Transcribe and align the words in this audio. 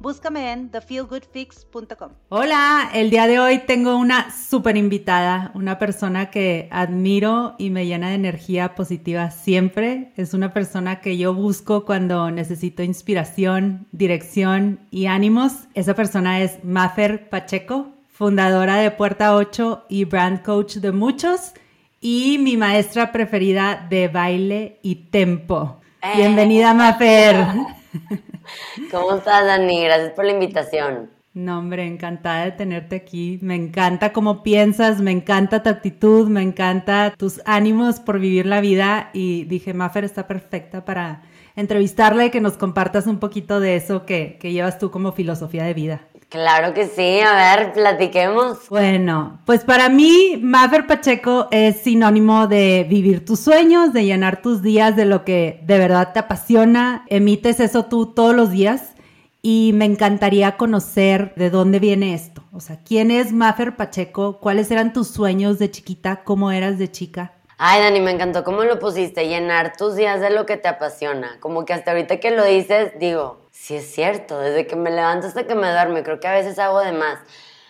Búscame 0.00 0.50
en 0.50 0.70
thefeelgoodfix.com. 0.70 2.12
Hola, 2.30 2.88
el 2.94 3.10
día 3.10 3.26
de 3.26 3.38
hoy 3.38 3.58
tengo 3.58 3.96
una 3.96 4.30
súper 4.30 4.78
invitada, 4.78 5.50
una 5.54 5.78
persona 5.78 6.30
que 6.30 6.68
admiro 6.70 7.54
y 7.58 7.68
me 7.68 7.84
llena 7.84 8.08
de 8.08 8.14
energía 8.14 8.74
positiva 8.74 9.30
siempre. 9.30 10.12
Es 10.16 10.32
una 10.32 10.54
persona 10.54 11.02
que 11.02 11.18
yo 11.18 11.34
busco 11.34 11.84
cuando 11.84 12.30
necesito 12.30 12.82
inspiración, 12.82 13.88
dirección 13.92 14.80
y 14.90 15.04
ánimos. 15.04 15.52
Esa 15.74 15.92
persona 15.94 16.40
es 16.40 16.64
Mafer 16.64 17.28
Pacheco, 17.28 17.90
fundadora 18.10 18.76
de 18.76 18.90
Puerta 18.92 19.36
8 19.36 19.84
y 19.90 20.06
brand 20.06 20.40
coach 20.40 20.76
de 20.76 20.92
muchos 20.92 21.52
y 22.00 22.38
mi 22.38 22.56
maestra 22.56 23.12
preferida 23.12 23.86
de 23.90 24.08
baile 24.08 24.78
y 24.82 24.94
tempo. 25.10 25.78
Eh. 26.00 26.12
Bienvenida, 26.16 26.72
Mafer. 26.72 27.44
¿Cómo 28.90 29.16
estás, 29.16 29.46
Dani? 29.46 29.84
Gracias 29.84 30.12
por 30.12 30.24
la 30.24 30.32
invitación. 30.32 31.10
No, 31.32 31.60
hombre, 31.60 31.86
encantada 31.86 32.44
de 32.44 32.52
tenerte 32.52 32.96
aquí. 32.96 33.38
Me 33.40 33.54
encanta 33.54 34.12
cómo 34.12 34.42
piensas, 34.42 35.00
me 35.00 35.12
encanta 35.12 35.62
tu 35.62 35.70
actitud, 35.70 36.28
me 36.28 36.42
encanta 36.42 37.14
tus 37.16 37.40
ánimos 37.44 38.00
por 38.00 38.18
vivir 38.18 38.46
la 38.46 38.60
vida 38.60 39.10
y 39.12 39.44
dije, 39.44 39.72
Maffer 39.72 40.04
está 40.04 40.26
perfecta 40.26 40.84
para 40.84 41.22
entrevistarla 41.54 42.26
y 42.26 42.30
que 42.30 42.40
nos 42.40 42.56
compartas 42.56 43.06
un 43.06 43.20
poquito 43.20 43.60
de 43.60 43.76
eso 43.76 44.06
que, 44.06 44.38
que 44.40 44.52
llevas 44.52 44.78
tú 44.78 44.90
como 44.90 45.12
filosofía 45.12 45.64
de 45.64 45.74
vida. 45.74 46.09
Claro 46.30 46.74
que 46.74 46.86
sí, 46.86 47.18
a 47.20 47.34
ver, 47.34 47.72
platiquemos. 47.72 48.68
Bueno, 48.68 49.40
pues 49.46 49.64
para 49.64 49.88
mí, 49.88 50.38
Maffer 50.40 50.86
Pacheco 50.86 51.48
es 51.50 51.80
sinónimo 51.80 52.46
de 52.46 52.86
vivir 52.88 53.24
tus 53.24 53.40
sueños, 53.40 53.92
de 53.92 54.04
llenar 54.04 54.40
tus 54.40 54.62
días 54.62 54.94
de 54.94 55.06
lo 55.06 55.24
que 55.24 55.60
de 55.64 55.78
verdad 55.78 56.12
te 56.12 56.20
apasiona. 56.20 57.04
Emites 57.08 57.58
eso 57.58 57.86
tú 57.86 58.06
todos 58.06 58.32
los 58.32 58.52
días 58.52 58.94
y 59.42 59.72
me 59.74 59.86
encantaría 59.86 60.56
conocer 60.56 61.34
de 61.34 61.50
dónde 61.50 61.80
viene 61.80 62.14
esto. 62.14 62.44
O 62.52 62.60
sea, 62.60 62.78
¿quién 62.84 63.10
es 63.10 63.32
Maffer 63.32 63.74
Pacheco? 63.74 64.38
¿Cuáles 64.38 64.70
eran 64.70 64.92
tus 64.92 65.08
sueños 65.08 65.58
de 65.58 65.72
chiquita? 65.72 66.22
¿Cómo 66.22 66.52
eras 66.52 66.78
de 66.78 66.92
chica? 66.92 67.39
Ay, 67.62 67.82
Dani, 67.82 68.00
me 68.00 68.10
encantó 68.10 68.42
cómo 68.42 68.64
lo 68.64 68.78
pusiste, 68.78 69.28
llenar 69.28 69.76
tus 69.76 69.94
días 69.94 70.22
de 70.22 70.30
lo 70.30 70.46
que 70.46 70.56
te 70.56 70.66
apasiona. 70.66 71.36
Como 71.40 71.66
que 71.66 71.74
hasta 71.74 71.90
ahorita 71.90 72.18
que 72.18 72.30
lo 72.30 72.42
dices, 72.42 72.92
digo, 72.98 73.42
sí 73.50 73.76
es 73.76 73.92
cierto, 73.92 74.38
desde 74.38 74.66
que 74.66 74.76
me 74.76 74.90
levanto 74.90 75.26
hasta 75.26 75.46
que 75.46 75.54
me 75.54 75.70
duerme, 75.70 76.02
creo 76.02 76.20
que 76.20 76.26
a 76.26 76.32
veces 76.32 76.58
hago 76.58 76.80
de 76.80 76.92
más. 76.92 77.18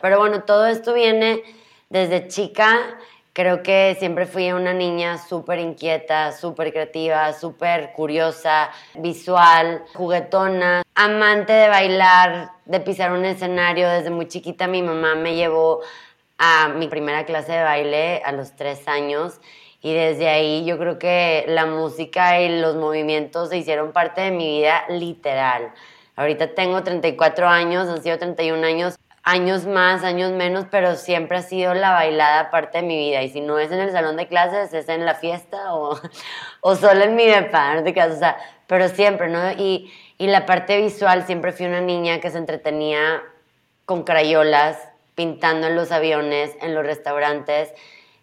Pero 0.01 0.21
bueno, 0.21 0.45
todo 0.45 0.69
esto 0.69 0.95
viene 0.95 1.43
desde 1.89 2.29
chica. 2.29 2.79
Creo 3.33 3.65
que 3.65 3.97
siempre 3.99 4.27
fui 4.27 4.53
una 4.53 4.73
niña 4.73 5.19
súper 5.19 5.59
inquieta, 5.59 6.31
súper 6.31 6.71
creativa, 6.71 7.33
súper 7.33 7.91
curiosa, 7.93 8.71
visual, 8.95 9.83
juguetona, 9.95 10.83
amante 10.95 11.53
de 11.53 11.69
bailar, 11.69 12.53
de 12.65 12.79
pisar 12.79 13.11
un 13.11 13.25
escenario. 13.25 13.89
Desde 13.89 14.11
muy 14.11 14.29
chiquita 14.29 14.69
mi 14.69 14.83
mamá 14.83 15.17
me 15.17 15.35
llevó 15.35 15.81
a 16.39 16.69
mi 16.69 16.87
primera 16.87 17.27
clase 17.27 17.51
de 17.51 17.63
baile 17.65 18.23
a 18.25 18.31
los 18.31 18.55
tres 18.55 18.87
años 18.87 19.41
y 19.83 19.95
desde 19.95 20.29
ahí 20.29 20.65
yo 20.65 20.79
creo 20.79 20.99
que 20.99 21.45
la 21.49 21.67
música 21.67 22.41
y 22.41 22.61
los 22.61 22.77
movimientos 22.77 23.49
se 23.49 23.57
hicieron 23.57 23.93
parte 23.93 24.21
de 24.21 24.31
mi 24.31 24.59
vida 24.59 24.85
literal. 24.89 25.73
Ahorita 26.17 26.55
tengo 26.55 26.83
34 26.83 27.49
años, 27.49 27.89
han 27.89 28.03
sido 28.03 28.19
31 28.19 28.67
años, 28.67 28.99
años 29.23 29.67
más, 29.67 30.05
años 30.05 30.33
menos, 30.33 30.67
pero 30.71 30.97
siempre 30.97 31.39
ha 31.39 31.43
sido 31.43 31.73
la 31.73 31.93
bailada 31.93 32.51
parte 32.51 32.79
de 32.79 32.87
mi 32.87 32.99
vida. 32.99 33.23
Y 33.23 33.31
si 33.31 33.41
no 33.41 33.59
es 33.59 33.73
en 33.73 33.81
el 33.81 33.91
salón 33.91 34.17
de 34.17 34.29
clases, 34.29 34.75
es 34.75 34.89
en 34.91 35.07
la 35.07 35.15
fiesta 35.15 35.75
o, 35.75 35.99
o 36.61 36.77
solo 36.77 37.05
en 37.05 37.17
mi 37.17 37.25
depa, 37.25 37.75
no 37.75 37.83
te 37.83 37.91
o 38.03 38.19
sea, 38.19 38.37
pero 38.67 38.89
siempre, 38.89 39.29
¿no? 39.29 39.53
Y, 39.53 39.91
y 40.19 40.27
la 40.27 40.45
parte 40.45 40.77
visual, 40.79 41.25
siempre 41.25 41.53
fui 41.53 41.65
una 41.65 41.81
niña 41.81 42.21
que 42.21 42.31
se 42.31 42.37
entretenía 42.37 43.23
con 43.87 44.05
crayolas, 44.05 44.77
pintando 45.15 45.69
en 45.69 45.77
los 45.77 45.91
aviones, 45.91 46.55
en 46.61 46.75
los 46.75 46.85
restaurantes. 46.85 47.73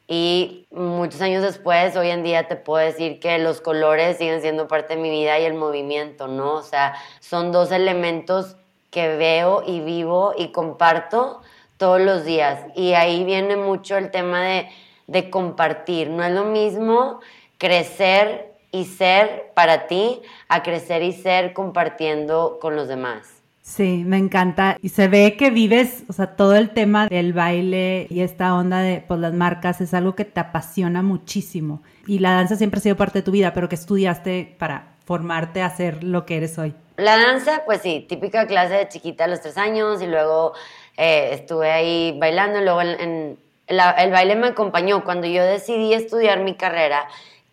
Y 0.07 0.67
muchos 0.71 1.19
años 1.21 1.43
después, 1.43 1.95
hoy 1.97 2.09
en 2.09 2.23
día 2.23 2.47
te 2.47 2.55
puedo 2.55 2.85
decir 2.85 3.19
que 3.19 3.37
los 3.39 3.59
colores 3.59 4.17
siguen 4.17 4.41
siendo 4.41 4.67
parte 4.67 4.95
de 4.95 5.01
mi 5.01 5.09
vida 5.09 5.37
y 5.37 5.43
el 5.43 5.53
movimiento, 5.53 6.27
¿no? 6.27 6.53
O 6.53 6.63
sea, 6.63 6.95
son 7.19 7.51
dos 7.51 7.71
elementos 7.71 8.55
que 8.89 9.17
veo 9.17 9.63
y 9.67 9.81
vivo 9.81 10.33
y 10.37 10.53
comparto 10.53 11.41
todos 11.75 11.99
los 11.99 12.23
días. 12.23 12.61
Y 12.73 12.93
ahí 12.93 13.25
viene 13.25 13.57
mucho 13.57 13.97
el 13.97 14.09
tema 14.09 14.43
de, 14.43 14.69
de 15.07 15.29
compartir. 15.29 16.09
No 16.09 16.23
es 16.23 16.31
lo 16.31 16.45
mismo 16.45 17.19
crecer 17.57 18.53
y 18.71 18.85
ser 18.85 19.51
para 19.55 19.87
ti 19.87 20.21
a 20.47 20.63
crecer 20.63 21.03
y 21.03 21.11
ser 21.11 21.53
compartiendo 21.53 22.59
con 22.61 22.77
los 22.77 22.87
demás. 22.87 23.36
Sí, 23.67 24.03
me 24.05 24.17
encanta. 24.17 24.77
Y 24.81 24.89
se 24.89 25.09
ve 25.09 25.35
que 25.37 25.51
vives, 25.51 26.05
o 26.07 26.13
sea, 26.13 26.37
todo 26.37 26.55
el 26.55 26.69
tema 26.69 27.07
del 27.09 27.33
baile 27.33 28.07
y 28.09 28.21
esta 28.21 28.55
onda 28.55 28.79
de 28.79 29.03
pues, 29.05 29.19
las 29.19 29.33
marcas 29.33 29.81
es 29.81 29.93
algo 29.93 30.15
que 30.15 30.23
te 30.23 30.39
apasiona 30.39 31.03
muchísimo. 31.03 31.83
Y 32.07 32.19
la 32.19 32.31
danza 32.31 32.55
siempre 32.55 32.77
ha 32.77 32.81
sido 32.81 32.95
parte 32.95 33.19
de 33.19 33.23
tu 33.23 33.31
vida, 33.31 33.53
pero 33.53 33.67
que 33.67 33.75
estudiaste 33.75 34.55
para 34.57 34.95
formarte 35.05 35.61
a 35.61 35.69
ser 35.69 36.01
lo 36.05 36.25
que 36.25 36.37
eres 36.37 36.57
hoy. 36.57 36.73
La 36.95 37.17
danza, 37.17 37.63
pues 37.65 37.81
sí, 37.81 38.05
típica 38.07 38.47
clase 38.47 38.73
de 38.73 38.87
chiquita 38.87 39.25
a 39.25 39.27
los 39.27 39.41
tres 39.41 39.57
años 39.57 40.01
y 40.01 40.07
luego 40.07 40.53
eh, 40.95 41.31
estuve 41.33 41.69
ahí 41.69 42.17
bailando 42.17 42.61
luego 42.61 42.79
el 42.79 43.37
baile 43.67 44.35
me 44.37 44.47
acompañó. 44.47 45.03
Cuando 45.03 45.27
yo 45.27 45.43
decidí 45.43 45.93
estudiar 45.93 46.39
mi 46.39 46.55
carrera, 46.55 47.05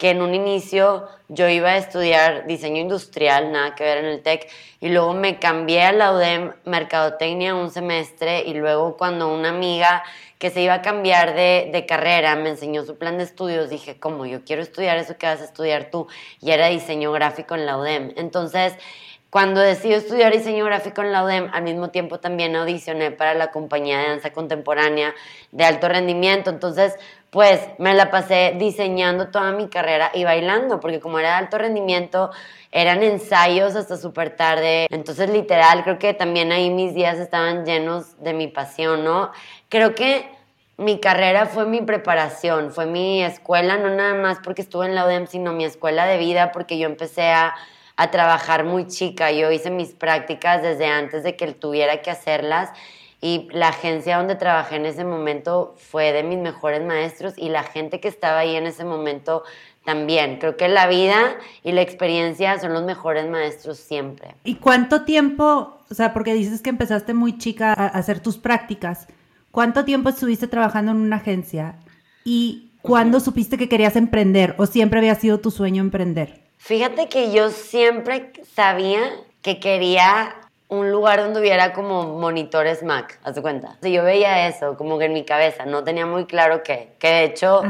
que 0.04 0.10
en 0.10 0.20
un 0.20 0.34
inicio 0.34 1.08
yo 1.28 1.48
iba 1.48 1.70
a 1.70 1.76
estudiar 1.78 2.46
diseño 2.46 2.78
industrial, 2.78 3.50
nada 3.52 3.74
que 3.74 3.84
ver 3.84 3.96
en 3.96 4.04
el 4.04 4.22
TEC, 4.22 4.50
y 4.78 4.90
luego 4.90 5.14
me 5.14 5.38
cambié 5.38 5.84
a 5.84 5.92
la 5.92 6.12
UDEM 6.12 6.52
Mercadotecnia 6.66 7.54
un 7.54 7.70
semestre, 7.70 8.42
y 8.44 8.52
luego 8.52 8.98
cuando 8.98 9.32
una 9.32 9.48
amiga 9.48 10.04
que 10.38 10.50
se 10.50 10.60
iba 10.60 10.74
a 10.74 10.82
cambiar 10.82 11.34
de, 11.34 11.70
de, 11.72 11.86
carrera 11.86 12.36
me 12.36 12.50
enseñó 12.50 12.84
su 12.84 12.98
plan 12.98 13.16
de 13.16 13.24
estudios, 13.24 13.70
dije, 13.70 13.98
¿cómo? 13.98 14.26
Yo 14.26 14.44
quiero 14.44 14.60
estudiar 14.60 14.98
eso 14.98 15.16
que 15.16 15.24
vas 15.24 15.40
a 15.40 15.44
estudiar 15.44 15.88
tú, 15.90 16.06
y 16.38 16.50
era 16.50 16.66
diseño 16.66 17.10
gráfico 17.10 17.54
en 17.54 17.64
la 17.64 17.78
UDEM. 17.78 18.12
Entonces, 18.16 18.74
cuando 19.34 19.60
decidí 19.60 19.94
estudiar 19.94 20.32
diseño 20.32 20.64
gráfico 20.64 21.02
en 21.02 21.10
la 21.10 21.24
UDEM, 21.24 21.48
al 21.52 21.64
mismo 21.64 21.88
tiempo 21.88 22.20
también 22.20 22.54
audicioné 22.54 23.10
para 23.10 23.34
la 23.34 23.50
compañía 23.50 23.98
de 23.98 24.08
danza 24.10 24.32
contemporánea 24.32 25.12
de 25.50 25.64
alto 25.64 25.88
rendimiento. 25.88 26.50
Entonces, 26.50 26.94
pues 27.34 27.60
me 27.78 27.94
la 27.94 28.12
pasé 28.12 28.54
diseñando 28.56 29.26
toda 29.26 29.50
mi 29.50 29.66
carrera 29.66 30.12
y 30.14 30.22
bailando, 30.22 30.78
porque 30.78 31.00
como 31.00 31.18
era 31.18 31.30
de 31.30 31.34
alto 31.34 31.58
rendimiento, 31.58 32.30
eran 32.70 33.02
ensayos 33.02 33.74
hasta 33.74 33.96
súper 33.96 34.36
tarde. 34.36 34.86
Entonces, 34.88 35.28
literal, 35.28 35.82
creo 35.82 35.98
que 35.98 36.14
también 36.14 36.52
ahí 36.52 36.70
mis 36.70 36.94
días 36.94 37.18
estaban 37.18 37.64
llenos 37.64 38.22
de 38.22 38.34
mi 38.34 38.46
pasión, 38.46 39.02
¿no? 39.02 39.32
Creo 39.68 39.96
que 39.96 40.30
mi 40.76 41.00
carrera 41.00 41.46
fue 41.46 41.66
mi 41.66 41.82
preparación, 41.82 42.70
fue 42.70 42.86
mi 42.86 43.24
escuela, 43.24 43.78
no 43.78 43.90
nada 43.90 44.14
más 44.14 44.38
porque 44.38 44.62
estuve 44.62 44.86
en 44.86 44.94
la 44.94 45.04
UDEM, 45.04 45.26
sino 45.26 45.52
mi 45.52 45.64
escuela 45.64 46.06
de 46.06 46.18
vida, 46.18 46.52
porque 46.52 46.78
yo 46.78 46.86
empecé 46.86 47.32
a 47.32 47.52
a 47.96 48.10
trabajar 48.10 48.64
muy 48.64 48.86
chica. 48.86 49.30
Yo 49.30 49.50
hice 49.50 49.70
mis 49.70 49.92
prácticas 49.92 50.62
desde 50.62 50.86
antes 50.86 51.22
de 51.22 51.36
que 51.36 51.52
tuviera 51.52 52.02
que 52.02 52.10
hacerlas 52.10 52.70
y 53.24 53.48
la 53.52 53.68
agencia 53.68 54.18
donde 54.18 54.34
trabajé 54.34 54.76
en 54.76 54.84
ese 54.84 55.02
momento 55.02 55.74
fue 55.78 56.12
de 56.12 56.22
mis 56.22 56.36
mejores 56.36 56.84
maestros 56.84 57.32
y 57.38 57.48
la 57.48 57.62
gente 57.62 57.98
que 57.98 58.06
estaba 58.06 58.40
ahí 58.40 58.54
en 58.54 58.66
ese 58.66 58.84
momento 58.84 59.44
también. 59.82 60.36
Creo 60.38 60.58
que 60.58 60.68
la 60.68 60.86
vida 60.88 61.38
y 61.62 61.72
la 61.72 61.80
experiencia 61.80 62.60
son 62.60 62.74
los 62.74 62.82
mejores 62.82 63.26
maestros 63.30 63.78
siempre. 63.78 64.34
¿Y 64.44 64.56
cuánto 64.56 65.04
tiempo, 65.04 65.78
o 65.90 65.94
sea, 65.94 66.12
porque 66.12 66.34
dices 66.34 66.60
que 66.60 66.68
empezaste 66.68 67.14
muy 67.14 67.38
chica 67.38 67.72
a 67.72 67.86
hacer 67.86 68.20
tus 68.20 68.36
prácticas, 68.36 69.06
cuánto 69.50 69.86
tiempo 69.86 70.10
estuviste 70.10 70.46
trabajando 70.46 70.92
en 70.92 70.98
una 70.98 71.16
agencia 71.16 71.76
y 72.26 72.72
cuándo 72.82 73.20
supiste 73.20 73.56
que 73.56 73.70
querías 73.70 73.96
emprender 73.96 74.54
o 74.58 74.66
siempre 74.66 74.98
había 74.98 75.14
sido 75.14 75.40
tu 75.40 75.50
sueño 75.50 75.80
emprender? 75.80 76.42
Fíjate 76.58 77.08
que 77.08 77.32
yo 77.32 77.48
siempre 77.48 78.34
sabía 78.54 79.00
que 79.40 79.60
quería 79.60 80.34
un 80.78 80.90
lugar 80.90 81.20
donde 81.20 81.40
hubiera 81.40 81.72
como 81.72 82.18
monitores 82.18 82.82
Mac, 82.82 83.18
haz 83.24 83.34
de 83.34 83.42
cuenta. 83.42 83.76
yo 83.82 84.04
veía 84.04 84.48
eso 84.48 84.76
como 84.76 84.98
que 84.98 85.06
en 85.06 85.12
mi 85.12 85.24
cabeza, 85.24 85.66
no 85.66 85.84
tenía 85.84 86.06
muy 86.06 86.26
claro 86.26 86.62
qué. 86.62 86.94
Que 86.98 87.08
de 87.08 87.24
hecho, 87.24 87.62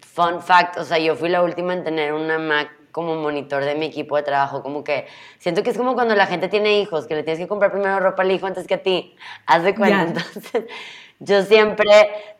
fun 0.00 0.42
fact, 0.42 0.78
o 0.78 0.84
sea, 0.84 0.98
yo 0.98 1.16
fui 1.16 1.28
la 1.28 1.42
última 1.42 1.72
en 1.72 1.84
tener 1.84 2.12
una 2.12 2.38
Mac 2.38 2.70
como 2.92 3.14
monitor 3.16 3.64
de 3.64 3.74
mi 3.74 3.86
equipo 3.86 4.16
de 4.16 4.22
trabajo, 4.22 4.62
como 4.62 4.84
que 4.84 5.06
siento 5.38 5.62
que 5.62 5.70
es 5.70 5.78
como 5.78 5.94
cuando 5.94 6.14
la 6.14 6.26
gente 6.26 6.48
tiene 6.48 6.80
hijos, 6.80 7.06
que 7.06 7.14
le 7.14 7.22
tienes 7.22 7.38
que 7.38 7.48
comprar 7.48 7.70
primero 7.70 8.00
ropa 8.00 8.22
al 8.22 8.30
hijo 8.30 8.46
antes 8.46 8.66
que 8.66 8.74
a 8.74 8.82
ti, 8.82 9.16
haz 9.46 9.62
de 9.62 9.74
cuenta. 9.74 10.02
Entonces, 10.02 10.64
yo 11.20 11.42
siempre 11.42 11.86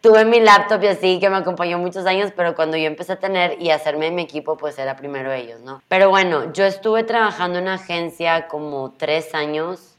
tuve 0.00 0.25
mi 0.25 0.41
laptop 0.41 0.82
y 0.82 0.87
así, 0.88 1.19
que 1.20 1.29
me 1.31 1.37
acompañó 1.37 1.79
muchos 1.79 2.06
años, 2.06 2.32
pero 2.35 2.55
cuando 2.55 2.76
yo 2.76 2.87
empecé 2.87 3.12
a 3.12 3.19
tener 3.19 3.61
y 3.61 3.70
hacerme 3.70 4.11
mi 4.11 4.23
equipo, 4.23 4.56
pues 4.56 4.79
era 4.79 4.97
primero 4.97 5.32
ellos, 5.32 5.61
¿no? 5.61 5.82
Pero 5.88 6.08
bueno, 6.08 6.52
yo 6.52 6.64
estuve 6.64 7.05
trabajando 7.05 7.58
en 7.58 7.64
una 7.64 7.75
agencia 7.75 8.49
como 8.49 8.93
tres 8.97 9.35
años, 9.35 9.89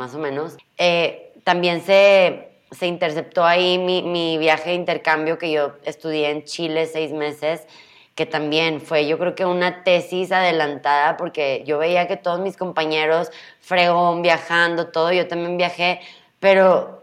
más 0.00 0.14
o 0.14 0.18
menos. 0.18 0.56
Eh, 0.78 1.34
también 1.44 1.82
se, 1.82 2.48
se 2.70 2.86
interceptó 2.86 3.44
ahí 3.44 3.76
mi, 3.76 4.02
mi 4.02 4.38
viaje 4.38 4.70
de 4.70 4.76
intercambio 4.76 5.36
que 5.36 5.52
yo 5.52 5.74
estudié 5.84 6.30
en 6.30 6.44
Chile 6.44 6.86
seis 6.86 7.12
meses 7.12 7.66
que 8.14 8.26
también 8.26 8.80
fue 8.80 9.06
yo 9.06 9.18
creo 9.18 9.34
que 9.34 9.44
una 9.44 9.84
tesis 9.84 10.32
adelantada 10.32 11.16
porque 11.16 11.62
yo 11.66 11.78
veía 11.78 12.08
que 12.08 12.16
todos 12.16 12.40
mis 12.40 12.56
compañeros 12.56 13.30
fregón 13.60 14.22
viajando, 14.22 14.88
todo, 14.88 15.12
yo 15.12 15.28
también 15.28 15.56
viajé, 15.56 16.00
pero 16.38 16.99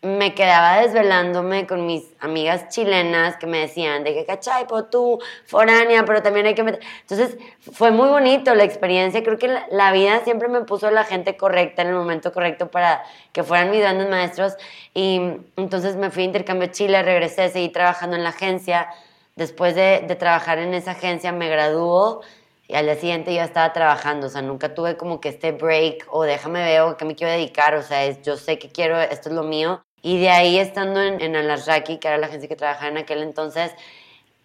me 0.00 0.32
quedaba 0.34 0.80
desvelándome 0.80 1.66
con 1.66 1.84
mis 1.84 2.04
amigas 2.20 2.68
chilenas 2.68 3.36
que 3.36 3.48
me 3.48 3.58
decían 3.58 4.04
de 4.04 4.14
que 4.14 4.24
cachai, 4.24 4.64
tú, 4.90 5.18
foránea, 5.44 6.04
pero 6.04 6.22
también 6.22 6.46
hay 6.46 6.54
que 6.54 6.62
meter. 6.62 6.80
Entonces 7.00 7.36
fue 7.60 7.90
muy 7.90 8.08
bonito 8.08 8.54
la 8.54 8.62
experiencia. 8.62 9.24
Creo 9.24 9.38
que 9.38 9.48
la, 9.48 9.92
vida 9.92 10.20
siempre 10.22 10.48
me 10.48 10.62
puso 10.62 10.90
la 10.92 11.04
gente 11.04 11.36
correcta 11.36 11.82
en 11.82 11.88
el 11.88 11.94
momento 11.94 12.32
correcto 12.32 12.70
para 12.70 13.02
que 13.32 13.42
fueran 13.42 13.70
mis 13.70 13.80
grandes 13.80 14.08
maestros. 14.08 14.54
Y 14.94 15.20
entonces 15.56 15.96
me 15.96 16.10
fui 16.10 16.22
a 16.22 16.26
intercambio 16.26 16.68
Chile, 16.68 17.02
regresé, 17.02 17.48
seguí 17.48 17.70
trabajando 17.70 18.16
en 18.16 18.22
la 18.22 18.30
agencia. 18.30 18.88
Después 19.34 19.74
de, 19.74 20.04
de 20.06 20.14
trabajar 20.16 20.58
en 20.58 20.74
esa 20.74 20.92
agencia 20.92 21.32
me 21.32 21.48
graduó 21.48 22.22
y 22.68 22.74
al 22.74 22.84
día 22.84 22.96
siguiente 22.96 23.34
yo 23.34 23.42
estaba 23.42 23.72
trabajando, 23.72 24.26
o 24.26 24.30
sea, 24.30 24.42
nunca 24.42 24.74
tuve 24.74 24.96
como 24.96 25.20
que 25.20 25.30
este 25.30 25.52
break 25.52 26.06
o 26.10 26.24
déjame 26.24 26.62
ver 26.62 26.82
o 26.82 26.96
qué 26.96 27.04
me 27.04 27.14
quiero 27.14 27.32
dedicar, 27.32 27.74
o 27.74 27.82
sea, 27.82 28.04
es, 28.04 28.20
yo 28.22 28.36
sé 28.36 28.58
que 28.58 28.68
quiero, 28.70 29.00
esto 29.00 29.30
es 29.30 29.34
lo 29.34 29.42
mío 29.42 29.82
y 30.02 30.20
de 30.20 30.30
ahí, 30.30 30.58
estando 30.58 31.02
en, 31.02 31.20
en 31.20 31.36
Alasraki, 31.36 31.98
que 31.98 32.08
era 32.08 32.18
la 32.18 32.26
agencia 32.26 32.48
que 32.48 32.56
trabajaba 32.56 32.88
en 32.88 32.98
aquel 32.98 33.22
entonces, 33.22 33.72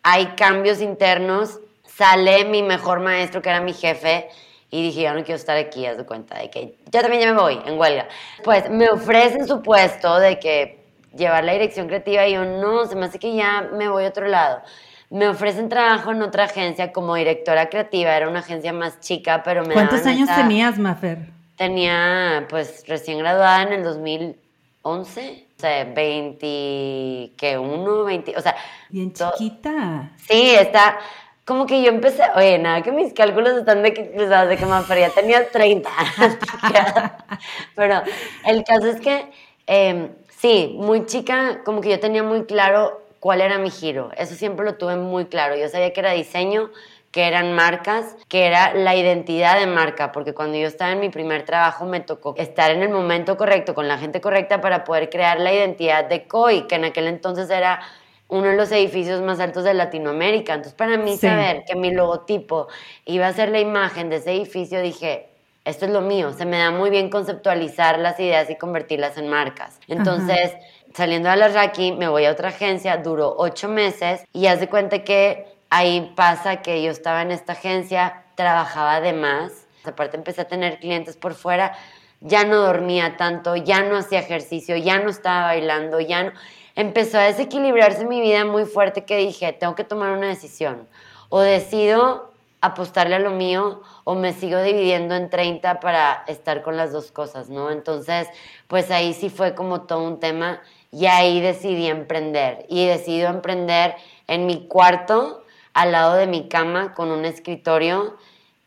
hay 0.01 0.27
cambios 0.35 0.81
internos. 0.81 1.59
Sale 1.85 2.45
mi 2.45 2.63
mejor 2.63 2.99
maestro, 2.99 3.41
que 3.41 3.49
era 3.49 3.61
mi 3.61 3.73
jefe, 3.73 4.29
y 4.71 4.81
dije, 4.81 5.03
yo 5.03 5.13
no 5.13 5.23
quiero 5.23 5.35
estar 5.35 5.55
aquí, 5.55 5.85
haz 5.85 5.97
de 5.97 6.05
cuenta, 6.05 6.39
de 6.39 6.49
que 6.49 6.75
ya 6.91 7.01
también 7.01 7.21
ya 7.21 7.33
me 7.33 7.39
voy, 7.39 7.59
en 7.65 7.79
huelga. 7.79 8.07
Pues 8.43 8.67
me 8.71 8.89
ofrecen 8.89 9.47
su 9.47 9.61
puesto 9.61 10.17
de 10.17 10.39
que 10.39 10.83
llevar 11.15 11.43
la 11.43 11.53
dirección 11.53 11.85
creativa 11.85 12.27
y 12.27 12.33
yo, 12.33 12.43
no, 12.43 12.85
se 12.85 12.95
me 12.95 13.05
hace 13.05 13.19
que 13.19 13.35
ya 13.35 13.69
me 13.71 13.87
voy 13.87 14.05
a 14.05 14.07
otro 14.07 14.27
lado. 14.27 14.63
Me 15.11 15.27
ofrecen 15.27 15.69
trabajo 15.69 16.11
en 16.11 16.23
otra 16.23 16.45
agencia 16.45 16.91
como 16.91 17.13
directora 17.13 17.69
creativa, 17.69 18.17
era 18.17 18.27
una 18.27 18.39
agencia 18.39 18.73
más 18.73 18.99
chica, 18.99 19.43
pero 19.43 19.63
me 19.63 19.75
¿Cuántos 19.75 20.03
años 20.07 20.27
tenías, 20.35 20.79
Mafer? 20.79 21.29
Tenía, 21.55 22.47
pues, 22.49 22.83
recién 22.87 23.19
graduada 23.19 23.61
en 23.61 23.73
el 23.73 23.83
2000 23.83 24.37
11, 24.83 25.47
o 25.57 25.59
sea, 25.59 25.85
20, 25.85 27.31
que 27.37 27.57
uno, 27.57 28.03
20, 28.03 28.37
o 28.37 28.41
sea. 28.41 28.55
Bien 28.89 29.11
chiquita. 29.13 30.11
Sí, 30.17 30.55
está, 30.55 30.99
como 31.45 31.65
que 31.65 31.81
yo 31.81 31.89
empecé, 31.89 32.23
oye, 32.35 32.57
nada, 32.57 32.81
que 32.81 32.91
mis 32.91 33.13
cálculos 33.13 33.57
están 33.57 33.83
de 33.83 33.93
que, 33.93 34.03
de 34.03 34.57
que 34.57 34.65
más, 34.65 34.85
pero 34.87 35.01
ya 35.01 35.09
tenía 35.09 35.49
30. 35.49 35.89
pero 37.75 38.01
el 38.45 38.63
caso 38.63 38.87
es 38.87 39.01
que, 39.01 39.29
em, 39.67 40.09
sí, 40.29 40.75
muy 40.77 41.05
chica, 41.05 41.61
como 41.65 41.81
que 41.81 41.89
yo 41.89 41.99
tenía 41.99 42.23
muy 42.23 42.45
claro 42.45 43.01
cuál 43.19 43.41
era 43.41 43.57
mi 43.57 43.71
giro. 43.71 44.11
Eso 44.17 44.35
siempre 44.35 44.65
lo 44.65 44.75
tuve 44.75 44.95
muy 44.95 45.25
claro. 45.25 45.55
Yo 45.55 45.67
sabía 45.69 45.91
que 45.91 45.99
era 45.99 46.11
diseño, 46.11 46.69
que 47.13 47.27
eran 47.27 47.53
marcas, 47.53 48.15
que 48.27 48.47
era 48.47 48.73
la 48.73 48.95
identidad 48.95 49.59
de 49.59 49.67
marca, 49.67 50.11
porque 50.11 50.33
cuando 50.33 50.57
yo 50.57 50.65
estaba 50.65 50.93
en 50.93 50.99
mi 50.99 51.09
primer 51.09 51.45
trabajo 51.45 51.85
me 51.85 51.99
tocó 51.99 52.33
estar 52.37 52.71
en 52.71 52.81
el 52.81 52.89
momento 52.89 53.37
correcto, 53.37 53.75
con 53.75 53.87
la 53.87 53.99
gente 53.99 54.19
correcta 54.19 54.61
para 54.61 54.83
poder 54.83 55.11
crear 55.11 55.39
la 55.39 55.53
identidad 55.53 56.05
de 56.05 56.27
COI, 56.27 56.63
que 56.63 56.73
en 56.73 56.85
aquel 56.85 57.05
entonces 57.05 57.51
era 57.51 57.81
uno 58.29 58.47
de 58.47 58.55
los 58.55 58.71
edificios 58.71 59.21
más 59.21 59.39
altos 59.39 59.63
de 59.63 59.75
Latinoamérica. 59.75 60.55
Entonces, 60.55 60.73
para 60.73 60.97
mí 60.97 61.15
saber 61.15 61.63
que 61.67 61.75
mi 61.75 61.91
logotipo 61.91 62.67
iba 63.05 63.27
a 63.27 63.33
ser 63.33 63.49
la 63.49 63.59
imagen 63.59 64.09
de 64.09 64.15
ese 64.15 64.31
edificio, 64.31 64.81
dije, 64.81 65.29
esto 65.65 65.85
es 65.85 65.91
lo 65.91 66.01
mío, 66.01 66.33
se 66.33 66.47
me 66.47 66.57
da 66.57 66.71
muy 66.71 66.89
bien 66.89 67.11
conceptualizar 67.11 67.99
las 67.99 68.19
ideas 68.19 68.49
y 68.49 68.55
convertirlas 68.55 69.19
en 69.19 69.29
marcas. 69.29 69.79
Entonces, 69.87 70.51
saliendo 70.95 71.29
de 71.29 71.35
la 71.35 71.49
Raki, 71.49 71.91
me 71.91 72.07
voy 72.07 72.25
a 72.25 72.31
otra 72.31 72.49
agencia, 72.49 72.97
duró 72.97 73.35
ocho 73.37 73.69
meses 73.69 74.25
y 74.33 74.47
haz 74.47 74.59
de 74.59 74.67
cuenta 74.67 75.03
que 75.03 75.52
ahí 75.73 76.13
pasa 76.15 76.57
que 76.61 76.83
yo 76.83 76.91
estaba 76.91 77.23
en 77.23 77.31
esta 77.31 77.53
agencia, 77.53 78.25
trabajaba 78.35 79.01
de 79.01 79.11
más, 79.11 79.65
aparte 79.83 80.17
empecé 80.17 80.41
a 80.41 80.47
tener 80.47 80.79
clientes 80.79 81.17
por 81.17 81.33
fuera, 81.33 81.75
ya 82.21 82.43
no 82.43 82.57
dormía 82.57 83.17
tanto, 83.17 83.55
ya 83.55 83.81
no 83.81 83.97
hacía 83.97 84.19
ejercicio, 84.19 84.77
ya 84.77 84.99
no 84.99 85.09
estaba 85.09 85.47
bailando, 85.47 85.99
ya 85.99 86.25
no... 86.25 86.31
Empezó 86.75 87.17
a 87.17 87.23
desequilibrarse 87.23 88.05
mi 88.05 88.21
vida 88.21 88.45
muy 88.45 88.65
fuerte 88.65 89.03
que 89.03 89.17
dije, 89.17 89.51
tengo 89.53 89.73
que 89.73 89.83
tomar 89.83 90.11
una 90.11 90.27
decisión. 90.27 90.87
O 91.29 91.39
decido 91.39 92.31
apostarle 92.61 93.15
a 93.15 93.19
lo 93.19 93.31
mío 93.31 93.81
o 94.03 94.15
me 94.15 94.33
sigo 94.33 94.61
dividiendo 94.61 95.15
en 95.15 95.29
30 95.29 95.79
para 95.79 96.23
estar 96.27 96.61
con 96.61 96.77
las 96.77 96.91
dos 96.91 97.11
cosas, 97.11 97.49
¿no? 97.49 97.71
Entonces, 97.71 98.27
pues 98.67 98.89
ahí 98.91 99.13
sí 99.13 99.29
fue 99.29 99.53
como 99.53 99.81
todo 99.81 100.03
un 100.03 100.19
tema 100.19 100.61
y 100.91 101.07
ahí 101.07 101.41
decidí 101.41 101.87
emprender. 101.87 102.65
Y 102.69 102.85
decidí 102.85 103.21
emprender 103.21 103.95
en 104.27 104.45
mi 104.45 104.67
cuarto 104.67 105.42
al 105.73 105.91
lado 105.91 106.15
de 106.15 106.27
mi 106.27 106.47
cama 106.47 106.93
con 106.93 107.09
un 107.11 107.25
escritorio 107.25 108.17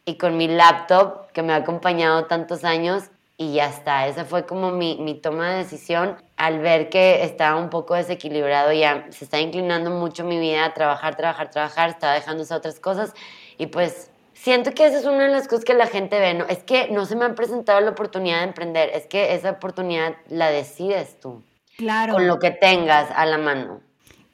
y 0.04 0.16
con 0.16 0.36
mi 0.36 0.48
laptop 0.48 1.30
que 1.32 1.42
me 1.42 1.52
ha 1.52 1.56
acompañado 1.56 2.26
tantos 2.26 2.64
años 2.64 3.04
y 3.36 3.54
ya 3.54 3.66
está. 3.66 4.06
Esa 4.06 4.24
fue 4.24 4.46
como 4.46 4.70
mi, 4.70 4.96
mi, 4.96 5.14
toma 5.14 5.50
de 5.50 5.58
decisión 5.58 6.16
al 6.36 6.60
ver 6.60 6.88
que 6.88 7.24
estaba 7.24 7.58
un 7.60 7.70
poco 7.70 7.94
desequilibrado, 7.94 8.72
ya 8.72 9.06
se 9.10 9.24
está 9.24 9.40
inclinando 9.40 9.90
mucho 9.90 10.24
mi 10.24 10.38
vida 10.38 10.64
a 10.64 10.74
trabajar, 10.74 11.16
trabajar, 11.16 11.50
trabajar, 11.50 11.90
estaba 11.90 12.14
dejando 12.14 12.42
esas 12.42 12.58
otras 12.58 12.80
cosas 12.80 13.12
y 13.58 13.66
pues 13.66 14.10
siento 14.32 14.72
que 14.72 14.86
esa 14.86 14.98
es 14.98 15.04
una 15.04 15.24
de 15.24 15.30
las 15.30 15.48
cosas 15.48 15.64
que 15.64 15.74
la 15.74 15.86
gente 15.86 16.18
ve, 16.20 16.34
¿no? 16.34 16.44
Es 16.46 16.62
que 16.62 16.88
no 16.90 17.04
se 17.04 17.16
me 17.16 17.24
ha 17.24 17.34
presentado 17.34 17.80
la 17.80 17.90
oportunidad 17.90 18.38
de 18.38 18.44
emprender, 18.44 18.90
es 18.94 19.06
que 19.06 19.34
esa 19.34 19.50
oportunidad 19.50 20.14
la 20.28 20.50
decides 20.50 21.18
tú. 21.20 21.42
Claro. 21.76 22.14
Con 22.14 22.26
lo 22.26 22.38
que 22.38 22.52
tengas 22.52 23.10
a 23.14 23.26
la 23.26 23.36
mano. 23.36 23.80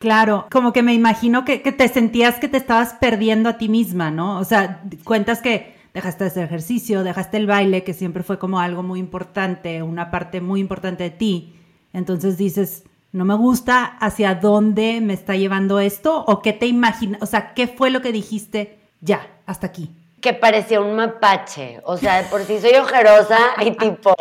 Claro, 0.02 0.48
como 0.50 0.72
que 0.72 0.82
me 0.82 0.94
imagino 0.94 1.44
que, 1.44 1.58
te 1.58 1.86
sentías 1.86 2.40
que 2.40 2.48
te 2.48 2.56
estabas 2.56 2.94
perdiendo 2.94 3.48
a 3.48 3.56
ti 3.56 3.68
misma, 3.68 4.10
¿no? 4.10 4.40
O 4.40 4.44
sea, 4.44 4.82
cuentas 5.04 5.40
que 5.40 5.76
dejaste 5.94 6.24
de 6.24 6.30
hacer 6.30 6.44
ejercicio, 6.44 7.04
dejaste 7.04 7.36
el 7.36 7.46
baile, 7.46 7.84
que 7.84 7.94
siempre 7.94 8.24
fue 8.24 8.36
como 8.36 8.58
algo 8.58 8.82
muy 8.82 8.98
importante, 8.98 9.80
una 9.80 10.10
parte 10.10 10.40
muy 10.40 10.58
importante 10.58 11.04
de 11.04 11.10
ti. 11.10 11.54
Entonces 11.92 12.36
dices, 12.36 12.82
no 13.12 13.24
me 13.24 13.36
gusta, 13.36 13.96
¿hacia 14.00 14.34
dónde 14.34 15.00
me 15.00 15.12
está 15.12 15.36
llevando 15.36 15.78
esto? 15.78 16.24
¿O 16.26 16.42
qué 16.42 16.52
te 16.52 16.66
imaginas? 16.66 17.22
O 17.22 17.26
sea, 17.26 17.54
¿qué 17.54 17.68
fue 17.68 17.90
lo 17.90 18.02
que 18.02 18.10
dijiste? 18.10 18.80
Ya, 19.00 19.24
hasta 19.46 19.68
aquí. 19.68 19.88
Que 20.20 20.34
parecía 20.34 20.80
un 20.80 20.96
mapache. 20.96 21.80
O 21.84 21.96
sea, 21.96 22.28
por 22.28 22.42
sí 22.42 22.58
soy 22.58 22.74
ojerosa 22.74 23.38
y 23.64 23.70
tipo. 23.78 24.12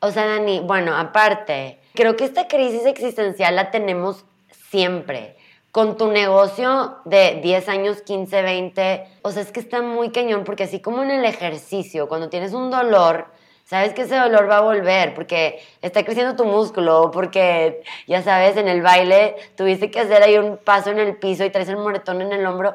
O 0.00 0.10
sea, 0.10 0.26
Dani, 0.26 0.60
bueno, 0.60 0.94
aparte, 0.94 1.80
creo 1.94 2.18
que 2.18 2.26
esta 2.26 2.48
crisis 2.48 2.84
existencial 2.84 3.56
la 3.56 3.70
tenemos 3.70 4.26
siempre. 4.70 5.36
Con 5.72 5.96
tu 5.96 6.10
negocio 6.10 6.96
de 7.04 7.40
10 7.42 7.68
años, 7.68 8.00
15, 8.00 8.42
20, 8.42 9.08
o 9.22 9.30
sea, 9.30 9.42
es 9.42 9.52
que 9.52 9.60
está 9.60 9.82
muy 9.82 10.10
cañón 10.10 10.44
porque 10.44 10.64
así 10.64 10.80
como 10.80 11.02
en 11.02 11.10
el 11.10 11.24
ejercicio, 11.24 12.08
cuando 12.08 12.30
tienes 12.30 12.54
un 12.54 12.70
dolor, 12.70 13.26
sabes 13.64 13.92
que 13.92 14.02
ese 14.02 14.16
dolor 14.16 14.48
va 14.48 14.58
a 14.58 14.62
volver 14.62 15.12
porque 15.14 15.60
está 15.82 16.02
creciendo 16.02 16.34
tu 16.34 16.44
músculo, 16.44 17.10
porque 17.12 17.82
ya 18.06 18.22
sabes, 18.22 18.56
en 18.56 18.68
el 18.68 18.80
baile 18.80 19.36
tuviste 19.54 19.90
que 19.90 20.00
hacer 20.00 20.22
ahí 20.22 20.38
un 20.38 20.56
paso 20.56 20.90
en 20.90 20.98
el 20.98 21.16
piso 21.16 21.44
y 21.44 21.50
traes 21.50 21.68
el 21.68 21.76
moretón 21.76 22.22
en 22.22 22.32
el 22.32 22.46
hombro. 22.46 22.74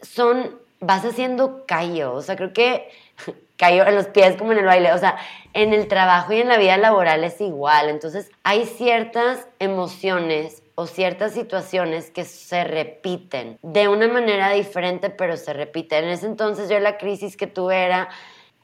Son, 0.00 0.58
vas 0.80 1.04
haciendo 1.04 1.64
callo, 1.64 2.14
o 2.14 2.22
sea, 2.22 2.34
creo 2.34 2.52
que 2.52 2.90
callo 3.56 3.86
en 3.86 3.94
los 3.94 4.06
pies 4.06 4.36
como 4.36 4.50
en 4.50 4.58
el 4.58 4.66
baile, 4.66 4.92
o 4.92 4.98
sea, 4.98 5.16
en 5.52 5.72
el 5.72 5.86
trabajo 5.86 6.32
y 6.32 6.40
en 6.40 6.48
la 6.48 6.56
vida 6.56 6.76
laboral 6.76 7.22
es 7.22 7.40
igual. 7.40 7.88
Entonces, 7.88 8.32
hay 8.42 8.64
ciertas 8.64 9.46
emociones 9.60 10.61
o 10.82 10.86
ciertas 10.86 11.32
situaciones 11.32 12.10
que 12.10 12.24
se 12.24 12.64
repiten 12.64 13.58
de 13.62 13.86
una 13.88 14.08
manera 14.08 14.50
diferente, 14.50 15.10
pero 15.10 15.36
se 15.36 15.52
repiten. 15.52 16.04
En 16.04 16.10
ese 16.10 16.26
entonces 16.26 16.68
yo 16.68 16.78
la 16.80 16.98
crisis 16.98 17.36
que 17.36 17.46
tuve 17.46 17.84
era, 17.84 18.08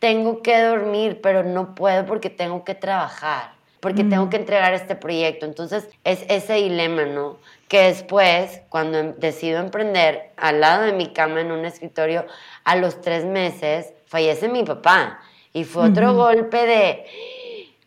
tengo 0.01 0.43
que 0.43 0.61
dormir, 0.61 1.21
pero 1.23 1.45
no 1.45 1.75
puedo 1.77 2.05
porque 2.07 2.29
tengo 2.29 2.65
que 2.65 2.75
trabajar, 2.75 3.53
porque 3.81 4.03
tengo 4.03 4.27
mm. 4.27 4.31
que 4.31 4.37
entregar 4.37 4.75
este 4.75 4.97
proyecto. 4.97 5.47
Entonces 5.47 5.89
es 6.03 6.25
ese 6.29 6.55
dilema, 6.55 7.05
¿no? 7.05 7.39
Que 7.69 7.83
después, 7.83 8.63
cuando 8.69 8.99
em, 8.99 9.15
decido 9.19 9.61
emprender, 9.61 10.33
al 10.37 10.61
lado 10.61 10.83
de 10.83 10.93
mi 10.93 11.13
cama 11.13 11.41
en 11.41 11.53
un 11.53 11.65
escritorio, 11.65 12.27
a 12.65 12.75
los 12.75 13.01
tres 13.01 13.25
meses, 13.25 13.93
fallece 14.07 14.49
mi 14.49 14.65
papá. 14.65 15.21
Y 15.53 15.65
fue 15.65 15.89
otro 15.89 16.15
golpe 16.15 16.67
de, 16.67 17.05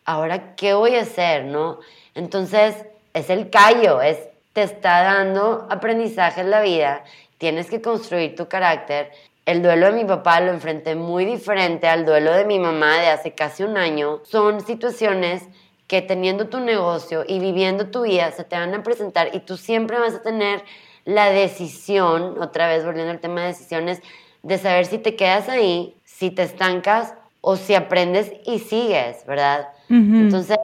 ahora, 0.05 0.55
¿qué 0.55 0.73
voy 0.73 0.95
a 0.95 1.01
hacer, 1.01 1.45
no? 1.45 1.79
Entonces, 2.15 2.85
es 3.13 3.29
el 3.29 3.49
callo, 3.49 4.01
es 4.01 4.17
te 4.53 4.63
está 4.63 5.03
dando 5.03 5.67
aprendizaje 5.69 6.41
en 6.41 6.51
la 6.51 6.61
vida, 6.61 7.03
tienes 7.37 7.69
que 7.69 7.81
construir 7.81 8.35
tu 8.35 8.47
carácter. 8.47 9.11
El 9.45 9.63
duelo 9.63 9.87
de 9.87 9.93
mi 9.93 10.05
papá 10.05 10.39
lo 10.41 10.51
enfrenté 10.51 10.95
muy 10.95 11.25
diferente 11.25 11.87
al 11.87 12.05
duelo 12.05 12.33
de 12.33 12.45
mi 12.45 12.59
mamá 12.59 12.97
de 12.99 13.07
hace 13.07 13.31
casi 13.31 13.63
un 13.63 13.77
año. 13.77 14.21
Son 14.23 14.61
situaciones 14.61 15.43
que 15.87 16.01
teniendo 16.01 16.47
tu 16.47 16.59
negocio 16.59 17.23
y 17.27 17.39
viviendo 17.39 17.87
tu 17.87 18.03
vida 18.03 18.31
se 18.31 18.43
te 18.43 18.55
van 18.55 18.73
a 18.73 18.83
presentar 18.83 19.29
y 19.33 19.39
tú 19.39 19.57
siempre 19.57 19.99
vas 19.99 20.15
a 20.15 20.21
tener 20.21 20.63
la 21.05 21.31
decisión, 21.31 22.41
otra 22.41 22.67
vez 22.67 22.85
volviendo 22.85 23.11
al 23.11 23.19
tema 23.19 23.41
de 23.41 23.47
decisiones, 23.47 24.01
de 24.43 24.57
saber 24.57 24.85
si 24.85 24.99
te 24.99 25.15
quedas 25.15 25.49
ahí, 25.49 25.95
si 26.05 26.29
te 26.29 26.43
estancas 26.43 27.13
o 27.41 27.55
si 27.57 27.73
aprendes 27.73 28.31
y 28.45 28.59
sigues, 28.59 29.25
¿verdad? 29.25 29.69
Entonces, 29.89 30.57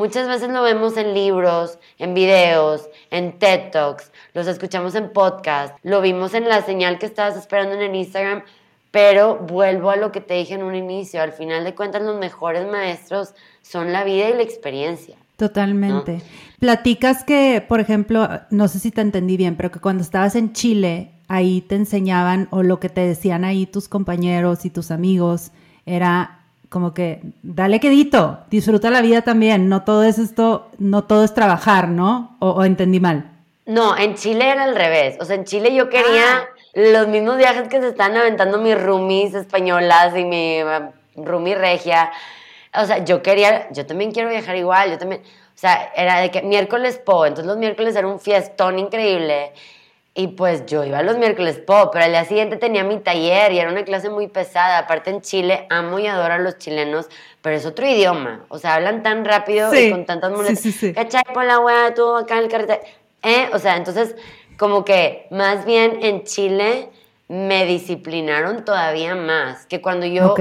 muchas 0.00 0.26
veces 0.28 0.48
lo 0.48 0.62
vemos 0.62 0.96
en 0.96 1.12
libros, 1.12 1.78
en 1.98 2.14
videos, 2.14 2.88
en 3.10 3.38
TED 3.38 3.70
Talks, 3.70 4.10
los 4.32 4.46
escuchamos 4.46 4.94
en 4.94 5.12
podcast, 5.12 5.76
lo 5.82 6.00
vimos 6.00 6.32
en 6.32 6.48
la 6.48 6.62
señal 6.62 6.98
que 6.98 7.04
estabas 7.04 7.36
esperando 7.36 7.74
en 7.74 7.82
el 7.82 7.94
Instagram, 7.94 8.42
pero 8.90 9.36
vuelvo 9.36 9.90
a 9.90 9.96
lo 9.96 10.10
que 10.10 10.22
te 10.22 10.32
dije 10.32 10.54
en 10.54 10.62
un 10.62 10.74
inicio, 10.74 11.20
al 11.20 11.32
final 11.32 11.64
de 11.64 11.74
cuentas 11.74 12.00
los 12.00 12.18
mejores 12.18 12.66
maestros 12.66 13.34
son 13.60 13.92
la 13.92 14.02
vida 14.04 14.30
y 14.30 14.32
la 14.32 14.42
experiencia. 14.42 15.16
Totalmente. 15.36 16.22
Platicas 16.58 17.22
que, 17.22 17.62
por 17.66 17.80
ejemplo, 17.80 18.26
no 18.48 18.68
sé 18.68 18.78
si 18.78 18.90
te 18.90 19.02
entendí 19.02 19.36
bien, 19.36 19.54
pero 19.56 19.70
que 19.70 19.80
cuando 19.80 20.02
estabas 20.02 20.34
en 20.34 20.54
Chile, 20.54 21.10
ahí 21.28 21.60
te 21.60 21.74
enseñaban 21.74 22.48
o 22.50 22.62
lo 22.62 22.80
que 22.80 22.88
te 22.88 23.02
decían 23.02 23.44
ahí 23.44 23.66
tus 23.66 23.86
compañeros 23.86 24.64
y 24.64 24.70
tus 24.70 24.90
amigos 24.90 25.50
era 25.84 26.39
como 26.70 26.94
que 26.94 27.20
dale 27.42 27.80
quedito, 27.80 28.38
disfruta 28.48 28.90
la 28.90 29.02
vida 29.02 29.22
también, 29.22 29.68
no 29.68 29.82
todo 29.82 30.04
es 30.04 30.18
esto, 30.18 30.70
no 30.78 31.04
todo 31.04 31.24
es 31.24 31.34
trabajar, 31.34 31.88
¿no? 31.88 32.36
O, 32.38 32.64
entendí 32.64 33.00
mal. 33.00 33.28
No, 33.66 33.98
en 33.98 34.14
Chile 34.14 34.48
era 34.48 34.64
al 34.64 34.76
revés. 34.76 35.16
O 35.20 35.24
sea, 35.24 35.34
en 35.34 35.44
Chile 35.44 35.74
yo 35.74 35.90
quería 35.90 36.36
ah. 36.36 36.48
los 36.74 37.08
mismos 37.08 37.36
viajes 37.38 37.68
que 37.68 37.80
se 37.80 37.88
están 37.88 38.16
aventando 38.16 38.58
mis 38.58 38.80
roomies 38.80 39.34
españolas 39.34 40.16
y 40.16 40.24
mi 40.24 40.62
um, 40.62 41.24
roomie 41.24 41.56
regia. 41.56 42.12
O 42.72 42.86
sea, 42.86 43.04
yo 43.04 43.20
quería, 43.20 43.68
yo 43.72 43.84
también 43.84 44.12
quiero 44.12 44.30
viajar 44.30 44.54
igual, 44.54 44.92
yo 44.92 44.98
también, 44.98 45.22
o 45.22 45.58
sea, 45.58 45.92
era 45.96 46.20
de 46.20 46.30
que 46.30 46.42
miércoles 46.42 47.00
po, 47.04 47.26
entonces 47.26 47.46
los 47.46 47.58
miércoles 47.58 47.96
era 47.96 48.06
un 48.06 48.20
fiestón 48.20 48.78
increíble 48.78 49.52
y 50.14 50.28
pues 50.28 50.66
yo 50.66 50.84
iba 50.84 51.02
los 51.02 51.18
miércoles 51.18 51.58
pop, 51.58 51.90
pero 51.92 52.04
al 52.04 52.10
día 52.10 52.24
siguiente 52.24 52.56
tenía 52.56 52.82
mi 52.82 52.98
taller 52.98 53.52
y 53.52 53.60
era 53.60 53.70
una 53.70 53.84
clase 53.84 54.10
muy 54.10 54.26
pesada. 54.26 54.78
Aparte 54.78 55.10
en 55.10 55.20
Chile 55.20 55.66
amo 55.70 55.98
y 56.00 56.06
adoro 56.08 56.34
a 56.34 56.38
los 56.38 56.58
chilenos, 56.58 57.08
pero 57.42 57.56
es 57.56 57.64
otro 57.64 57.86
idioma. 57.86 58.44
O 58.48 58.58
sea, 58.58 58.74
hablan 58.74 59.02
tan 59.02 59.24
rápido 59.24 59.72
y 59.72 59.90
con 59.90 60.06
tantas 60.06 60.32
monedas. 60.32 60.58
Sí, 60.58 60.72
sí, 60.72 60.92
¿Cachai 60.92 61.22
por 61.32 61.44
la 61.44 61.60
wea 61.60 61.94
tú 61.94 62.16
acá 62.16 62.38
en 62.38 62.44
el 62.44 62.50
carretera? 62.50 62.80
¿Eh? 63.22 63.48
O 63.52 63.58
sea, 63.58 63.76
entonces 63.76 64.16
como 64.56 64.84
que 64.84 65.26
más 65.30 65.64
bien 65.64 66.00
en 66.02 66.24
Chile 66.24 66.90
me 67.28 67.64
disciplinaron 67.64 68.64
todavía 68.64 69.14
más. 69.14 69.64
Que 69.66 69.80
cuando 69.80 70.06
yo 70.06 70.34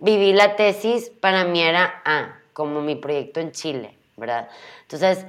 viví 0.00 0.32
la 0.32 0.56
tesis, 0.56 1.10
para 1.20 1.44
mí 1.44 1.62
era, 1.62 2.02
ah, 2.04 2.34
como 2.52 2.80
mi 2.80 2.96
proyecto 2.96 3.38
en 3.38 3.52
Chile, 3.52 3.96
¿verdad? 4.16 4.48
Entonces 4.82 5.24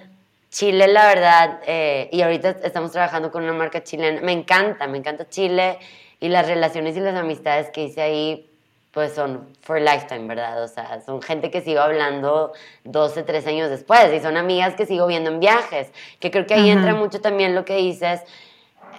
Chile, 0.56 0.88
la 0.88 1.08
verdad, 1.08 1.60
eh, 1.68 2.08
y 2.14 2.22
ahorita 2.22 2.52
estamos 2.64 2.94
trabajando 2.94 3.30
con 3.30 3.44
una 3.44 3.52
marca 3.52 3.84
chilena, 3.84 4.22
me 4.22 4.32
encanta, 4.32 4.88
me 4.88 4.98
encanta 4.98 5.28
Chile 5.28 5.80
y 6.22 6.30
las 6.30 6.48
relaciones 6.48 6.96
y 6.96 7.02
las 7.02 7.14
amistades 7.14 7.70
que 7.72 7.84
hice 7.84 8.02
ahí, 8.02 8.50
pues 8.92 9.14
son 9.14 9.50
for 9.60 9.82
lifetime, 9.82 10.30
¿verdad? 10.30 10.64
O 10.64 10.70
sea, 10.70 11.02
son 11.02 11.22
gente 11.22 11.52
que 11.52 11.60
sigo 11.60 11.82
hablando 11.82 12.54
12, 12.86 13.24
13 13.24 13.50
años 13.50 13.70
después 13.70 14.14
y 14.14 14.22
son 14.22 14.38
amigas 14.38 14.76
que 14.76 14.86
sigo 14.86 15.08
viendo 15.08 15.30
en 15.30 15.42
viajes, 15.42 15.92
que 16.22 16.32
creo 16.32 16.46
que 16.46 16.54
ahí 16.54 16.70
entra 16.70 16.96
mucho 16.96 17.20
también 17.20 17.54
lo 17.54 17.66
que 17.66 17.76
dices. 17.76 18.22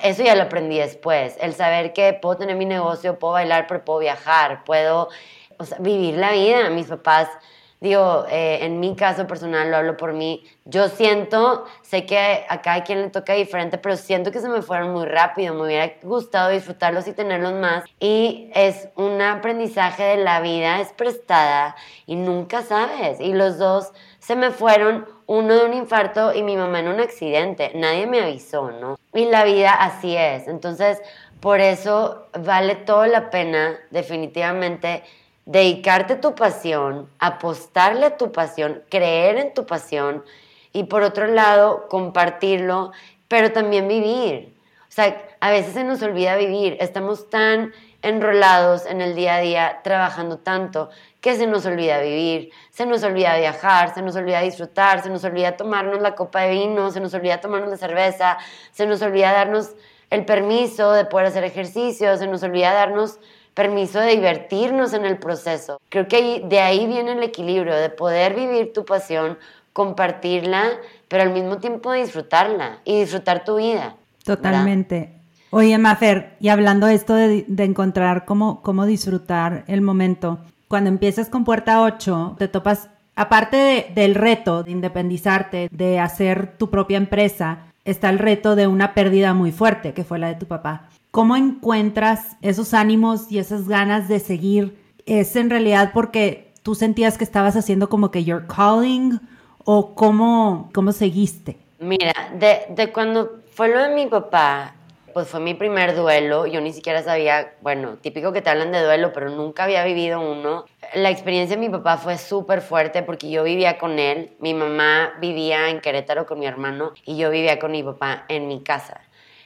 Eso 0.02 0.22
ya 0.22 0.34
lo 0.34 0.42
aprendí 0.42 0.76
después, 0.76 1.38
el 1.40 1.54
saber 1.54 1.94
que 1.94 2.12
puedo 2.12 2.36
tener 2.36 2.56
mi 2.56 2.66
negocio, 2.66 3.18
puedo 3.18 3.32
bailar, 3.32 3.64
pero 3.66 3.82
puedo 3.82 4.00
viajar, 4.00 4.62
puedo 4.64 5.08
o 5.56 5.64
sea, 5.64 5.78
vivir 5.80 6.16
la 6.16 6.32
vida. 6.32 6.68
Mis 6.68 6.88
papás 6.88 7.30
digo, 7.80 8.26
eh, 8.30 8.58
en 8.62 8.80
mi 8.80 8.96
caso 8.96 9.26
personal, 9.26 9.70
lo 9.70 9.76
hablo 9.76 9.96
por 9.96 10.12
mí, 10.12 10.44
yo 10.64 10.88
siento, 10.88 11.64
sé 11.82 12.06
que 12.06 12.44
a 12.48 12.62
cada 12.62 12.82
quien 12.84 13.02
le 13.02 13.10
toca 13.10 13.34
diferente, 13.34 13.78
pero 13.78 13.96
siento 13.96 14.30
que 14.30 14.40
se 14.40 14.48
me 14.48 14.62
fueron 14.62 14.92
muy 14.92 15.06
rápido, 15.06 15.54
me 15.54 15.64
hubiera 15.64 15.92
gustado 16.02 16.50
disfrutarlos 16.50 17.06
y 17.06 17.12
tenerlos 17.12 17.52
más. 17.52 17.84
Y 18.00 18.50
es 18.54 18.88
un 18.96 19.20
aprendizaje 19.20 20.02
de 20.02 20.16
la 20.16 20.40
vida, 20.40 20.80
es 20.80 20.92
prestada 20.92 21.76
y 22.06 22.16
nunca 22.16 22.62
sabes. 22.62 23.20
Y 23.20 23.32
los 23.32 23.58
dos 23.58 23.92
se 24.18 24.36
me 24.36 24.50
fueron, 24.50 25.06
uno 25.26 25.54
de 25.54 25.64
un 25.64 25.74
infarto 25.74 26.32
y 26.34 26.42
mi 26.42 26.56
mamá 26.56 26.80
en 26.80 26.88
un 26.88 27.00
accidente, 27.00 27.72
nadie 27.74 28.06
me 28.06 28.20
avisó, 28.20 28.70
¿no? 28.70 28.98
Y 29.12 29.26
la 29.26 29.44
vida 29.44 29.70
así 29.70 30.16
es, 30.16 30.48
entonces 30.48 31.00
por 31.40 31.60
eso 31.60 32.26
vale 32.40 32.74
toda 32.76 33.06
la 33.08 33.30
pena 33.30 33.78
definitivamente 33.90 35.02
dedicarte 35.46 36.14
a 36.14 36.20
tu 36.20 36.34
pasión, 36.34 37.08
apostarle 37.18 38.06
a 38.06 38.16
tu 38.16 38.32
pasión, 38.32 38.82
creer 38.90 39.38
en 39.38 39.54
tu 39.54 39.64
pasión 39.64 40.24
y 40.72 40.84
por 40.84 41.02
otro 41.02 41.28
lado 41.28 41.88
compartirlo, 41.88 42.92
pero 43.28 43.52
también 43.52 43.88
vivir. 43.88 44.54
O 44.88 44.92
sea, 44.92 45.16
a 45.40 45.50
veces 45.50 45.74
se 45.74 45.84
nos 45.84 46.02
olvida 46.02 46.36
vivir, 46.36 46.76
estamos 46.80 47.30
tan 47.30 47.72
enrolados 48.02 48.86
en 48.86 49.00
el 49.00 49.14
día 49.14 49.36
a 49.36 49.40
día, 49.40 49.80
trabajando 49.82 50.38
tanto, 50.38 50.90
que 51.20 51.36
se 51.36 51.46
nos 51.46 51.64
olvida 51.66 52.00
vivir, 52.00 52.50
se 52.70 52.86
nos 52.86 53.02
olvida 53.02 53.36
viajar, 53.36 53.94
se 53.94 54.02
nos 54.02 54.16
olvida 54.16 54.40
disfrutar, 54.40 55.02
se 55.02 55.10
nos 55.10 55.24
olvida 55.24 55.56
tomarnos 55.56 56.00
la 56.00 56.14
copa 56.14 56.42
de 56.42 56.50
vino, 56.50 56.90
se 56.90 57.00
nos 57.00 57.14
olvida 57.14 57.40
tomarnos 57.40 57.70
la 57.70 57.76
cerveza, 57.76 58.38
se 58.72 58.86
nos 58.86 59.02
olvida 59.02 59.32
darnos 59.32 59.74
el 60.10 60.24
permiso 60.24 60.92
de 60.92 61.04
poder 61.04 61.26
hacer 61.26 61.44
ejercicio, 61.44 62.16
se 62.16 62.26
nos 62.26 62.42
olvida 62.42 62.72
darnos 62.72 63.18
permiso 63.56 63.98
de 63.98 64.10
divertirnos 64.10 64.92
en 64.92 65.06
el 65.06 65.16
proceso. 65.16 65.80
Creo 65.88 66.06
que 66.06 66.44
de 66.46 66.60
ahí 66.60 66.86
viene 66.86 67.12
el 67.12 67.22
equilibrio, 67.22 67.74
de 67.74 67.88
poder 67.88 68.34
vivir 68.34 68.74
tu 68.74 68.84
pasión, 68.84 69.38
compartirla, 69.72 70.64
pero 71.08 71.22
al 71.22 71.32
mismo 71.32 71.56
tiempo 71.56 71.90
disfrutarla 71.92 72.80
y 72.84 73.00
disfrutar 73.00 73.44
tu 73.44 73.56
vida. 73.56 73.96
Totalmente. 74.24 75.14
Oye, 75.50 75.78
Mafer, 75.78 76.36
y 76.38 76.48
hablando 76.48 76.86
de 76.86 76.94
esto 76.94 77.14
de, 77.14 77.46
encontrar 77.58 78.26
cómo, 78.26 78.60
cómo 78.60 78.84
disfrutar 78.84 79.64
el 79.68 79.80
momento, 79.80 80.38
cuando 80.68 80.90
empiezas 80.90 81.30
con 81.30 81.44
Puerta 81.44 81.80
8, 81.80 82.36
te 82.38 82.48
topas, 82.48 82.90
aparte 83.14 83.90
del 83.94 84.16
reto 84.16 84.64
de 84.64 84.72
independizarte, 84.72 85.68
de 85.72 85.98
hacer 85.98 86.58
tu 86.58 86.68
propia 86.68 86.98
empresa, 86.98 87.60
está 87.86 88.10
el 88.10 88.18
reto 88.18 88.54
de 88.54 88.66
una 88.66 88.92
pérdida 88.92 89.32
muy 89.32 89.50
fuerte, 89.50 89.94
que 89.94 90.04
fue 90.04 90.18
la 90.18 90.28
de 90.28 90.34
tu 90.34 90.46
papá. 90.46 90.90
¿Cómo 91.16 91.34
encuentras 91.34 92.36
esos 92.42 92.74
ánimos 92.74 93.32
y 93.32 93.38
esas 93.38 93.68
ganas 93.68 94.06
de 94.06 94.20
seguir? 94.20 94.78
¿Es 95.06 95.34
en 95.34 95.48
realidad 95.48 95.92
porque 95.94 96.52
tú 96.62 96.74
sentías 96.74 97.16
que 97.16 97.24
estabas 97.24 97.56
haciendo 97.56 97.88
como 97.88 98.10
que 98.10 98.22
your 98.22 98.46
calling 98.46 99.18
o 99.64 99.94
cómo, 99.94 100.68
cómo 100.74 100.92
seguiste? 100.92 101.56
Mira, 101.78 102.12
de, 102.38 102.66
de 102.68 102.92
cuando 102.92 103.40
fue 103.50 103.68
lo 103.68 103.80
de 103.80 103.94
mi 103.94 104.04
papá, 104.08 104.74
pues 105.14 105.28
fue 105.28 105.40
mi 105.40 105.54
primer 105.54 105.96
duelo. 105.96 106.46
Yo 106.46 106.60
ni 106.60 106.74
siquiera 106.74 107.02
sabía, 107.02 107.54
bueno, 107.62 107.96
típico 107.96 108.34
que 108.34 108.42
te 108.42 108.50
hablan 108.50 108.70
de 108.70 108.84
duelo, 108.84 109.14
pero 109.14 109.30
nunca 109.30 109.64
había 109.64 109.86
vivido 109.86 110.20
uno. 110.20 110.66
La 110.92 111.08
experiencia 111.08 111.56
de 111.56 111.62
mi 111.62 111.70
papá 111.70 111.96
fue 111.96 112.18
súper 112.18 112.60
fuerte 112.60 113.02
porque 113.02 113.30
yo 113.30 113.42
vivía 113.42 113.78
con 113.78 113.98
él. 113.98 114.36
Mi 114.38 114.52
mamá 114.52 115.14
vivía 115.18 115.70
en 115.70 115.80
Querétaro 115.80 116.26
con 116.26 116.38
mi 116.38 116.44
hermano 116.44 116.92
y 117.06 117.16
yo 117.16 117.30
vivía 117.30 117.58
con 117.58 117.72
mi 117.72 117.82
papá 117.82 118.26
en 118.28 118.48
mi 118.48 118.62
casa. 118.62 119.00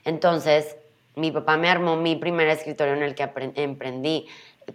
Entonces, 0.05 0.77
mi 1.21 1.31
papá 1.31 1.57
me 1.57 1.69
armó 1.69 1.97
mi 1.97 2.17
primer 2.17 2.49
escritorio 2.49 2.95
en 2.95 3.03
el 3.03 3.15
que 3.15 3.31
emprendí. 3.57 4.27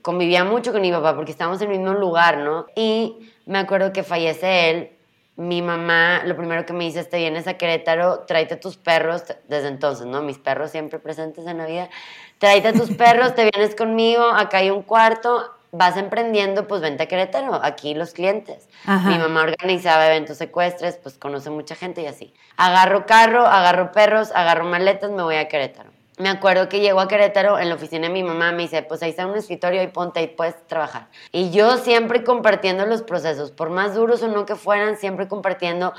Convivía 0.02 0.44
mucho 0.44 0.72
con 0.72 0.82
mi 0.82 0.92
papá 0.92 1.16
porque 1.16 1.32
estábamos 1.32 1.62
en 1.62 1.72
el 1.72 1.80
mismo 1.80 1.94
lugar, 1.96 2.38
¿no? 2.38 2.68
Y 2.76 3.32
me 3.46 3.60
acuerdo 3.60 3.92
que 3.92 4.04
fallece 4.04 4.70
él. 4.70 4.92
Mi 5.38 5.62
mamá, 5.62 6.22
lo 6.24 6.38
primero 6.38 6.66
que 6.66 6.72
me 6.72 6.86
dice 6.86 7.02
es, 7.02 7.10
te 7.10 7.18
vienes 7.18 7.48
a 7.48 7.56
Querétaro, 7.56 8.20
tráete 8.20 8.56
tus 8.56 8.78
perros, 8.78 9.24
desde 9.50 9.68
entonces, 9.68 10.06
¿no? 10.06 10.22
Mis 10.22 10.38
perros 10.38 10.72
siempre 10.72 10.98
presentes 10.98 11.46
en 11.46 11.58
la 11.58 11.66
vida. 11.66 11.90
Tráete 12.38 12.72
tus 12.72 12.92
perros, 12.96 13.36
te 13.36 13.50
vienes 13.54 13.76
conmigo, 13.76 14.24
acá 14.24 14.60
hay 14.60 14.70
un 14.70 14.82
cuarto, 14.82 15.52
vas 15.72 15.98
emprendiendo, 15.98 16.68
pues 16.68 16.82
vente 16.82 17.04
a 17.04 17.08
Querétaro, 17.08 17.60
aquí 17.64 17.94
los 17.96 18.14
clientes. 18.14 18.70
Mi 18.86 19.18
mamá 19.18 19.44
organizaba 19.44 20.08
eventos 20.08 20.38
secuestres, 20.38 20.98
pues 21.02 21.18
conoce 21.18 21.50
mucha 21.50 21.76
gente 21.76 22.02
y 22.02 22.08
así. 22.08 22.34
Agarro 22.56 23.06
carro, 23.06 23.46
agarro 23.46 23.92
perros, 23.92 24.32
agarro 24.34 24.64
maletas, 24.66 25.12
me 25.12 25.24
voy 25.24 25.36
a 25.36 25.50
Querétaro 25.50 25.95
me 26.18 26.30
acuerdo 26.30 26.70
que 26.70 26.80
llegó 26.80 27.02
a 27.02 27.08
Querétaro 27.08 27.60
en 27.60 27.70
la 27.70 27.76
oficina 27.76 28.08
de 28.08 28.14
mi 28.14 28.24
mamá, 28.24 28.52
me 28.52 28.64
dice, 28.64 28.84
pues 28.84 29.04
ahí 29.04 29.10
está 29.10 29.28
un 29.28 29.36
escritorio 29.36 29.84
y 29.84 29.88
ponte 29.88 30.22
y 30.22 30.28
puedes 30.28 30.56
trabajar. 30.68 31.08
Y 31.32 31.52
yo 31.52 31.78
siempre 31.78 32.24
compartiendo 32.24 32.86
los 32.86 33.02
procesos, 33.02 33.52
por 33.52 33.70
más 33.70 33.96
duros 33.96 34.24
o 34.24 34.28
no 34.28 34.46
que 34.46 34.56
fueran, 34.56 34.98
siempre 34.98 35.28
compartiendo 35.28 35.94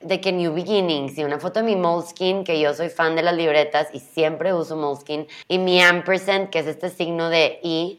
de 0.00 0.20
que 0.20 0.32
New 0.32 0.52
Beginnings 0.52 1.16
y 1.16 1.24
una 1.24 1.38
foto 1.38 1.60
de 1.60 1.66
mi 1.66 1.76
Moleskine, 1.76 2.44
que 2.44 2.60
yo 2.60 2.74
soy 2.74 2.90
fan 2.90 3.16
de 3.16 3.22
las 3.22 3.34
libretas 3.34 3.88
y 3.92 4.00
siempre 4.00 4.52
uso 4.52 4.76
Moleskine, 4.76 5.26
y 5.48 5.58
mi 5.58 5.80
ampersand, 5.80 6.50
que 6.50 6.58
es 6.58 6.66
este 6.66 6.90
signo 6.90 7.30
de 7.30 7.60
I, 7.62 7.98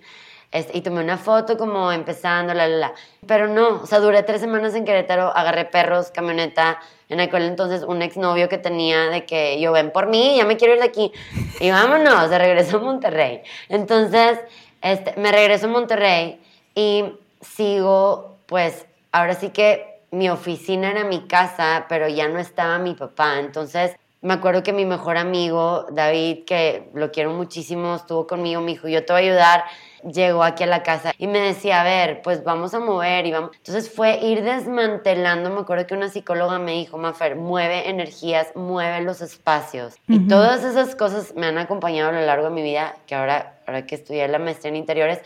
y 0.74 0.82
tomé 0.82 1.02
una 1.02 1.18
foto 1.18 1.58
como 1.58 1.92
empezando, 1.92 2.54
la, 2.54 2.68
la, 2.68 2.78
la. 2.78 2.94
Pero 3.26 3.48
no, 3.48 3.82
o 3.82 3.88
sea, 3.88 4.00
duré 4.00 4.22
tres 4.22 4.42
semanas 4.42 4.76
en 4.76 4.86
Querétaro, 4.86 5.36
agarré 5.36 5.66
perros, 5.66 6.12
camioneta. 6.12 6.80
En 7.14 7.20
aquel 7.20 7.44
entonces, 7.44 7.84
un 7.84 8.02
exnovio 8.02 8.50
que 8.50 8.58
tenía 8.58 9.10
de 9.10 9.24
que 9.26 9.60
yo 9.60 9.72
ven 9.72 9.92
por 9.92 10.08
mí, 10.08 10.36
ya 10.38 10.46
me 10.46 10.58
quiero 10.58 10.74
ir 10.74 10.80
de 10.80 10.88
aquí. 10.88 11.12
Y 11.60 11.70
vámonos, 11.70 12.30
se 12.30 12.38
regresó 12.40 12.78
a 12.78 12.82
Monterrey. 12.82 13.42
Entonces, 13.70 14.40
este, 14.82 15.14
me 15.18 15.32
regreso 15.32 15.68
a 15.68 15.70
Monterrey 15.70 16.42
y 16.74 17.06
sigo, 17.40 18.38
pues, 18.48 18.88
ahora 19.12 19.36
sí 19.36 19.50
que 19.50 20.02
mi 20.10 20.30
oficina 20.30 20.90
era 20.90 21.04
mi 21.04 21.28
casa, 21.28 21.86
pero 21.88 22.08
ya 22.08 22.28
no 22.28 22.40
estaba 22.40 22.80
mi 22.80 22.96
papá. 22.96 23.40
Entonces, 23.40 23.96
me 24.22 24.34
acuerdo 24.34 24.64
que 24.64 24.74
mi 24.74 24.86
mejor 24.86 25.18
amigo, 25.18 25.86
David, 25.92 26.46
que 26.46 26.90
lo 26.94 27.12
quiero 27.12 27.32
muchísimo, 27.32 27.96
estuvo 27.96 28.26
conmigo, 28.26 28.62
me 28.62 28.72
dijo, 28.72 28.88
yo 28.88 29.06
te 29.06 29.14
voy 29.14 29.22
a 29.22 29.26
ayudar, 29.26 29.66
llegó 30.04 30.44
aquí 30.44 30.64
a 30.64 30.68
la 30.68 30.84
casa 30.84 31.14
y 31.18 31.28
me 31.28 31.40
decía, 31.40 31.82
a 31.82 31.84
ver, 31.84 32.22
pues 32.22 32.44
vamos 32.44 32.74
a 32.74 32.80
mover 32.80 33.26
y 33.26 33.32
vamos. 33.32 33.52
Entonces 33.56 33.90
fue 33.90 34.18
ir 34.18 34.44
desmantelando, 34.44 35.50
me 35.50 35.62
acuerdo 35.62 35.88
que 35.88 35.94
una 35.94 36.10
psicóloga 36.10 36.60
me 36.60 36.74
dijo, 36.74 36.98
Mafer, 36.98 37.36
mueve 37.36 37.90
energías, 37.90 38.56
mueve 38.56 39.02
los 39.02 39.22
espacios. 39.22 39.96
Y 40.08 40.28
todas 40.28 40.64
esas 40.64 40.96
cosas 40.96 41.34
me 41.36 41.48
han 41.48 41.58
acompañado 41.58 42.10
a 42.10 42.14
lo 42.14 42.26
largo 42.26 42.46
de 42.46 42.56
mi 42.56 42.62
vida, 42.62 42.96
que 43.08 43.16
ahora, 43.16 43.56
ahora 43.66 43.86
que 43.86 43.96
estudié 43.96 44.28
la 44.28 44.40
maestría 44.40 44.70
en 44.70 44.78
interiores, 44.78 45.22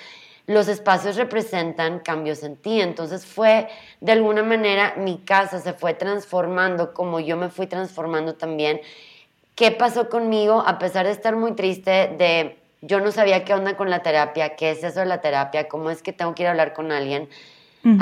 los 0.48 0.70
espacios 0.70 1.18
representan 1.18 2.00
cambios 2.00 2.42
en 2.44 2.56
ti. 2.56 2.82
Entonces 2.82 3.26
fue, 3.26 3.68
de 4.00 4.12
alguna 4.14 4.44
manera, 4.44 4.94
mi 4.98 5.18
casa 5.20 5.60
se 5.60 5.74
fue 5.74 5.94
transformando 5.94 6.94
como 6.94 7.20
yo 7.20 7.38
me 7.38 7.50
fui 7.50 7.68
transformando 7.68 8.36
también. 8.36 8.82
¿Qué 9.56 9.72
pasó 9.72 10.08
conmigo? 10.10 10.64
A 10.66 10.80
pesar 10.80 11.06
de 11.06 11.12
estar 11.12 11.36
muy 11.36 11.54
triste, 11.54 12.16
de 12.18 12.57
yo 12.82 13.00
no 13.00 13.12
sabía 13.12 13.44
qué 13.46 13.54
onda 13.54 13.76
con 13.76 13.90
la 13.90 14.04
terapia, 14.04 14.56
qué 14.56 14.72
es 14.72 14.84
eso 14.84 15.00
de 15.00 15.06
la 15.06 15.22
terapia, 15.22 15.68
cómo 15.68 15.90
es 15.90 16.02
que 16.02 16.14
tengo 16.14 16.36
que 16.36 16.44
ir 16.44 16.48
a 16.48 16.52
hablar 16.52 16.74
con 16.74 16.92
alguien. 16.92 17.30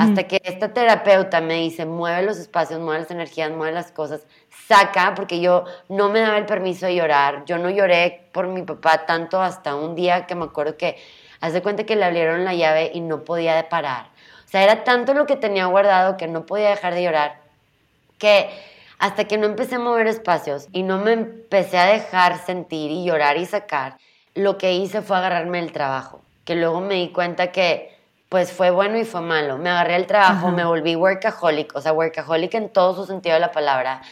Hasta 0.00 0.24
que 0.24 0.40
esta 0.42 0.72
terapeuta 0.72 1.40
me 1.40 1.60
dice, 1.60 1.86
mueve 1.86 2.22
los 2.22 2.38
espacios, 2.38 2.80
mueve 2.80 3.02
las 3.02 3.10
energías, 3.12 3.52
mueve 3.52 3.72
las 3.72 3.92
cosas, 3.92 4.26
saca, 4.66 5.14
porque 5.14 5.40
yo 5.40 5.62
no 5.88 6.08
me 6.08 6.18
daba 6.18 6.38
el 6.38 6.46
permiso 6.46 6.86
de 6.86 6.96
llorar. 6.96 7.44
Yo 7.44 7.56
no 7.58 7.70
lloré 7.70 8.26
por 8.32 8.48
mi 8.48 8.62
papá 8.62 9.06
tanto 9.06 9.40
hasta 9.40 9.76
un 9.76 9.94
día 9.94 10.26
que 10.26 10.34
me 10.34 10.46
acuerdo 10.46 10.76
que 10.76 10.96
Haz 11.40 11.52
de 11.52 11.62
cuenta 11.62 11.84
que 11.84 11.96
le 11.96 12.04
abrieron 12.04 12.44
la 12.44 12.54
llave 12.54 12.90
y 12.94 13.00
no 13.00 13.24
podía 13.24 13.68
parar. 13.68 14.06
O 14.44 14.48
sea, 14.48 14.62
era 14.62 14.84
tanto 14.84 15.14
lo 15.14 15.26
que 15.26 15.36
tenía 15.36 15.66
guardado 15.66 16.16
que 16.16 16.28
no 16.28 16.46
podía 16.46 16.70
dejar 16.70 16.94
de 16.94 17.02
llorar, 17.02 17.40
que 18.18 18.48
hasta 18.98 19.24
que 19.24 19.36
no 19.36 19.46
empecé 19.46 19.74
a 19.74 19.78
mover 19.78 20.06
espacios 20.06 20.68
y 20.72 20.82
no 20.82 20.98
me 20.98 21.12
empecé 21.12 21.78
a 21.78 21.86
dejar 21.86 22.38
sentir 22.38 22.90
y 22.90 23.04
llorar 23.04 23.36
y 23.36 23.44
sacar, 23.44 23.98
lo 24.36 24.58
que 24.58 24.74
hice 24.74 25.02
fue 25.02 25.16
agarrarme 25.16 25.58
el 25.58 25.72
trabajo, 25.72 26.20
que 26.44 26.54
luego 26.54 26.80
me 26.80 26.94
di 26.94 27.08
cuenta 27.08 27.50
que 27.50 27.96
pues 28.28 28.52
fue 28.52 28.70
bueno 28.70 28.98
y 28.98 29.04
fue 29.04 29.20
malo. 29.20 29.56
Me 29.56 29.70
agarré 29.70 29.96
el 29.96 30.06
trabajo, 30.06 30.50
me 30.50 30.64
volví 30.64 30.94
workaholic, 30.94 31.74
o 31.74 31.80
sea, 31.80 31.92
workaholic 31.92 32.54
en 32.54 32.68
todo 32.68 32.94
su 32.94 33.06
sentido 33.06 33.34
de 33.34 33.40
la 33.40 33.52
palabra. 33.52 34.02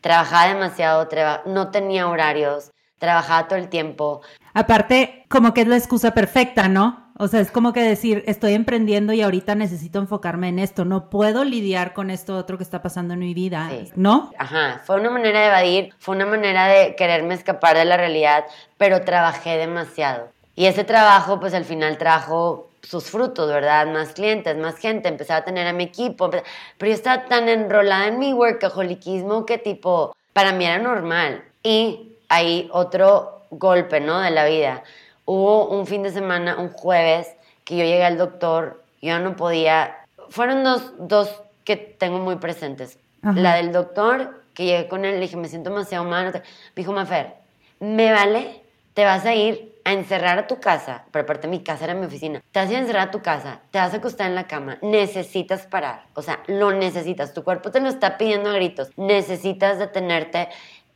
Trabajaba 0.00 0.48
demasiado, 0.48 1.08
no 1.46 1.70
tenía 1.70 2.08
horarios, 2.08 2.70
trabajaba 2.98 3.48
todo 3.48 3.58
el 3.58 3.68
tiempo. 3.68 4.22
Aparte, 4.54 5.24
como 5.28 5.52
que 5.52 5.62
es 5.62 5.66
la 5.66 5.76
excusa 5.76 6.12
perfecta, 6.12 6.68
¿no? 6.68 7.03
O 7.16 7.28
sea, 7.28 7.40
es 7.40 7.52
como 7.52 7.72
que 7.72 7.82
decir, 7.82 8.24
estoy 8.26 8.54
emprendiendo 8.54 9.12
y 9.12 9.22
ahorita 9.22 9.54
necesito 9.54 10.00
enfocarme 10.00 10.48
en 10.48 10.58
esto, 10.58 10.84
no 10.84 11.10
puedo 11.10 11.44
lidiar 11.44 11.92
con 11.92 12.10
esto 12.10 12.36
otro 12.36 12.56
que 12.58 12.64
está 12.64 12.82
pasando 12.82 13.14
en 13.14 13.20
mi 13.20 13.34
vida, 13.34 13.70
¿no? 13.94 14.32
Ajá, 14.36 14.82
fue 14.84 14.98
una 14.98 15.10
manera 15.10 15.40
de 15.40 15.46
evadir, 15.46 15.94
fue 15.98 16.16
una 16.16 16.26
manera 16.26 16.66
de 16.66 16.96
quererme 16.96 17.34
escapar 17.34 17.76
de 17.76 17.84
la 17.84 17.96
realidad, 17.96 18.44
pero 18.78 19.02
trabajé 19.02 19.56
demasiado. 19.56 20.28
Y 20.56 20.66
ese 20.66 20.82
trabajo, 20.82 21.38
pues 21.38 21.54
al 21.54 21.64
final 21.64 21.98
trajo 21.98 22.68
sus 22.82 23.04
frutos, 23.04 23.48
¿verdad? 23.48 23.86
Más 23.86 24.12
clientes, 24.12 24.56
más 24.56 24.76
gente, 24.76 25.08
empecé 25.08 25.32
a 25.34 25.44
tener 25.44 25.68
a 25.68 25.72
mi 25.72 25.84
equipo, 25.84 26.30
pero 26.30 26.44
yo 26.80 26.94
estaba 26.94 27.26
tan 27.26 27.48
enrolada 27.48 28.08
en 28.08 28.18
mi 28.18 28.32
workaholicismo 28.32 29.46
que 29.46 29.58
tipo, 29.58 30.16
para 30.32 30.52
mí 30.52 30.64
era 30.64 30.78
normal. 30.78 31.44
Y 31.62 32.16
hay 32.28 32.68
otro 32.72 33.42
golpe, 33.50 34.00
¿no? 34.00 34.20
De 34.20 34.30
la 34.30 34.46
vida. 34.46 34.82
Hubo 35.24 35.68
un 35.68 35.86
fin 35.86 36.02
de 36.02 36.10
semana, 36.10 36.58
un 36.58 36.68
jueves, 36.70 37.34
que 37.64 37.76
yo 37.76 37.84
llegué 37.84 38.04
al 38.04 38.18
doctor, 38.18 38.82
yo 39.00 39.18
no 39.18 39.36
podía, 39.36 39.96
fueron 40.28 40.64
dos, 40.64 40.92
dos 40.98 41.42
que 41.64 41.76
tengo 41.76 42.18
muy 42.18 42.36
presentes. 42.36 42.98
La 43.22 43.54
del 43.54 43.72
doctor, 43.72 44.42
que 44.52 44.66
llegué 44.66 44.86
con 44.86 45.06
él, 45.06 45.14
le 45.14 45.20
dije, 45.20 45.36
me 45.38 45.48
siento 45.48 45.70
demasiado 45.70 46.04
mal. 46.04 46.30
Me 46.30 46.42
dijo, 46.74 46.92
Mafer, 46.92 47.32
me 47.80 48.12
vale, 48.12 48.62
te 48.92 49.04
vas 49.04 49.24
a 49.24 49.34
ir 49.34 49.74
a 49.84 49.92
encerrar 49.92 50.38
a 50.38 50.46
tu 50.46 50.60
casa, 50.60 51.04
pero 51.10 51.24
aparte 51.24 51.46
mi 51.46 51.62
casa 51.62 51.84
era 51.84 51.94
mi 51.94 52.06
oficina, 52.06 52.42
te 52.52 52.60
vas 52.60 52.70
a 52.70 52.78
encerrar 52.78 53.08
a 53.08 53.10
tu 53.10 53.20
casa, 53.20 53.60
te 53.70 53.78
vas 53.78 53.92
a 53.92 53.98
acostar 53.98 54.28
en 54.28 54.34
la 54.34 54.46
cama, 54.46 54.78
necesitas 54.80 55.66
parar, 55.66 56.06
o 56.14 56.22
sea, 56.22 56.40
lo 56.46 56.72
necesitas, 56.72 57.34
tu 57.34 57.44
cuerpo 57.44 57.70
te 57.70 57.80
lo 57.80 57.88
está 57.88 58.16
pidiendo 58.16 58.48
a 58.48 58.54
gritos, 58.54 58.90
necesitas 58.96 59.78
detenerte 59.78 60.48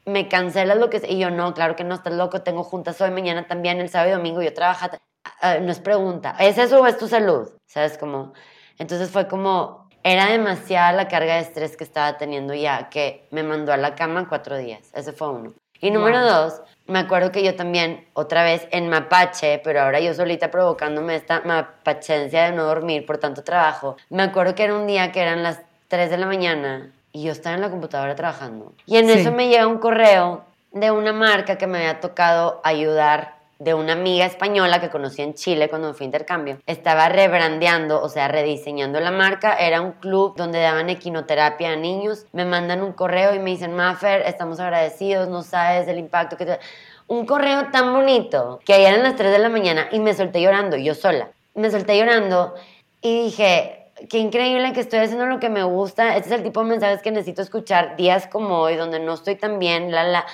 me 0.08 0.28
cancelas 0.28 0.78
lo 0.78 0.90
que 0.90 1.02
Y 1.08 1.18
yo, 1.18 1.30
no, 1.30 1.54
claro 1.54 1.76
que 1.76 1.84
no, 1.84 1.94
estás 1.94 2.14
loco, 2.14 2.42
tengo 2.42 2.64
juntas 2.64 3.00
hoy, 3.00 3.10
mañana 3.10 3.46
también, 3.46 3.80
el 3.80 3.88
sábado 3.88 4.10
y 4.10 4.14
domingo, 4.14 4.42
yo 4.42 4.52
trabajo. 4.52 4.86
Ah, 5.40 5.58
no 5.60 5.70
es 5.70 5.78
pregunta, 5.78 6.34
¿es 6.38 6.58
eso 6.58 6.80
o 6.80 6.86
es 6.86 6.98
tu 6.98 7.06
salud? 7.06 7.50
¿Sabes? 7.66 7.98
Como, 7.98 8.32
entonces 8.78 9.10
fue 9.10 9.28
como, 9.28 9.88
era 10.02 10.26
demasiada 10.26 10.92
la 10.92 11.08
carga 11.08 11.34
de 11.34 11.40
estrés 11.40 11.76
que 11.76 11.84
estaba 11.84 12.16
teniendo 12.16 12.54
ya, 12.54 12.88
que 12.88 13.28
me 13.30 13.42
mandó 13.42 13.72
a 13.72 13.76
la 13.76 13.94
cama 13.94 14.28
cuatro 14.28 14.56
días. 14.56 14.90
Ese 14.94 15.12
fue 15.12 15.28
uno. 15.28 15.54
Y 15.80 15.90
número 15.90 16.24
dos, 16.24 16.62
me 16.86 16.98
acuerdo 16.98 17.30
que 17.30 17.44
yo 17.44 17.54
también, 17.54 18.08
otra 18.14 18.42
vez 18.42 18.66
en 18.72 18.88
mapache, 18.88 19.60
pero 19.62 19.82
ahora 19.82 20.00
yo 20.00 20.12
solita 20.14 20.50
provocándome 20.50 21.14
esta 21.14 21.42
mapachencia 21.42 22.44
de 22.46 22.52
no 22.52 22.64
dormir 22.64 23.06
por 23.06 23.18
tanto 23.18 23.44
trabajo. 23.44 23.96
Me 24.08 24.22
acuerdo 24.24 24.54
que 24.54 24.64
era 24.64 24.74
un 24.74 24.86
día 24.88 25.12
que 25.12 25.20
eran 25.20 25.42
las 25.42 25.60
3 25.88 26.10
de 26.10 26.18
la 26.18 26.26
mañana 26.26 26.92
y 27.12 27.24
yo 27.24 27.32
estaba 27.32 27.54
en 27.54 27.62
la 27.62 27.70
computadora 27.70 28.14
trabajando. 28.14 28.72
Y 28.86 28.96
en 28.96 29.10
eso 29.10 29.32
me 29.32 29.48
llega 29.48 29.66
un 29.66 29.78
correo 29.78 30.44
de 30.72 30.90
una 30.90 31.12
marca 31.12 31.56
que 31.58 31.66
me 31.66 31.78
había 31.78 32.00
tocado 32.00 32.60
ayudar 32.64 33.38
de 33.58 33.74
una 33.74 33.94
amiga 33.94 34.24
española 34.24 34.80
que 34.80 34.88
conocí 34.88 35.20
en 35.20 35.34
Chile 35.34 35.68
cuando 35.68 35.88
me 35.88 35.94
fui 35.94 36.04
a 36.04 36.06
intercambio. 36.06 36.58
Estaba 36.66 37.08
rebrandeando, 37.08 38.00
o 38.00 38.08
sea, 38.08 38.28
rediseñando 38.28 39.00
la 39.00 39.10
marca. 39.10 39.54
Era 39.54 39.80
un 39.80 39.92
club 39.92 40.36
donde 40.36 40.60
daban 40.60 40.90
equinoterapia 40.90 41.72
a 41.72 41.76
niños. 41.76 42.26
Me 42.32 42.44
mandan 42.44 42.82
un 42.82 42.92
correo 42.92 43.34
y 43.34 43.40
me 43.40 43.50
dicen, 43.50 43.74
Maffer, 43.74 44.22
estamos 44.22 44.60
agradecidos, 44.60 45.28
no 45.28 45.42
sabes 45.42 45.88
el 45.88 45.98
impacto 45.98 46.36
que 46.36 46.46
te... 46.46 46.58
Un 47.08 47.26
correo 47.26 47.68
tan 47.72 47.92
bonito 47.92 48.60
que 48.64 48.74
ayer 48.74 48.92
eran 48.92 49.02
las 49.02 49.16
3 49.16 49.32
de 49.32 49.38
la 49.38 49.48
mañana 49.48 49.88
y 49.90 49.98
me 49.98 50.14
solté 50.14 50.40
llorando, 50.40 50.76
yo 50.76 50.94
sola. 50.94 51.30
Me 51.54 51.70
solté 51.70 51.98
llorando 51.98 52.54
y 53.00 53.24
dije, 53.24 53.77
qué 54.08 54.18
increíble 54.18 54.72
que 54.72 54.80
estoy 54.80 55.00
haciendo 55.00 55.26
lo 55.26 55.40
que 55.40 55.48
me 55.48 55.62
gusta. 55.64 56.16
Este 56.16 56.28
es 56.28 56.34
el 56.34 56.42
tipo 56.42 56.62
de 56.62 56.70
mensajes 56.70 57.02
que 57.02 57.11
necesito 57.11 57.42
escuchar 57.42 57.96
días 57.96 58.26
como 58.26 58.61
hoy, 58.61 58.76
donde 58.76 59.00
no 59.00 59.14
estoy 59.14 59.37
tan 59.37 59.58
bien, 59.58 59.90
la, 59.90 60.04
la. 60.04 60.26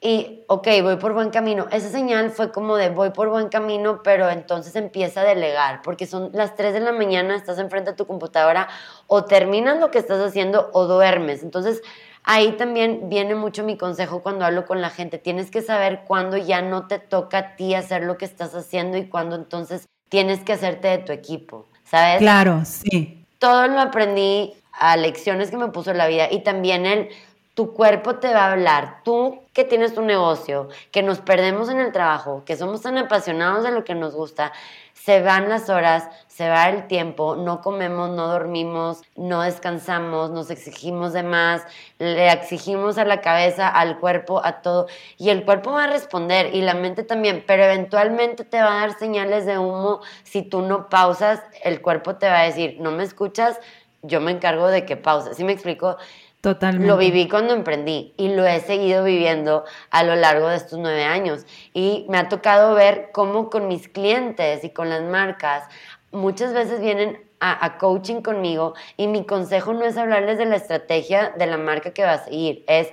Y, 0.00 0.42
ok, 0.48 0.66
voy 0.82 0.96
por 0.96 1.12
buen 1.12 1.30
camino. 1.30 1.68
Esa 1.70 1.88
señal 1.88 2.30
fue 2.30 2.50
como 2.50 2.76
de 2.76 2.88
voy 2.88 3.10
por 3.10 3.28
buen 3.28 3.48
camino, 3.48 4.02
pero 4.02 4.28
entonces 4.30 4.74
empieza 4.74 5.20
a 5.20 5.24
delegar, 5.24 5.80
porque 5.82 6.06
son 6.06 6.30
las 6.32 6.56
3 6.56 6.74
de 6.74 6.80
la 6.80 6.90
mañana, 6.90 7.36
estás 7.36 7.58
enfrente 7.58 7.92
de 7.92 7.96
tu 7.96 8.08
computadora, 8.08 8.68
o 9.06 9.24
terminas 9.24 9.78
lo 9.78 9.92
que 9.92 9.98
estás 9.98 10.20
haciendo 10.20 10.70
o 10.72 10.86
duermes. 10.86 11.44
Entonces, 11.44 11.82
ahí 12.24 12.52
también 12.52 13.08
viene 13.10 13.36
mucho 13.36 13.62
mi 13.62 13.76
consejo 13.78 14.22
cuando 14.24 14.44
hablo 14.44 14.66
con 14.66 14.80
la 14.80 14.90
gente. 14.90 15.18
Tienes 15.18 15.52
que 15.52 15.62
saber 15.62 16.02
cuándo 16.04 16.36
ya 16.36 16.62
no 16.62 16.88
te 16.88 16.98
toca 16.98 17.38
a 17.38 17.56
ti 17.56 17.74
hacer 17.74 18.02
lo 18.02 18.18
que 18.18 18.24
estás 18.24 18.56
haciendo 18.56 18.96
y 18.98 19.08
cuándo 19.08 19.36
entonces 19.36 19.86
tienes 20.08 20.40
que 20.40 20.54
hacerte 20.54 20.88
de 20.88 20.98
tu 20.98 21.12
equipo. 21.12 21.68
¿Sabes? 21.92 22.20
Claro, 22.20 22.62
sí. 22.64 23.22
Todo 23.38 23.68
lo 23.68 23.78
aprendí 23.78 24.54
a 24.72 24.96
lecciones 24.96 25.50
que 25.50 25.58
me 25.58 25.68
puso 25.68 25.92
la 25.92 26.06
vida 26.06 26.28
y 26.30 26.42
también 26.42 26.86
el 26.86 27.10
tu 27.54 27.74
cuerpo 27.74 28.16
te 28.16 28.32
va 28.32 28.46
a 28.46 28.52
hablar. 28.52 29.02
Tú 29.04 29.42
que 29.52 29.64
tienes 29.64 29.94
tu 29.94 30.02
negocio, 30.02 30.68
que 30.90 31.02
nos 31.02 31.20
perdemos 31.20 31.68
en 31.68 31.80
el 31.80 31.92
trabajo, 31.92 32.42
que 32.46 32.56
somos 32.56 32.80
tan 32.80 32.96
apasionados 32.96 33.64
de 33.64 33.70
lo 33.70 33.84
que 33.84 33.94
nos 33.94 34.14
gusta, 34.14 34.52
se 34.94 35.20
van 35.20 35.48
las 35.48 35.68
horas, 35.68 36.08
se 36.28 36.48
va 36.48 36.68
el 36.68 36.86
tiempo, 36.86 37.34
no 37.36 37.60
comemos, 37.60 38.10
no 38.10 38.28
dormimos, 38.28 39.02
no 39.16 39.42
descansamos, 39.42 40.30
nos 40.30 40.48
exigimos 40.50 41.12
de 41.12 41.24
más, 41.24 41.66
le 41.98 42.30
exigimos 42.30 42.98
a 42.98 43.04
la 43.04 43.20
cabeza, 43.20 43.68
al 43.68 43.98
cuerpo, 43.98 44.40
a 44.44 44.62
todo, 44.62 44.86
y 45.18 45.30
el 45.30 45.44
cuerpo 45.44 45.72
va 45.72 45.84
a 45.84 45.88
responder 45.88 46.54
y 46.54 46.62
la 46.62 46.74
mente 46.74 47.02
también, 47.02 47.44
pero 47.46 47.64
eventualmente 47.64 48.44
te 48.44 48.62
va 48.62 48.76
a 48.76 48.86
dar 48.86 48.98
señales 48.98 49.44
de 49.44 49.58
humo 49.58 50.00
si 50.22 50.42
tú 50.42 50.62
no 50.62 50.88
pausas, 50.88 51.42
el 51.64 51.82
cuerpo 51.82 52.14
te 52.14 52.28
va 52.28 52.40
a 52.40 52.44
decir, 52.44 52.76
no 52.78 52.92
me 52.92 53.02
escuchas, 53.02 53.58
yo 54.02 54.20
me 54.20 54.32
encargo 54.32 54.68
de 54.68 54.84
que 54.84 54.96
pauses. 54.96 55.36
¿Sí 55.36 55.44
me 55.44 55.52
explico? 55.52 55.96
Totalmente. 56.42 56.88
Lo 56.88 56.96
viví 56.96 57.28
cuando 57.28 57.54
emprendí 57.54 58.14
y 58.16 58.34
lo 58.34 58.44
he 58.44 58.58
seguido 58.58 59.04
viviendo 59.04 59.64
a 59.90 60.02
lo 60.02 60.16
largo 60.16 60.48
de 60.48 60.56
estos 60.56 60.76
nueve 60.76 61.04
años. 61.04 61.46
Y 61.72 62.04
me 62.08 62.18
ha 62.18 62.28
tocado 62.28 62.74
ver 62.74 63.10
cómo 63.12 63.48
con 63.48 63.68
mis 63.68 63.86
clientes 63.86 64.64
y 64.64 64.70
con 64.70 64.90
las 64.90 65.02
marcas, 65.02 65.68
muchas 66.10 66.52
veces 66.52 66.80
vienen 66.80 67.24
a, 67.38 67.78
coaching 67.78 68.22
conmigo 68.22 68.74
y 68.96 69.06
mi 69.06 69.24
consejo 69.24 69.72
no 69.72 69.84
es 69.84 69.96
hablarles 69.96 70.36
de 70.36 70.46
la 70.46 70.56
estrategia 70.56 71.32
de 71.36 71.46
la 71.46 71.58
marca 71.58 71.92
que 71.92 72.04
vas 72.04 72.26
a 72.26 72.30
ir, 72.30 72.64
es 72.66 72.88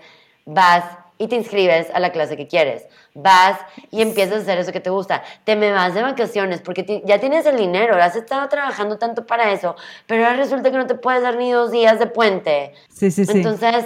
vas 0.46 0.84
y 1.20 1.28
te 1.28 1.36
inscribes 1.36 1.92
a 1.94 2.00
la 2.00 2.12
clase 2.12 2.36
que 2.36 2.48
quieres. 2.48 2.88
Vas 3.14 3.60
y 3.92 4.02
empiezas 4.02 4.38
a 4.38 4.42
hacer 4.42 4.58
eso 4.58 4.72
que 4.72 4.80
te 4.80 4.90
gusta. 4.90 5.22
Te 5.44 5.56
me 5.56 5.72
vas 5.72 5.94
de 5.94 6.02
vacaciones 6.02 6.62
porque 6.62 7.04
ya 7.06 7.20
tienes 7.20 7.46
el 7.46 7.58
dinero, 7.58 8.02
has 8.02 8.16
estado 8.16 8.48
trabajando 8.50 8.98
tanto 8.98 9.28
para 9.28 9.52
eso, 9.52 9.76
pero 10.08 10.26
ahora 10.26 10.38
resulta 10.38 10.72
que 10.72 10.78
no 10.78 10.88
te 10.88 10.96
puedes 10.96 11.22
dar 11.22 11.36
ni 11.36 11.52
dos 11.52 11.72
días 11.72 12.00
de 12.00 12.08
puente. 12.08 12.74
Sí, 12.90 13.12
sí, 13.12 13.26
sí. 13.26 13.32
Entonces, 13.36 13.86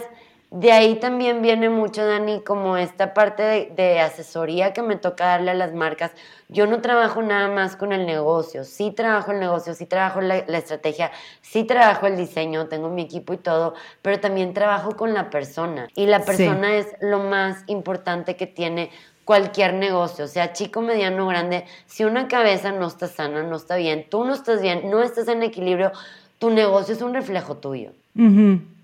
de 0.56 0.72
ahí 0.72 1.00
también 1.00 1.42
viene 1.42 1.68
mucho, 1.68 2.06
Dani, 2.06 2.42
como 2.42 2.78
esta 2.78 3.16
parte 3.16 3.72
de, 3.76 4.00
asesoría 4.00 4.72
que 4.72 4.84
me 4.84 4.98
toca 4.98 5.26
darle 5.26 5.50
a 5.50 5.56
las 5.56 5.74
marcas. 5.74 6.12
Yo 6.48 6.68
no 6.68 6.80
trabajo 6.80 7.24
nada 7.24 7.48
más 7.48 7.76
con 7.76 7.92
el 7.92 8.06
negocio, 8.06 8.64
sí 8.64 8.92
trabajo 8.92 9.32
el 9.32 9.40
negocio, 9.40 9.74
sí 9.74 9.88
trabajo 9.88 10.22
la, 10.22 10.38
estrategia, 10.38 11.12
sí 11.42 11.64
trabajo 11.64 12.06
el 12.06 12.18
diseño, 12.18 12.68
tengo 12.68 12.90
mi 12.90 13.02
equipo 13.02 13.34
y 13.34 13.38
todo, 13.38 13.74
pero 14.04 14.20
también 14.20 14.54
trabajo 14.54 14.96
con 14.96 15.16
la 15.16 15.32
persona. 15.32 15.88
Y 15.96 16.06
la 16.06 16.20
persona 16.20 16.76
es 16.76 16.86
lo 17.02 17.18
más 17.18 17.64
importante 17.66 18.36
que 18.36 18.46
tiene 18.46 18.92
cualquier 19.26 19.74
negocio, 19.74 20.28
sea 20.28 20.54
chico, 20.54 20.82
mediano, 20.82 21.26
grande. 21.26 21.66
Si 21.88 22.04
una 22.04 22.28
cabeza 22.28 22.72
no 22.72 22.86
está 22.86 23.08
sana, 23.08 23.42
no 23.42 23.56
está 23.56 23.78
bien, 23.78 24.06
tú 24.08 24.24
no 24.24 24.36
estás 24.36 24.62
bien, 24.62 24.92
no 24.92 25.02
estás 25.02 25.28
en 25.30 25.42
equilibrio, 25.42 25.92
tu 26.38 26.52
negocio 26.52 26.94
es 26.94 27.02
un 27.02 27.16
reflejo 27.16 27.58
tuyo. 27.58 27.90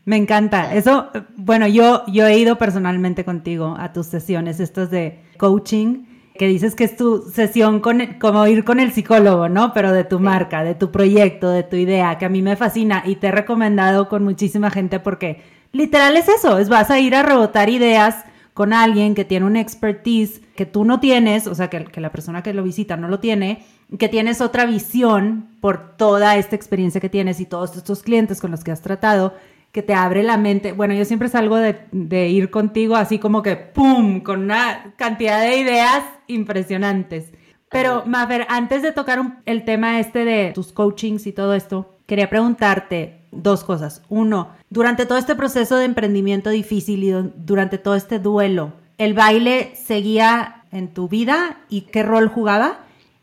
Me 0.09 0.17
encanta. 0.17 0.73
Eso, 0.73 1.11
bueno, 1.35 1.67
yo, 1.67 2.03
yo 2.07 2.25
he 2.25 2.35
ido 2.39 2.57
personalmente 2.57 3.23
contigo 3.23 3.75
a 3.77 3.93
tus 3.93 4.07
sesiones, 4.07 4.59
estas 4.59 4.89
de 4.89 5.19
coaching, 5.37 6.05
que 6.33 6.47
dices 6.47 6.73
que 6.73 6.85
es 6.85 6.97
tu 6.97 7.21
sesión 7.31 7.79
con, 7.79 8.15
como 8.19 8.47
ir 8.47 8.63
con 8.63 8.79
el 8.79 8.91
psicólogo, 8.91 9.49
¿no? 9.49 9.71
Pero 9.71 9.91
de 9.91 10.05
tu 10.05 10.19
marca, 10.19 10.63
de 10.63 10.73
tu 10.73 10.89
proyecto, 10.89 11.51
de 11.51 11.61
tu 11.61 11.75
idea, 11.75 12.17
que 12.17 12.25
a 12.25 12.29
mí 12.29 12.41
me 12.41 12.55
fascina 12.55 13.03
y 13.05 13.17
te 13.17 13.27
he 13.27 13.31
recomendado 13.31 14.09
con 14.09 14.23
muchísima 14.23 14.71
gente 14.71 14.99
porque 14.99 15.43
literal 15.73 16.17
es 16.17 16.27
eso, 16.27 16.57
es 16.57 16.69
vas 16.69 16.89
a 16.89 16.99
ir 16.99 17.13
a 17.13 17.21
rebotar 17.21 17.69
ideas 17.69 18.25
con 18.55 18.73
alguien 18.73 19.13
que 19.13 19.25
tiene 19.25 19.45
una 19.45 19.61
expertise 19.61 20.41
que 20.55 20.65
tú 20.65 20.85
no 20.85 20.99
tienes, 20.99 21.45
o 21.45 21.53
sea, 21.53 21.69
que, 21.69 21.85
que 21.85 22.01
la 22.01 22.11
persona 22.11 22.41
que 22.41 22.55
lo 22.55 22.63
visita 22.63 22.97
no 22.97 23.09
lo 23.09 23.19
tiene, 23.19 23.63
que 23.99 24.09
tienes 24.09 24.41
otra 24.41 24.65
visión 24.65 25.49
por 25.61 25.97
toda 25.97 26.35
esta 26.35 26.55
experiencia 26.55 26.99
que 26.99 27.09
tienes 27.09 27.39
y 27.39 27.45
todos 27.45 27.77
estos 27.77 28.01
clientes 28.01 28.41
con 28.41 28.49
los 28.49 28.63
que 28.63 28.71
has 28.71 28.81
tratado 28.81 29.35
que 29.71 29.83
te 29.83 29.93
abre 29.93 30.23
la 30.23 30.37
mente. 30.37 30.71
Bueno, 30.71 30.93
yo 30.93 31.05
siempre 31.05 31.29
salgo 31.29 31.57
de, 31.57 32.29
ir 32.29 32.49
contigo 32.49 32.95
así 32.95 33.19
como 33.19 33.43
que 33.43 33.55
¡pum! 33.55 34.21
con 34.21 34.43
una 34.43 34.93
cantidad 34.97 35.41
de 35.41 35.57
ideas 35.57 36.03
impresionantes. 36.27 37.31
Pero, 37.71 38.03
Mafer, 38.05 38.47
antes 38.49 38.81
de 38.81 38.91
tocar 38.91 39.41
el 39.45 39.63
tema 39.63 39.99
este 39.99 40.25
de 40.25 40.51
tus 40.55 40.71
coachings 40.71 41.27
y 41.27 41.33
todo 41.33 41.53
esto, 41.53 41.99
quería 42.07 42.29
preguntarte 42.29 43.21
dos 43.31 43.63
cosas. 43.63 44.01
Uno, 44.09 44.49
durante 44.71 45.05
todo 45.05 45.19
este 45.19 45.35
proceso 45.35 45.77
de 45.77 45.85
emprendimiento 45.85 46.49
difícil 46.49 47.03
y 47.03 47.11
durante 47.35 47.77
todo 47.77 47.93
este 47.93 48.17
duelo, 48.17 48.73
¿el 48.97 49.13
baile 49.13 49.73
seguía 49.75 50.63
en 50.71 50.93
tu 50.93 51.07
vida 51.07 51.61
y 51.69 51.81
qué 51.81 52.01
rol 52.01 52.27
jugaba? 52.27 52.79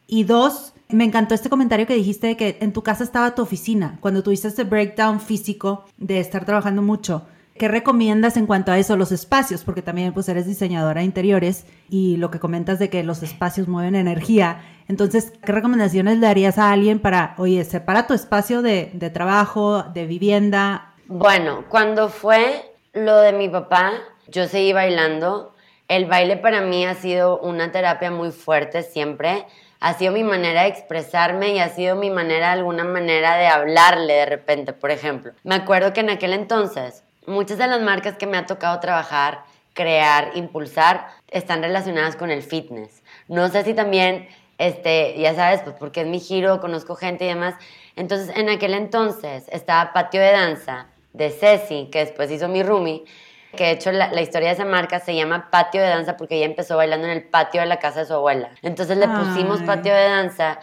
Y 0.06 0.22
dos, 0.22 0.74
me 0.88 1.04
encantó 1.04 1.34
este 1.34 1.50
comentario 1.50 1.86
que 1.86 1.94
dijiste 1.94 2.28
de 2.28 2.36
que 2.36 2.58
en 2.60 2.72
tu 2.72 2.82
casa 2.82 3.04
estaba 3.04 3.34
tu 3.34 3.42
oficina, 3.42 3.98
cuando 4.00 4.22
tuviste 4.22 4.48
este 4.48 4.64
breakdown 4.64 5.20
físico 5.20 5.84
de 5.96 6.20
estar 6.20 6.44
trabajando 6.44 6.82
mucho. 6.82 7.26
¿Qué 7.58 7.68
recomiendas 7.68 8.36
en 8.36 8.46
cuanto 8.46 8.70
a 8.70 8.78
eso, 8.78 8.96
los 8.96 9.12
espacios? 9.12 9.64
Porque 9.64 9.80
también 9.80 10.12
pues 10.12 10.28
eres 10.28 10.46
diseñadora 10.46 11.00
de 11.00 11.06
interiores 11.06 11.66
y 11.88 12.18
lo 12.18 12.30
que 12.30 12.38
comentas 12.38 12.78
de 12.78 12.90
que 12.90 13.02
los 13.02 13.22
espacios 13.22 13.66
mueven 13.66 13.94
energía. 13.94 14.60
Entonces, 14.88 15.32
¿qué 15.42 15.52
recomendaciones 15.52 16.18
le 16.18 16.26
darías 16.26 16.58
a 16.58 16.70
alguien 16.70 16.98
para, 16.98 17.34
oye, 17.38 17.64
separa 17.64 18.06
tu 18.06 18.12
espacio 18.12 18.60
de, 18.60 18.90
de 18.92 19.08
trabajo, 19.08 19.84
de 19.84 20.06
vivienda? 20.06 20.92
Bueno, 21.06 21.64
cuando 21.70 22.10
fue 22.10 22.74
lo 22.92 23.16
de 23.20 23.32
mi 23.32 23.48
papá, 23.48 23.92
yo 24.28 24.46
seguí 24.48 24.74
bailando. 24.74 25.54
El 25.88 26.04
baile 26.04 26.36
para 26.36 26.60
mí 26.60 26.84
ha 26.84 26.94
sido 26.94 27.40
una 27.40 27.72
terapia 27.72 28.10
muy 28.10 28.32
fuerte 28.32 28.82
siempre 28.82 29.46
ha 29.80 29.94
sido 29.94 30.12
mi 30.12 30.24
manera 30.24 30.62
de 30.62 30.68
expresarme 30.68 31.50
y 31.50 31.58
ha 31.58 31.68
sido 31.68 31.96
mi 31.96 32.10
manera, 32.10 32.52
alguna 32.52 32.84
manera 32.84 33.36
de 33.36 33.46
hablarle 33.46 34.14
de 34.14 34.26
repente, 34.26 34.72
por 34.72 34.90
ejemplo. 34.90 35.32
Me 35.44 35.54
acuerdo 35.54 35.92
que 35.92 36.00
en 36.00 36.10
aquel 36.10 36.32
entonces, 36.32 37.04
muchas 37.26 37.58
de 37.58 37.66
las 37.66 37.80
marcas 37.82 38.16
que 38.16 38.26
me 38.26 38.36
ha 38.36 38.46
tocado 38.46 38.80
trabajar, 38.80 39.44
crear, 39.74 40.32
impulsar, 40.34 41.08
están 41.28 41.62
relacionadas 41.62 42.16
con 42.16 42.30
el 42.30 42.42
fitness. 42.42 43.02
No 43.28 43.48
sé 43.48 43.64
si 43.64 43.74
también, 43.74 44.28
este, 44.58 45.18
ya 45.18 45.34
sabes, 45.34 45.60
pues 45.62 45.76
porque 45.78 46.00
es 46.00 46.06
mi 46.06 46.20
giro, 46.20 46.60
conozco 46.60 46.96
gente 46.96 47.24
y 47.24 47.28
demás. 47.28 47.54
Entonces, 47.94 48.34
en 48.36 48.48
aquel 48.48 48.74
entonces 48.74 49.44
estaba 49.52 49.92
Patio 49.92 50.20
de 50.20 50.32
Danza 50.32 50.86
de 51.12 51.30
Ceci, 51.30 51.88
que 51.90 52.00
después 52.00 52.30
hizo 52.30 52.48
mi 52.48 52.62
roomie, 52.62 53.04
que 53.54 53.64
de 53.64 53.70
hecho 53.72 53.92
la, 53.92 54.20
historia 54.20 54.48
de 54.48 54.54
esa 54.54 54.64
marca 54.64 55.00
se 55.00 55.14
llama 55.14 55.50
Patio 55.50 55.82
de 55.82 55.88
Danza 55.88 56.16
porque 56.16 56.36
ella 56.36 56.46
empezó 56.46 56.76
bailando 56.76 57.06
en 57.06 57.12
el 57.12 57.24
patio 57.24 57.60
de 57.60 57.66
la 57.66 57.78
casa 57.78 58.00
de 58.00 58.06
su 58.06 58.14
abuela. 58.14 58.50
Entonces 58.62 58.96
le 58.98 59.08
pusimos 59.08 59.62
Patio 59.62 59.94
de 59.94 60.04
Danza 60.04 60.60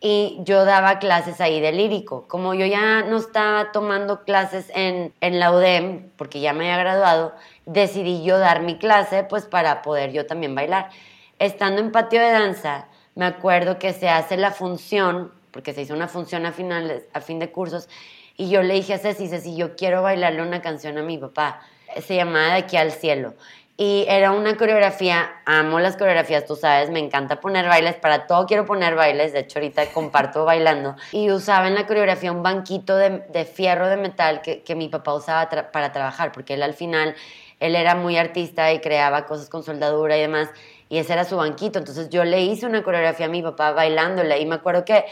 y 0.00 0.38
yo 0.44 0.66
daba 0.66 0.98
clases 0.98 1.40
ahí 1.40 1.60
de 1.60 1.72
lírico. 1.72 2.26
Como 2.28 2.52
yo 2.54 2.66
ya 2.66 3.02
no 3.02 3.16
estaba 3.16 3.72
tomando 3.72 4.24
clases 4.24 4.70
en, 4.74 5.14
en 5.20 5.40
la 5.40 5.50
UDEM, 5.50 6.10
porque 6.16 6.40
ya 6.40 6.52
me 6.52 6.70
había 6.70 6.84
graduado, 6.84 7.34
decidí 7.64 8.22
yo 8.22 8.38
dar 8.38 8.60
mi 8.60 8.76
clase 8.76 9.24
pues 9.24 9.46
para 9.46 9.80
poder 9.80 10.12
yo 10.12 10.26
también 10.26 10.54
bailar. 10.54 10.90
Estando 11.38 11.80
en 11.80 11.90
Patio 11.90 12.20
de 12.20 12.30
Danza, 12.30 12.86
me 13.14 13.24
acuerdo 13.24 13.78
que 13.78 13.92
se 13.92 14.08
hace 14.08 14.36
la 14.36 14.50
función, 14.50 15.32
porque 15.50 15.72
se 15.72 15.82
hizo 15.82 15.94
una 15.94 16.08
función 16.08 16.44
a, 16.46 16.52
finales, 16.52 17.04
a 17.14 17.20
fin 17.20 17.38
de 17.38 17.50
cursos, 17.50 17.88
y 18.36 18.50
yo 18.50 18.62
le 18.62 18.74
dije 18.74 18.94
a 18.94 18.98
Ceci, 18.98 19.28
Ceci, 19.28 19.56
yo 19.56 19.76
quiero 19.76 20.02
bailarle 20.02 20.42
una 20.42 20.60
canción 20.60 20.98
a 20.98 21.02
mi 21.02 21.16
papá 21.16 21.60
se 22.00 22.16
llamaba 22.16 22.54
De 22.54 22.58
aquí 22.60 22.76
al 22.76 22.92
cielo. 22.92 23.34
Y 23.76 24.04
era 24.08 24.30
una 24.30 24.56
coreografía, 24.56 25.32
amo 25.46 25.80
las 25.80 25.96
coreografías, 25.96 26.46
tú 26.46 26.54
sabes, 26.54 26.90
me 26.90 27.00
encanta 27.00 27.40
poner 27.40 27.66
bailes, 27.66 27.96
para 27.96 28.28
todo 28.28 28.46
quiero 28.46 28.64
poner 28.64 28.94
bailes, 28.94 29.32
de 29.32 29.40
hecho 29.40 29.58
ahorita 29.58 29.86
comparto 29.86 30.44
bailando. 30.46 30.94
Y 31.10 31.32
usaba 31.32 31.66
en 31.66 31.74
la 31.74 31.84
coreografía 31.84 32.30
un 32.30 32.44
banquito 32.44 32.96
de, 32.96 33.44
fierro 33.44 33.88
de 33.88 33.96
metal 33.96 34.42
que, 34.42 34.62
que 34.62 34.76
mi 34.76 34.88
papá 34.88 35.12
usaba 35.14 35.48
para 35.72 35.90
trabajar, 35.90 36.30
porque 36.30 36.54
él 36.54 36.62
al 36.62 36.74
final, 36.74 37.16
él 37.58 37.74
era 37.74 37.96
muy 37.96 38.16
artista 38.16 38.72
y 38.72 38.78
creaba 38.78 39.26
cosas 39.26 39.48
con 39.48 39.64
soldadura 39.64 40.16
y 40.16 40.20
demás, 40.20 40.50
y 40.88 40.98
ese 40.98 41.12
era 41.12 41.24
su 41.24 41.36
banquito. 41.36 41.80
Entonces 41.80 42.10
yo 42.10 42.24
le 42.24 42.42
hice 42.42 42.66
una 42.66 42.84
coreografía 42.84 43.26
a 43.26 43.28
mi 43.28 43.42
papá 43.42 43.72
bailándola 43.72 44.38
y 44.38 44.46
me 44.46 44.54
acuerdo 44.54 44.84
que 44.84 45.04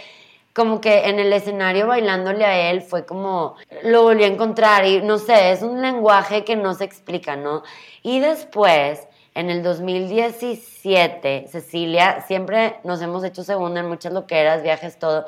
como 0.53 0.81
que 0.81 1.09
en 1.09 1.19
el 1.19 1.33
escenario 1.33 1.87
bailándole 1.87 2.45
a 2.45 2.71
él 2.71 2.83
fue 2.83 3.07
como 3.07 3.57
lo 3.83 4.03
volví 4.03 4.25
a 4.25 4.27
encontrar 4.27 4.87
y 4.87 5.01
no 5.01 5.19
sé, 5.19 5.53
es 5.53 5.62
un 5.62 5.81
lenguaje 5.81 6.45
que 6.45 6.57
no 6.57 6.75
se 6.75 6.85
explica, 6.85 7.37
¿no? 7.37 7.62
Y 8.03 8.21
después, 8.21 9.09
en 9.35 9.49
el 9.49 9.62
2017, 9.62 11.47
Cecilia, 11.49 12.21
siempre 12.27 12.77
nos 12.85 13.01
hemos 13.01 13.25
hecho 13.25 13.43
segunda 13.45 13.81
en 13.81 13.88
muchas 13.88 14.12
loqueras, 14.12 14.62
viajes, 14.62 14.99
todo. 14.99 15.25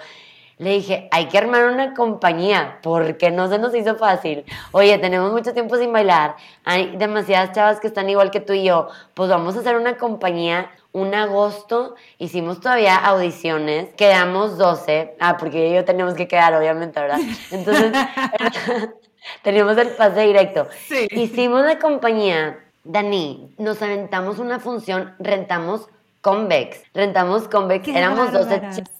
Le 0.58 0.70
dije, 0.70 1.08
hay 1.10 1.26
que 1.26 1.38
armar 1.38 1.64
una 1.66 1.94
compañía, 1.94 2.78
porque 2.82 3.30
no 3.30 3.48
se 3.48 3.58
nos 3.58 3.74
hizo 3.74 3.96
fácil. 3.96 4.44
Oye, 4.70 4.98
tenemos 4.98 5.32
mucho 5.32 5.52
tiempo 5.52 5.76
sin 5.76 5.92
bailar, 5.92 6.36
hay 6.64 6.96
demasiadas 6.96 7.52
chavas 7.52 7.80
que 7.80 7.88
están 7.88 8.08
igual 8.08 8.30
que 8.30 8.40
tú 8.40 8.52
y 8.52 8.64
yo, 8.64 8.88
pues 9.14 9.28
vamos 9.28 9.56
a 9.56 9.60
hacer 9.60 9.76
una 9.76 9.96
compañía, 9.96 10.70
un 10.94 11.12
agosto 11.12 11.96
hicimos 12.18 12.60
todavía 12.60 12.94
audiciones, 12.96 13.92
quedamos 13.96 14.56
12, 14.56 15.16
ah, 15.18 15.36
porque 15.36 15.74
yo 15.74 15.84
teníamos 15.84 16.14
que 16.14 16.28
quedar, 16.28 16.54
obviamente, 16.54 17.00
¿verdad? 17.00 17.18
Entonces, 17.50 17.92
teníamos 19.42 19.76
el 19.76 19.88
pase 19.88 20.20
directo. 20.20 20.68
Sí. 20.86 21.08
Hicimos 21.10 21.66
la 21.66 21.80
compañía, 21.80 22.60
Dani, 22.84 23.52
nos 23.58 23.82
aventamos 23.82 24.38
una 24.38 24.60
función, 24.60 25.16
rentamos 25.18 25.88
Convex, 26.20 26.80
rentamos 26.94 27.48
Convex, 27.48 27.88
éramos 27.88 28.32
12 28.32 28.62
chicas. 28.76 28.92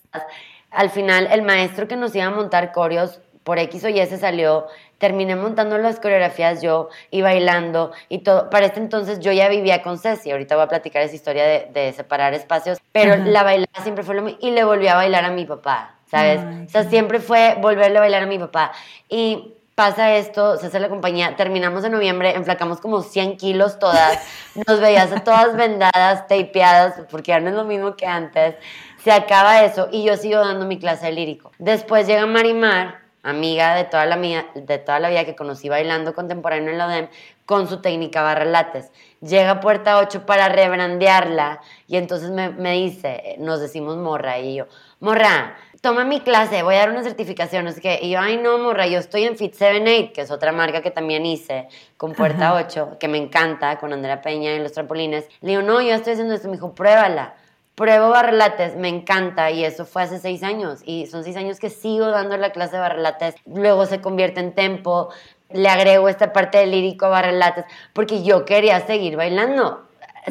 Al 0.72 0.90
final, 0.90 1.28
el 1.30 1.42
maestro 1.42 1.87
que 1.87 1.94
nos 1.94 2.12
iba 2.16 2.24
a 2.24 2.30
montar 2.30 2.72
coreos 2.72 3.20
por 3.44 3.61
X 3.61 3.85
o 3.85 3.88
Y 3.88 4.04
se 4.07 4.18
salió, 4.18 4.66
terminé 5.05 5.37
montando 5.37 5.77
las 5.77 6.01
coreografías 6.01 6.62
yo 6.62 6.88
y 7.11 7.21
bailando 7.21 7.93
y 8.09 8.21
todo. 8.21 8.49
Para 8.49 8.64
este 8.64 8.81
entonces 8.81 9.21
yo 9.21 9.33
ya 9.33 9.51
vivía 9.51 9.83
con 9.83 9.99
Ceci, 9.99 10.31
ahorita 10.31 10.55
voy 10.55 10.64
a 10.64 10.69
platicar 10.69 11.03
esa 11.03 11.14
historia 11.14 11.45
de, 11.45 11.93
separar 11.93 12.33
espacios, 12.33 12.79
pero 12.90 13.17
la 13.17 13.43
bailada 13.43 13.83
siempre 13.83 14.03
fue 14.03 14.14
lo 14.14 14.23
mismo 14.23 14.38
y 14.40 14.51
le 14.53 14.64
volví 14.64 14.88
a 14.88 14.95
bailar 14.95 15.27
a 15.27 15.31
mi 15.31 15.45
papá, 15.45 15.97
¿sabes? 16.11 16.40
o 16.40 16.71
sea, 16.71 16.85
siempre 16.85 17.21
fue 17.21 17.59
volverle 17.61 17.99
a 17.99 18.01
bailar 18.01 18.23
a 18.23 18.27
mi 18.27 18.38
papá. 18.38 18.73
Y 19.11 19.53
pasa 19.75 20.14
esto, 20.14 20.57
se 20.57 20.69
hace 20.69 20.81
la 20.81 20.88
compañía, 20.88 21.37
terminamos 21.37 21.85
en 21.85 21.93
noviembre, 21.93 22.35
enflacamos 22.35 22.81
como 22.81 23.03
100 23.03 23.37
kilos 23.37 23.79
todas, 23.79 24.27
nos 24.67 24.81
veías 24.81 25.12
a 25.12 25.23
todas 25.23 25.55
vendadas, 25.55 26.27
tapeadas, 26.29 26.95
porque 27.11 27.33
ya 27.33 27.40
no 27.40 27.51
es 27.51 27.57
lo 27.57 27.64
mismo 27.64 27.95
que 27.95 28.07
antes. 28.07 28.55
Se 29.03 29.12
acaba 29.12 29.64
eso 29.64 29.90
y 29.93 30.03
yo 30.03 30.17
sigo 30.17 30.40
dando 30.40 30.64
mi 30.64 30.79
clase 30.79 31.07
de 31.07 31.12
lírico. 31.12 31.53
Después 31.59 32.07
llega 32.07 32.25
Marimar, 32.25 33.04
amiga 33.25 33.75
de 33.75 33.85
toda 33.85 34.07
la, 34.07 34.17
de 34.17 34.79
toda 34.79 35.01
la 35.01 35.09
vida 35.09 35.25
que 35.25 35.35
conocí 35.35 35.69
bailando 35.69 36.15
contemporáneo 36.15 36.71
en 36.71 36.79
la 36.79 36.87
ODEM, 36.87 37.09
con 37.47 37.69
su 37.69 37.81
técnica 37.81 38.23
barra 38.23 38.45
lates. 38.45 38.91
Llega 39.21 39.51
a 39.51 39.61
Puerta 39.61 39.99
8 39.99 40.27
para 40.27 40.49
rebrandearla 40.49 41.61
y 41.89 41.97
entonces 41.97 42.31
me, 42.31 42.51
me, 42.51 42.73
dice, 42.75 43.37
nos 43.39 43.61
decimos 43.61 43.97
morra 43.97 44.39
y 44.39 44.57
yo, 44.57 44.67
morra, 45.01 45.57
toma 45.81 46.05
mi 46.05 46.21
clase, 46.21 46.63
voy 46.63 46.77
a 46.77 46.81
dar 46.81 46.91
una 46.91 47.03
certificación, 47.03 47.67
es 47.67 47.81
que, 47.81 47.99
y 48.01 48.11
yo, 48.11 48.21
ay 48.21 48.39
no, 48.39 48.59
morra, 48.59 48.87
yo 48.87 48.99
estoy 48.99 49.25
en 49.25 49.37
Fit 49.37 49.55
78, 49.55 50.13
que 50.15 50.21
es 50.23 50.31
otra 50.31 50.53
marca 50.53 50.81
que 50.81 50.91
también 50.91 51.27
hice 51.27 51.69
con 51.97 52.13
Puerta 52.13 52.55
8, 52.55 52.97
que 52.99 53.09
me 53.09 53.19
encanta, 53.19 53.79
con 53.79 53.93
Andrea 53.93 54.23
Peña 54.23 54.55
en 54.55 54.63
los 54.63 54.73
trampolines. 54.73 55.29
Le 55.41 55.51
digo, 55.51 55.63
no, 55.63 55.81
yo 55.81 55.95
estoy 55.95 56.15
haciendo 56.15 56.35
esto, 56.35 56.49
me 56.49 56.55
dijo, 56.55 56.75
pruébala. 56.75 57.35
Pruebo 57.75 58.11
barrelates, 58.11 58.77
me 58.77 58.89
encanta 58.89 59.51
y 59.51 59.65
eso 59.65 59.85
fue 59.85 60.03
hace 60.03 60.21
seis 60.21 60.45
años 60.45 60.81
y 60.85 61.07
son 61.07 61.25
seis 61.25 61.37
años 61.37 61.59
que 61.59 61.71
sigo 61.71 62.07
dando 62.07 62.37
la 62.37 62.51
clase 62.51 62.77
de 62.77 62.83
barrelates. 62.83 63.35
Luego 63.47 63.87
se 63.87 64.01
convierte 64.01 64.39
en 64.39 64.55
tempo, 64.55 65.09
le 65.51 65.69
agrego 65.69 66.09
esta 66.09 66.33
parte 66.33 66.59
de 66.59 66.67
lírico 66.67 67.11
barrelates, 67.11 67.65
porque 67.93 68.23
yo 68.23 68.45
quería 68.45 68.81
seguir 68.87 69.17
bailando, 69.17 69.89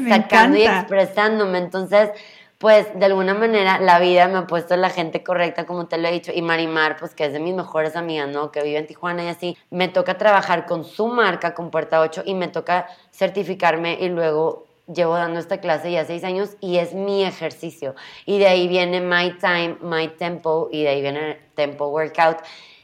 sacando 0.07 0.57
y 0.57 0.63
expresándome. 0.63 1.57
Entonces, 1.57 2.11
pues 2.59 2.87
de 2.97 3.05
alguna 3.07 3.33
manera 3.33 3.77
la 3.77 3.99
vida 3.99 4.29
me 4.29 4.37
ha 4.37 4.47
puesto 4.47 4.77
la 4.77 4.89
gente 4.89 5.21
correcta, 5.21 5.65
como 5.65 5.87
te 5.87 5.97
lo 5.97 6.07
he 6.07 6.13
dicho, 6.13 6.31
y 6.33 6.41
Marimar, 6.41 6.95
pues 6.95 7.13
que 7.13 7.25
es 7.25 7.33
de 7.33 7.41
mis 7.41 7.53
mejores 7.53 7.97
amigas, 7.97 8.29
¿no? 8.29 8.53
Que 8.53 8.63
vive 8.63 8.77
en 8.77 8.87
Tijuana 8.87 9.25
y 9.25 9.27
así, 9.27 9.57
me 9.69 9.89
toca 9.89 10.17
trabajar 10.17 10.65
con 10.65 10.85
su 10.85 11.07
marca, 11.09 11.53
con 11.53 11.71
Puerta 11.71 11.99
8, 11.99 12.23
y 12.25 12.35
me 12.35 12.47
toca 12.47 12.87
certificarme 13.11 13.97
y 13.99 14.07
luego 14.07 14.65
llevo 14.87 15.15
dando 15.15 15.39
esta 15.39 15.59
clase 15.59 15.91
ya 15.91 16.05
seis 16.05 16.23
años 16.23 16.57
y 16.59 16.77
es 16.77 16.93
mi 16.93 17.23
ejercicio. 17.23 17.95
Y 18.25 18.39
de 18.39 18.47
ahí 18.47 18.67
viene 18.67 19.01
My 19.01 19.37
Time, 19.37 19.77
My 19.81 20.07
Tempo, 20.09 20.69
y 20.71 20.83
de 20.83 20.89
ahí 20.89 21.01
viene 21.01 21.39
Tempo 21.55 21.87
Workout. 21.87 22.37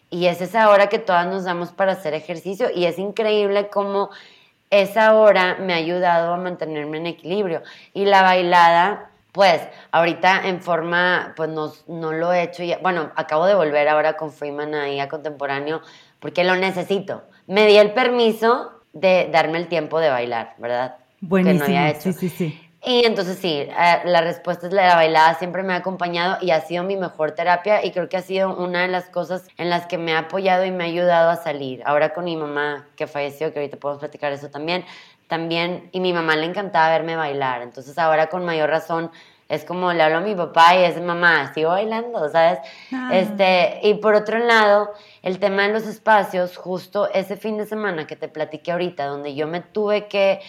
Y 0.10 0.28
es 0.28 0.42
esa 0.42 0.70
hora 0.70 0.88
que 0.88 1.00
todas 1.00 1.28
nos 1.28 1.44
damos 1.44 1.72
para 1.72 1.94
hacer 1.94 2.14
ejercicio 2.14 2.70
y 2.74 2.86
es 2.86 2.98
increíble 2.98 3.70
cómo 3.70 4.10
esa 4.70 5.16
hora 5.16 5.58
me 5.60 5.74
ha 5.74 5.78
ayudado 5.78 6.34
a 6.34 6.38
mantenerme 6.38 6.98
en 6.98 7.08
equilibrio. 7.08 7.64
Y 7.94 8.06
la 8.06 8.22
bailada 8.22 9.10
pues 9.32 9.62
ahorita 9.92 10.48
en 10.48 10.62
forma, 10.62 11.34
pues 11.36 11.50
no, 11.50 11.72
no 11.88 12.12
lo 12.12 12.34
he 12.34 12.44
hecho. 12.44 12.64
Ya. 12.64 12.80
Bueno, 12.80 13.12
acabo 13.16 13.46
de 13.46 13.56
volver 13.56 13.88
ahora 13.88 14.18
con 14.18 14.32
Freeman 14.32 14.74
ahí 14.74 15.00
a 15.00 15.08
contemporáneo 15.08 15.82
porque 16.20 16.44
lo 16.44 16.56
necesito. 16.56 17.24
Me 17.48 17.68
di 17.68 17.78
el 17.78 17.94
permiso 17.94 18.72
de 18.94 19.30
darme 19.32 19.60
el 19.60 19.68
tiempo 19.68 20.00
de 20.00 20.10
bailar, 20.10 20.56
¿verdad? 20.58 20.98
Buenísimo. 21.22 21.66
Que 21.66 21.72
no 21.72 21.80
había 21.80 21.90
hecho. 21.92 22.12
Sí, 22.14 22.14
sí, 22.14 22.30
sí. 22.30 22.70
Y 22.86 23.06
entonces 23.06 23.38
sí, 23.40 23.58
eh, 23.60 24.02
la 24.06 24.22
respuesta 24.22 24.68
es 24.68 24.74
la 24.74 24.96
bailada 24.96 25.34
siempre 25.36 25.64
me 25.64 25.74
ha 25.74 25.78
acompañado 25.78 26.38
y 26.42 26.52
ha 26.52 26.62
sido 26.62 26.86
mi 26.86 26.96
mejor 26.96 27.32
terapia 27.32 27.84
y 27.84 27.92
creo 27.92 28.08
que 28.08 28.16
ha 28.16 28.22
sido 28.22 28.56
una 28.56 28.84
de 28.84 28.88
las 28.88 29.10
cosas 29.10 29.46
en 29.58 29.70
las 29.70 29.86
que 29.86 29.98
me 29.98 30.14
ha 30.14 30.20
apoyado 30.20 30.64
y 30.64 30.72
me 30.72 30.86
ha 30.86 30.88
ayudado 30.88 31.30
a 31.30 31.36
salir. 31.36 31.82
Ahora 31.86 32.14
con 32.14 32.24
mi 32.24 32.38
mamá 32.38 32.88
que 32.96 33.06
falleció, 33.06 33.52
que 33.52 33.60
ahorita 33.60 33.78
podemos 33.78 34.00
platicar 34.00 34.32
eso 34.32 34.50
también, 34.50 34.86
también, 35.28 35.90
y 35.92 36.00
mi 36.00 36.14
mamá 36.14 36.38
le 36.38 36.46
encantaba 36.46 36.90
verme 36.90 37.18
bailar, 37.18 37.62
entonces 37.62 37.98
ahora 37.98 38.28
con 38.28 38.46
mayor 38.46 38.70
razón 38.70 39.12
es 39.50 39.66
como 39.66 39.92
le 39.92 40.02
hablo 40.02 40.18
a 40.18 40.22
mi 40.22 40.36
papá 40.36 40.76
y 40.76 40.84
es 40.84 41.02
mamá, 41.02 41.54
sigo 41.54 41.72
bailando, 41.72 42.30
¿sabes? 42.30 42.60
Ah. 42.94 43.10
Este, 43.12 43.80
y 43.84 43.96
por 43.96 44.14
otro 44.14 44.38
lado, 44.38 44.92
el 45.22 45.40
tema 45.40 45.64
de 45.64 45.74
los 45.74 45.84
espacios, 45.84 46.56
justo 46.56 47.12
ese 47.12 47.36
fin 47.36 47.58
de 47.58 47.66
semana 47.66 48.08
que 48.08 48.16
te 48.16 48.30
platiqué 48.30 48.72
ahorita, 48.72 49.06
donde 49.08 49.36
yo 49.36 49.48
me 49.48 49.60
tuve 49.60 50.08
que 50.08 50.40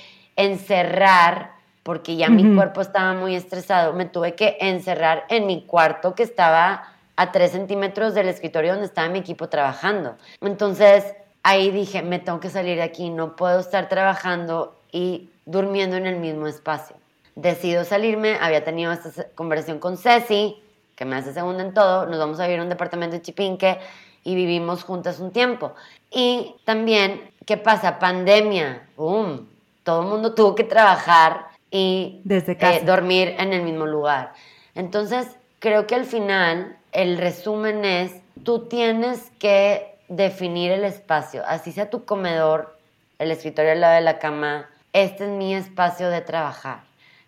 encerrar, 0.42 1.52
porque 1.82 2.16
ya 2.16 2.28
mi 2.28 2.54
cuerpo 2.54 2.80
estaba 2.80 3.14
muy 3.14 3.34
estresado, 3.34 3.92
me 3.92 4.04
tuve 4.04 4.34
que 4.34 4.56
encerrar 4.60 5.24
en 5.28 5.46
mi 5.46 5.62
cuarto 5.62 6.14
que 6.14 6.22
estaba 6.22 6.84
a 7.16 7.32
tres 7.32 7.52
centímetros 7.52 8.14
del 8.14 8.28
escritorio 8.28 8.72
donde 8.72 8.86
estaba 8.86 9.08
mi 9.08 9.18
equipo 9.18 9.48
trabajando. 9.48 10.16
Entonces, 10.40 11.04
ahí 11.42 11.70
dije, 11.70 12.02
me 12.02 12.18
tengo 12.18 12.40
que 12.40 12.48
salir 12.48 12.76
de 12.76 12.82
aquí, 12.82 13.10
no 13.10 13.36
puedo 13.36 13.60
estar 13.60 13.88
trabajando 13.88 14.80
y 14.92 15.30
durmiendo 15.44 15.96
en 15.96 16.06
el 16.06 16.16
mismo 16.16 16.46
espacio. 16.46 16.96
Decido 17.34 17.84
salirme, 17.84 18.38
había 18.40 18.64
tenido 18.64 18.92
esta 18.92 19.24
conversación 19.34 19.78
con 19.80 19.96
Ceci, 19.96 20.62
que 20.96 21.04
me 21.04 21.16
hace 21.16 21.32
segunda 21.32 21.62
en 21.62 21.74
todo, 21.74 22.06
nos 22.06 22.18
vamos 22.18 22.40
a 22.40 22.44
vivir 22.46 22.60
a 22.60 22.62
un 22.62 22.68
departamento 22.68 23.16
de 23.16 23.22
Chipinque 23.22 23.78
y 24.24 24.34
vivimos 24.34 24.82
juntas 24.82 25.20
un 25.20 25.30
tiempo. 25.30 25.74
Y 26.10 26.56
también, 26.64 27.30
¿qué 27.46 27.56
pasa? 27.56 27.98
Pandemia, 27.98 28.88
boom, 28.96 29.48
todo 29.82 30.02
el 30.02 30.08
mundo 30.08 30.34
tuvo 30.34 30.54
que 30.54 30.64
trabajar 30.64 31.46
y 31.70 32.20
Desde 32.24 32.56
eh, 32.60 32.82
dormir 32.84 33.34
en 33.38 33.52
el 33.52 33.62
mismo 33.62 33.86
lugar. 33.86 34.32
Entonces, 34.74 35.28
creo 35.58 35.86
que 35.86 35.94
al 35.94 36.04
final 36.04 36.76
el 36.92 37.18
resumen 37.18 37.84
es, 37.84 38.12
tú 38.44 38.66
tienes 38.66 39.30
que 39.38 39.98
definir 40.08 40.72
el 40.72 40.84
espacio, 40.84 41.42
así 41.46 41.72
sea 41.72 41.88
tu 41.88 42.04
comedor, 42.04 42.76
el 43.18 43.30
escritorio 43.30 43.72
al 43.72 43.80
lado 43.80 43.94
de 43.94 44.00
la 44.00 44.18
cama, 44.18 44.68
este 44.92 45.24
es 45.24 45.30
mi 45.30 45.54
espacio 45.54 46.10
de 46.10 46.20
trabajar. 46.20 46.80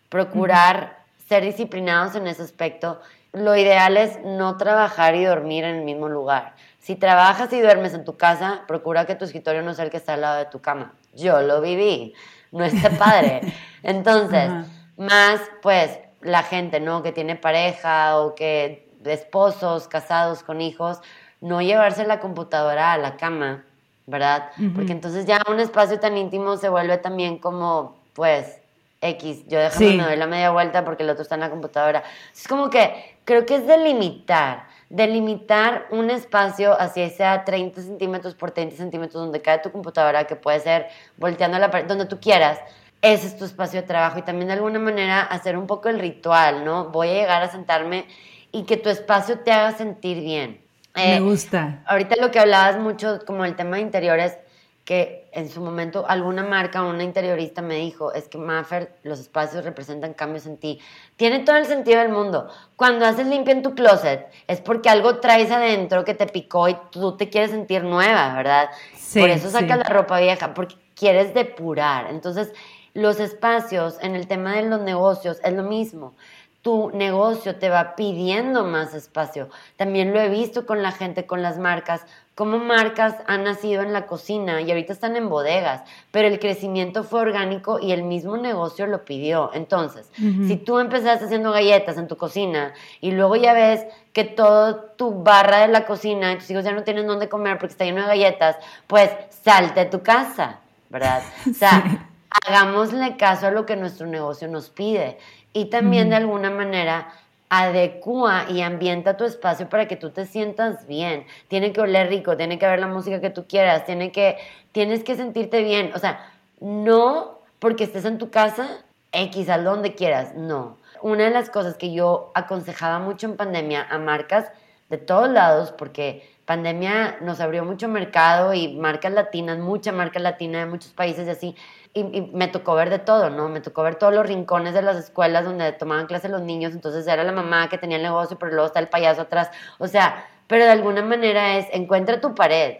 Procurar 0.08 0.98
ser 1.28 1.44
disciplinados 1.44 2.16
en 2.16 2.26
ese 2.26 2.42
aspecto. 2.42 3.00
Lo 3.32 3.56
ideal 3.56 3.96
es 3.96 4.18
no 4.24 4.56
trabajar 4.56 5.14
y 5.14 5.24
dormir 5.24 5.64
en 5.64 5.76
el 5.76 5.84
mismo 5.84 6.08
lugar. 6.08 6.54
Si 6.80 6.96
trabajas 6.96 7.52
y 7.52 7.60
duermes 7.60 7.94
en 7.94 8.04
tu 8.04 8.16
casa, 8.16 8.62
procura 8.66 9.06
que 9.06 9.14
tu 9.14 9.24
escritorio 9.24 9.62
no 9.62 9.74
sea 9.74 9.84
el 9.84 9.90
que 9.90 9.98
está 9.98 10.14
al 10.14 10.22
lado 10.22 10.38
de 10.38 10.46
tu 10.46 10.60
cama. 10.60 10.94
Yo 11.14 11.40
lo 11.40 11.60
viví, 11.60 12.14
no 12.52 12.64
está 12.64 12.90
padre. 12.90 13.40
Entonces, 13.82 14.50
más 14.96 15.40
pues 15.60 15.98
la 16.20 16.42
gente, 16.42 16.78
¿no? 16.78 17.02
Que 17.02 17.10
tiene 17.12 17.34
pareja 17.34 18.18
o 18.18 18.34
que 18.34 18.88
esposos, 19.04 19.88
casados 19.88 20.42
con 20.42 20.60
hijos, 20.60 21.00
no 21.40 21.60
llevarse 21.60 22.06
la 22.06 22.20
computadora 22.20 22.92
a 22.92 22.98
la 22.98 23.16
cama, 23.16 23.64
¿verdad? 24.06 24.50
Porque 24.74 24.92
entonces 24.92 25.26
ya 25.26 25.42
un 25.48 25.58
espacio 25.58 25.98
tan 25.98 26.16
íntimo 26.16 26.56
se 26.56 26.68
vuelve 26.68 26.98
también 26.98 27.38
como, 27.38 27.96
pues, 28.12 28.60
X, 29.00 29.48
yo 29.48 29.58
déjame 29.58 29.90
sí. 29.90 29.96
me 29.96 30.04
doy 30.04 30.16
la 30.16 30.28
media 30.28 30.50
vuelta 30.50 30.84
porque 30.84 31.02
el 31.02 31.10
otro 31.10 31.22
está 31.22 31.34
en 31.34 31.40
la 31.40 31.50
computadora. 31.50 32.04
Es 32.32 32.46
como 32.46 32.70
que 32.70 33.16
creo 33.24 33.44
que 33.44 33.56
es 33.56 33.66
delimitar, 33.66 34.66
delimitar 34.92 35.86
un 35.90 36.10
espacio, 36.10 36.78
así 36.78 37.08
sea 37.08 37.44
30 37.44 37.80
centímetros 37.80 38.34
por 38.34 38.50
30 38.50 38.76
centímetros, 38.76 39.22
donde 39.22 39.40
cae 39.40 39.58
tu 39.58 39.72
computadora, 39.72 40.26
que 40.26 40.36
puede 40.36 40.60
ser 40.60 40.88
volteando 41.16 41.58
la 41.58 41.70
pared, 41.70 41.86
donde 41.86 42.04
tú 42.04 42.20
quieras. 42.20 42.58
Ese 43.00 43.26
es 43.26 43.38
tu 43.38 43.46
espacio 43.46 43.80
de 43.80 43.86
trabajo 43.86 44.18
y 44.18 44.22
también 44.22 44.48
de 44.48 44.52
alguna 44.52 44.78
manera 44.78 45.22
hacer 45.22 45.56
un 45.56 45.66
poco 45.66 45.88
el 45.88 45.98
ritual, 45.98 46.66
¿no? 46.66 46.90
Voy 46.90 47.08
a 47.08 47.14
llegar 47.14 47.42
a 47.42 47.50
sentarme 47.50 48.04
y 48.52 48.64
que 48.64 48.76
tu 48.76 48.90
espacio 48.90 49.38
te 49.38 49.50
haga 49.50 49.72
sentir 49.72 50.20
bien. 50.20 50.60
Me 50.94 51.16
eh, 51.16 51.20
gusta. 51.20 51.82
Ahorita 51.86 52.16
lo 52.20 52.30
que 52.30 52.38
hablabas 52.38 52.78
mucho, 52.78 53.20
como 53.26 53.46
el 53.46 53.56
tema 53.56 53.76
de 53.76 53.82
interiores, 53.82 54.36
que 54.84 55.21
en 55.32 55.48
su 55.48 55.60
momento 55.60 56.04
alguna 56.06 56.42
marca, 56.42 56.82
una 56.82 57.02
interiorista 57.02 57.62
me 57.62 57.76
dijo, 57.76 58.12
es 58.12 58.28
que 58.28 58.38
Maffer, 58.38 58.94
los 59.02 59.18
espacios 59.18 59.64
representan 59.64 60.12
cambios 60.12 60.46
en 60.46 60.58
ti. 60.58 60.78
Tiene 61.16 61.40
todo 61.40 61.56
el 61.56 61.64
sentido 61.64 62.00
del 62.00 62.10
mundo. 62.10 62.48
Cuando 62.76 63.06
haces 63.06 63.26
limpia 63.26 63.52
en 63.52 63.62
tu 63.62 63.74
closet, 63.74 64.28
es 64.46 64.60
porque 64.60 64.90
algo 64.90 65.20
traes 65.20 65.50
adentro 65.50 66.04
que 66.04 66.14
te 66.14 66.26
picó 66.26 66.68
y 66.68 66.76
tú 66.90 67.16
te 67.16 67.30
quieres 67.30 67.50
sentir 67.50 67.82
nueva, 67.82 68.34
¿verdad? 68.34 68.70
Sí, 68.94 69.20
Por 69.20 69.30
eso 69.30 69.50
sacas 69.50 69.78
la 69.78 69.84
ropa 69.84 70.20
vieja, 70.20 70.52
porque 70.52 70.76
quieres 70.94 71.32
depurar. 71.32 72.10
Entonces, 72.10 72.52
los 72.92 73.18
espacios 73.18 73.96
en 74.02 74.14
el 74.14 74.26
tema 74.26 74.56
de 74.56 74.68
los 74.68 74.82
negocios 74.82 75.40
es 75.42 75.52
lo 75.54 75.62
mismo 75.62 76.14
tu 76.62 76.90
negocio 76.92 77.56
te 77.56 77.68
va 77.68 77.96
pidiendo 77.96 78.64
más 78.64 78.94
espacio. 78.94 79.48
También 79.76 80.12
lo 80.12 80.20
he 80.20 80.28
visto 80.28 80.64
con 80.64 80.80
la 80.80 80.92
gente, 80.92 81.26
con 81.26 81.42
las 81.42 81.58
marcas, 81.58 82.06
como 82.36 82.58
marcas 82.58 83.16
han 83.26 83.44
nacido 83.44 83.82
en 83.82 83.92
la 83.92 84.06
cocina 84.06 84.62
y 84.62 84.70
ahorita 84.70 84.92
están 84.92 85.16
en 85.16 85.28
bodegas, 85.28 85.82
pero 86.12 86.28
el 86.28 86.38
crecimiento 86.38 87.04
fue 87.04 87.20
orgánico 87.20 87.78
y 87.78 87.92
el 87.92 88.04
mismo 88.04 88.36
negocio 88.36 88.86
lo 88.86 89.04
pidió. 89.04 89.50
Entonces, 89.52 90.10
si 90.14 90.56
tú 90.56 90.78
empezaste 90.78 91.26
haciendo 91.26 91.52
galletas 91.52 91.98
en 91.98 92.08
tu 92.08 92.16
cocina 92.16 92.72
y 93.00 93.10
luego 93.10 93.36
ya 93.36 93.52
ves 93.52 93.84
que 94.12 94.24
todo 94.24 94.76
tu 94.96 95.22
barra 95.22 95.58
de 95.58 95.68
la 95.68 95.84
cocina, 95.84 96.38
tus 96.38 96.50
hijos 96.50 96.64
ya 96.64 96.72
no 96.72 96.84
tienen 96.84 97.06
dónde 97.06 97.28
comer 97.28 97.58
porque 97.58 97.72
está 97.72 97.84
lleno 97.84 98.02
de 98.02 98.08
galletas, 98.08 98.56
pues 98.86 99.10
salte 99.42 99.80
de 99.80 99.86
tu 99.86 100.02
casa, 100.02 100.60
¿verdad? 100.88 101.22
O 101.50 101.52
sea, 101.52 102.06
hagámosle 102.46 103.16
caso 103.16 103.48
a 103.48 103.50
lo 103.50 103.66
que 103.66 103.76
nuestro 103.76 104.06
negocio 104.06 104.48
nos 104.48 104.70
pide 104.70 105.18
y 105.52 105.66
también 105.66 106.10
de 106.10 106.16
alguna 106.16 106.50
manera 106.50 107.12
adecua 107.54 108.46
y 108.48 108.62
ambienta 108.62 109.18
tu 109.18 109.24
espacio 109.24 109.68
para 109.68 109.86
que 109.86 109.96
tú 109.96 110.08
te 110.08 110.24
sientas 110.24 110.86
bien. 110.86 111.26
Tiene 111.48 111.72
que 111.72 111.82
oler 111.82 112.08
rico, 112.08 112.36
tiene 112.36 112.58
que 112.58 112.64
haber 112.64 112.80
la 112.80 112.86
música 112.86 113.20
que 113.20 113.28
tú 113.28 113.46
quieras, 113.46 113.84
tiene 113.84 114.10
que, 114.10 114.38
tienes 114.72 115.04
que 115.04 115.16
sentirte 115.16 115.62
bien. 115.62 115.92
O 115.94 115.98
sea, 115.98 116.32
no 116.60 117.40
porque 117.58 117.84
estés 117.84 118.06
en 118.06 118.16
tu 118.16 118.30
casa, 118.30 118.82
X, 119.12 119.50
al 119.50 119.64
donde 119.64 119.94
quieras, 119.94 120.34
no. 120.34 120.78
Una 121.02 121.24
de 121.24 121.30
las 121.30 121.50
cosas 121.50 121.76
que 121.76 121.92
yo 121.92 122.30
aconsejaba 122.34 122.98
mucho 123.00 123.26
en 123.26 123.36
pandemia 123.36 123.86
a 123.90 123.98
marcas 123.98 124.46
de 124.88 124.96
todos 124.96 125.28
lados, 125.28 125.72
porque 125.72 126.26
pandemia 126.46 127.18
nos 127.20 127.40
abrió 127.40 127.64
mucho 127.64 127.86
mercado 127.86 128.54
y 128.54 128.76
marcas 128.76 129.12
latinas, 129.12 129.58
mucha 129.58 129.92
marca 129.92 130.18
latina 130.18 130.60
de 130.60 130.66
muchos 130.66 130.92
países 130.92 131.26
y 131.26 131.30
así, 131.30 131.56
y, 131.94 132.30
me 132.32 132.48
tocó 132.48 132.74
ver 132.74 132.90
de 132.90 132.98
todo, 132.98 133.30
¿no? 133.30 133.48
Me 133.48 133.60
tocó 133.60 133.82
ver 133.82 133.96
todos 133.96 134.14
los 134.14 134.26
rincones 134.26 134.74
de 134.74 134.82
las 134.82 134.96
escuelas 134.96 135.44
donde 135.44 135.72
tomaban 135.72 136.06
clase 136.06 136.28
los 136.28 136.42
niños, 136.42 136.72
entonces 136.72 137.06
era 137.06 137.22
la 137.22 137.32
mamá 137.32 137.68
que 137.68 137.78
tenía 137.78 137.96
el 137.96 138.02
negocio, 138.02 138.38
pero 138.38 138.52
luego 138.52 138.66
está 138.66 138.80
el 138.80 138.88
payaso 138.88 139.22
atrás, 139.22 139.50
o 139.78 139.86
sea, 139.86 140.26
pero 140.46 140.64
de 140.64 140.70
alguna 140.70 141.02
manera 141.02 141.56
es, 141.58 141.66
encuentra 141.72 142.20
tu 142.20 142.34
pared, 142.34 142.78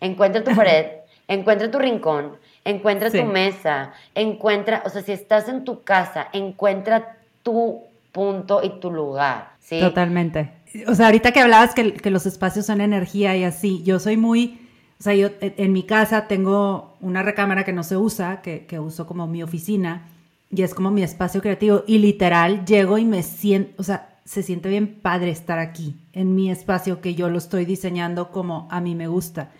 encuentra 0.00 0.42
tu 0.42 0.54
pared, 0.56 0.86
encuentra 1.28 1.70
tu 1.70 1.78
rincón, 1.78 2.36
encuentra 2.64 3.10
tu 3.10 3.24
mesa, 3.24 3.92
encuentra, 4.14 4.82
o 4.86 4.88
sea, 4.88 5.02
si 5.02 5.12
estás 5.12 5.48
en 5.48 5.64
tu 5.64 5.82
casa, 5.82 6.28
encuentra 6.32 7.18
tu 7.42 7.82
punto 8.12 8.62
y 8.62 8.80
tu 8.80 8.90
lugar, 8.90 9.50
¿sí? 9.58 9.80
Totalmente. 9.80 10.52
O 10.88 10.94
sea, 10.94 11.06
ahorita 11.06 11.32
que 11.32 11.40
hablabas 11.40 11.74
que, 11.74 11.92
que 11.92 12.10
los 12.10 12.26
espacios 12.26 12.66
son 12.66 12.80
energía 12.80 13.36
y 13.36 13.44
así, 13.44 13.82
yo 13.82 13.98
soy 13.98 14.16
muy 14.16 14.65
o 14.98 15.02
sea, 15.02 15.14
yo 15.14 15.28
en 15.40 15.72
mi 15.72 15.82
casa 15.82 16.26
tengo 16.26 16.96
una 17.00 17.22
recámara 17.22 17.64
que 17.64 17.72
no 17.72 17.82
se 17.82 17.96
usa, 17.96 18.40
que, 18.40 18.80
uso 18.80 19.06
como 19.06 19.26
mi 19.26 19.42
oficina, 19.42 20.08
y 20.50 20.62
es 20.62 20.74
como 20.74 20.90
mi 20.90 21.02
espacio 21.02 21.42
creativo. 21.42 21.84
Y 21.86 21.98
literal, 21.98 22.64
llego 22.64 22.96
y 22.96 23.04
me 23.04 23.22
siento, 23.22 23.74
o 23.78 23.82
sea, 23.82 24.16
se 24.24 24.42
siente 24.42 24.68
bien 24.70 25.00
padre 25.02 25.30
estar 25.30 25.58
aquí, 25.58 25.96
en 26.12 26.34
mi 26.34 26.50
espacio 26.50 27.00
que 27.00 27.14
yo 27.14 27.28
lo 27.28 27.38
estoy 27.38 27.66
diseñando 27.66 28.30
como 28.30 28.68
a 28.70 28.80
mí 28.80 28.94
me 28.94 29.06
gusta. 29.06 29.50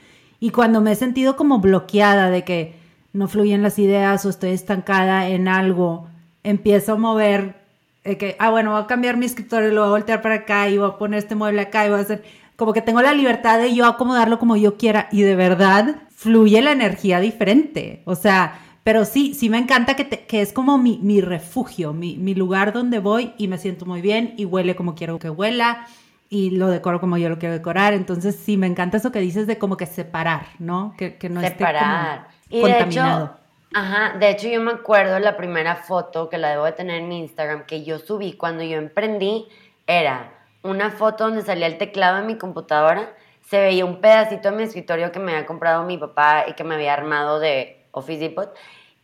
Y 0.41 0.51
cuando 0.51 0.81
me 0.81 0.93
he 0.93 0.97
sentido 0.97 1.37
como 1.37 1.61
bloqueada 1.61 2.31
de 2.31 2.45
que 2.45 2.75
no 3.13 3.29
fluyen 3.29 3.63
las 3.63 3.79
ideas 3.79 4.25
o 4.25 4.31
estoy 4.31 4.51
estancada 4.51 5.29
en 5.29 5.49
algo, 5.49 6.09
empiezo 6.45 6.95
a 6.95 6.97
mover, 6.97 7.57
que, 8.03 8.37
ah, 8.39 8.51
bueno, 8.51 8.73
voy 8.73 8.83
a 8.83 8.87
cambiar 8.87 9.17
mi 9.19 9.27
escritorio, 9.27 9.71
lo 9.71 9.83
voy 9.83 9.89
a 9.89 9.93
voltear 9.93 10.23
para 10.23 10.37
acá 10.37 10.69
y 10.69 10.79
voy 10.79 10.89
a 10.89 10.99
poner 10.99 11.19
este 11.19 11.35
mueble 11.35 11.61
acá 11.61 11.87
y 11.87 11.91
voy 11.91 11.99
a 11.99 12.03
hacer, 12.03 12.25
como 12.57 12.73
que 12.73 12.83
tengo 12.83 13.03
la 13.03 13.13
libertad 13.13 13.59
de 13.59 13.75
yo 13.75 13.87
acomodarlo 13.87 14.39
como 14.39 14.57
yo 14.57 14.77
quiera 14.77 15.09
y 15.13 15.23
de 15.23 15.37
verdad 15.37 15.97
fluye 16.15 16.61
la 16.63 16.73
energía 16.73 17.21
diferente. 17.21 18.03
O 18.07 18.15
sea, 18.15 18.59
pero 18.83 19.05
sí, 19.05 19.35
sí 19.35 19.51
me 19.51 19.59
encanta 19.59 19.95
que, 19.95 20.09
que 20.09 20.41
es 20.41 20.53
como 20.53 20.79
mi, 20.79 20.99
mi 21.03 21.21
refugio, 21.21 21.93
mi, 21.93 22.17
mi, 22.17 22.35
lugar 22.35 22.73
donde 22.73 22.99
voy 22.99 23.35
y 23.37 23.49
me 23.49 23.59
siento 23.59 23.85
muy 23.85 24.01
bien 24.01 24.35
y 24.37 24.45
huele 24.45 24.75
como 24.75 24.95
quiero 24.95 25.19
que 25.19 25.29
huela 25.29 25.87
y 26.31 26.51
lo 26.51 26.69
decoro 26.69 27.01
como 27.01 27.19
yo 27.19 27.29
lo 27.29 27.39
quiero 27.39 27.55
decorar. 27.55 27.93
Entonces 27.93 28.37
sí, 28.37 28.57
me 28.57 28.67
encanta 28.67 28.97
eso 28.97 29.13
que 29.13 29.21
dices 29.21 29.47
de 29.47 29.59
como 29.59 29.77
que 29.77 29.87
separar, 29.87 30.47
¿no? 30.59 30.95
Que, 30.97 31.17
que 31.17 31.29
no 31.29 31.41
separar. 31.41 32.29
esté 32.45 32.61
como 32.61 32.63
contaminado. 32.63 33.37
ajá, 33.75 34.19
de 34.19 34.31
hecho 34.31 34.49
yo 34.49 34.63
me 34.63 34.73
acuerdo 34.73 35.19
la 35.19 35.37
primera 35.37 35.77
foto 35.77 36.31
que 36.31 36.39
la 36.39 36.51
debo 36.51 36.65
de 36.65 36.73
tener 36.73 37.03
en 37.03 37.09
mi 37.09 37.19
Instagram 37.19 37.67
que 37.67 37.85
yo 37.85 37.99
subí 37.99 38.33
cuando 38.33 38.63
yo 38.63 38.79
emprendí 38.79 39.47
era 39.87 40.36
una 40.67 40.91
foto 40.91 41.25
donde 41.25 41.43
salía 41.43 41.67
el 41.67 41.79
teclado 41.79 42.19
de 42.19 42.23
mi 42.23 42.37
computadora, 42.37 43.15
se 43.49 43.61
veía 43.61 43.85
un 43.85 44.01
pedacito 44.01 44.51
de 44.51 44.57
mi 44.57 44.63
escritorio 44.65 45.13
que 45.13 45.21
me 45.21 45.33
había 45.33 45.47
comprado 45.47 45.85
mi 45.85 45.99
papá 45.99 46.45
y 46.49 46.55
que 46.55 46.65
me 46.65 46.75
había 46.75 46.93
armado 46.93 47.39
de 47.39 47.85
Office 47.93 48.21
Depot 48.21 48.55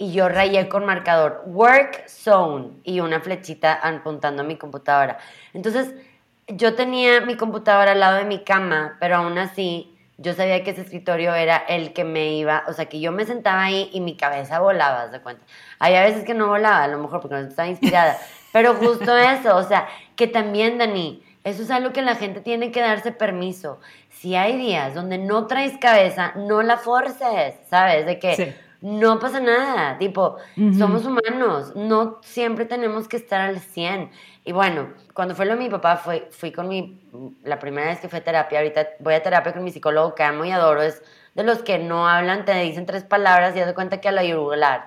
y 0.03 0.13
yo 0.13 0.29
rayé 0.29 0.69
con 0.69 0.85
marcador 0.85 1.43
Work 1.47 2.09
Zone 2.09 2.71
y 2.83 2.99
una 2.99 3.21
flechita 3.21 3.75
apuntando 3.75 4.43
a 4.43 4.45
mi 4.45 4.57
computadora. 4.57 5.19
Entonces, 5.55 5.95
yo 6.49 6.75
tenía 6.75 7.21
mi 7.21 7.37
computadora 7.37 7.93
al 7.93 8.01
lado 8.01 8.17
de 8.17 8.25
mi 8.25 8.43
cama, 8.43 8.97
pero 8.99 9.17
aún 9.17 9.39
así 9.39 9.97
yo 10.19 10.35
sabía 10.35 10.65
que 10.65 10.71
ese 10.71 10.83
escritorio 10.83 11.35
era 11.35 11.57
el 11.57 11.93
que 11.93 12.03
me 12.03 12.35
iba, 12.35 12.65
o 12.67 12.73
sea, 12.73 12.87
que 12.87 12.99
yo 12.99 13.13
me 13.13 13.25
sentaba 13.25 13.63
ahí 13.63 13.91
y 13.93 14.01
mi 14.01 14.17
cabeza 14.17 14.59
volaba, 14.59 15.09
¿se 15.11 15.21
cuenta? 15.21 15.45
Hay 15.79 15.95
a 15.95 16.03
veces 16.03 16.25
que 16.25 16.35
no 16.35 16.49
volaba, 16.49 16.83
a 16.83 16.89
lo 16.89 16.99
mejor 16.99 17.21
porque 17.21 17.37
no 17.37 17.43
estaba 17.43 17.69
inspirada, 17.69 18.19
pero 18.53 18.75
justo 18.75 19.17
eso, 19.17 19.57
o 19.57 19.63
sea, 19.63 19.87
que 20.17 20.27
también, 20.27 20.79
Dani, 20.79 21.23
eso 21.45 21.63
es 21.63 21.71
algo 21.71 21.93
que 21.93 22.03
la 22.03 22.15
gente 22.15 22.41
tiene 22.41 22.71
que 22.71 22.81
darse 22.81 23.13
permiso. 23.13 23.81
Si 24.11 24.37
hay 24.37 24.57
días 24.57 24.95
donde 24.95 25.19
no 25.19 25.47
traes 25.47 25.77
cabeza, 25.79 26.33
no 26.37 26.63
la 26.63 26.77
forces, 26.77 27.55
¿sabes? 27.69 28.07
De 28.07 28.19
que 28.19 28.55
no 28.81 29.19
pasa 29.19 29.41
nada, 29.41 29.97
tipo, 29.99 30.37
somos 30.77 31.05
humanos, 31.05 31.75
no 31.77 32.19
siempre 32.23 32.65
tenemos 32.65 33.09
que 33.09 33.17
estar 33.17 33.41
al 33.41 33.61
100. 33.61 34.11
Y 34.45 34.53
bueno, 34.53 34.93
cuando 35.15 35.35
fue 35.35 35.47
lo 35.47 35.53
de 35.53 35.59
mi 35.59 35.69
papá, 35.69 35.97
fui, 35.97 36.25
fui 36.31 36.51
con 36.53 36.69
mi, 36.69 37.01
la 37.45 37.59
primera 37.59 37.89
vez 37.89 38.01
que 38.01 38.09
fui 38.09 38.19
a 38.19 38.25
terapia, 38.25 38.59
ahorita 38.59 38.89
voy 38.99 39.15
a 39.15 39.23
terapia 39.23 39.53
con 39.53 39.63
mi 39.63 39.71
psicólogo 39.71 40.15
que 40.15 40.25
amo 40.25 40.45
y 40.45 40.51
adoro, 40.51 40.83
es 40.83 41.03
de 41.35 41.45
los 41.45 41.63
que 41.63 41.79
no 41.79 42.09
hablan, 42.09 42.45
te 42.45 42.55
dicen 42.55 42.87
tres 42.87 43.05
palabras 43.05 43.57
y 43.57 43.61
das 43.61 43.73
cuenta 43.73 44.01
que 44.01 44.09
a 44.09 44.13
la 44.13 44.25
yugular. 44.25 44.87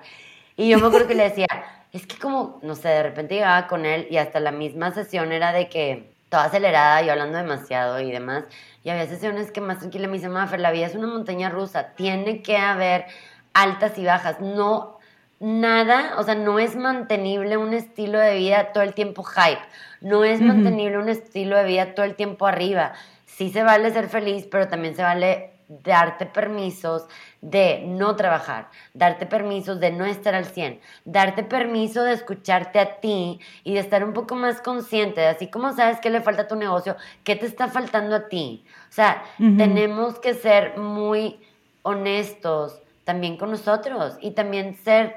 Y 0.56 0.68
yo 0.68 0.78
me 0.78 0.86
acuerdo 0.86 1.08
que 1.08 1.14
le 1.14 1.24
decía, 1.24 1.46
es 1.92 2.06
que 2.06 2.18
como, 2.18 2.60
no 2.62 2.74
sé, 2.74 2.88
de 2.88 3.02
repente 3.02 3.34
llegaba 3.34 3.66
con 3.66 3.86
él 3.86 4.06
y 4.10 4.18
hasta 4.18 4.40
la 4.40 4.52
misma 4.52 4.90
sesión 4.92 5.32
era 5.32 5.52
de 5.52 5.68
que 5.68 6.15
toda 6.28 6.44
acelerada, 6.44 7.02
yo 7.02 7.12
hablando 7.12 7.38
demasiado 7.38 8.00
y 8.00 8.10
demás, 8.10 8.44
y 8.82 8.90
había 8.90 9.06
sesiones 9.06 9.50
que 9.50 9.60
más 9.60 9.78
tranquila 9.78 10.08
me 10.08 10.14
dice, 10.14 10.28
Mafer, 10.28 10.60
la 10.60 10.70
vida 10.70 10.86
es 10.86 10.94
una 10.94 11.06
montaña 11.06 11.48
rusa, 11.48 11.94
tiene 11.94 12.42
que 12.42 12.56
haber 12.56 13.06
altas 13.52 13.98
y 13.98 14.04
bajas. 14.04 14.40
No, 14.40 14.98
nada, 15.40 16.14
o 16.18 16.22
sea, 16.22 16.34
no 16.34 16.58
es 16.58 16.76
mantenible 16.76 17.56
un 17.56 17.74
estilo 17.74 18.18
de 18.18 18.36
vida 18.36 18.72
todo 18.72 18.84
el 18.84 18.94
tiempo 18.94 19.24
hype. 19.24 19.62
No 20.00 20.24
es 20.24 20.40
mantenible 20.40 20.98
un 20.98 21.08
estilo 21.08 21.56
de 21.56 21.64
vida 21.64 21.94
todo 21.94 22.06
el 22.06 22.14
tiempo 22.14 22.46
arriba. 22.46 22.92
Sí 23.24 23.50
se 23.50 23.62
vale 23.62 23.90
ser 23.92 24.08
feliz, 24.08 24.46
pero 24.50 24.68
también 24.68 24.94
se 24.94 25.02
vale 25.02 25.55
darte 25.68 26.26
permisos 26.26 27.06
de 27.40 27.82
no 27.86 28.14
trabajar, 28.16 28.68
darte 28.94 29.26
permisos 29.26 29.80
de 29.80 29.90
no 29.90 30.04
estar 30.04 30.34
al 30.34 30.44
100, 30.44 30.80
darte 31.04 31.42
permiso 31.42 32.02
de 32.02 32.12
escucharte 32.12 32.78
a 32.78 33.00
ti 33.00 33.40
y 33.64 33.74
de 33.74 33.80
estar 33.80 34.04
un 34.04 34.12
poco 34.12 34.34
más 34.34 34.60
consciente 34.60 35.20
de 35.20 35.28
así 35.28 35.48
como 35.48 35.72
sabes 35.72 36.00
qué 36.00 36.10
le 36.10 36.20
falta 36.20 36.42
a 36.42 36.48
tu 36.48 36.56
negocio, 36.56 36.96
qué 37.24 37.36
te 37.36 37.46
está 37.46 37.68
faltando 37.68 38.14
a 38.16 38.28
ti. 38.28 38.64
O 38.88 38.92
sea, 38.92 39.22
tenemos 39.38 40.18
que 40.18 40.34
ser 40.34 40.78
muy 40.78 41.40
honestos 41.82 42.80
también 43.04 43.36
con 43.36 43.50
nosotros 43.50 44.16
y 44.20 44.32
también 44.32 44.76
ser 44.76 45.14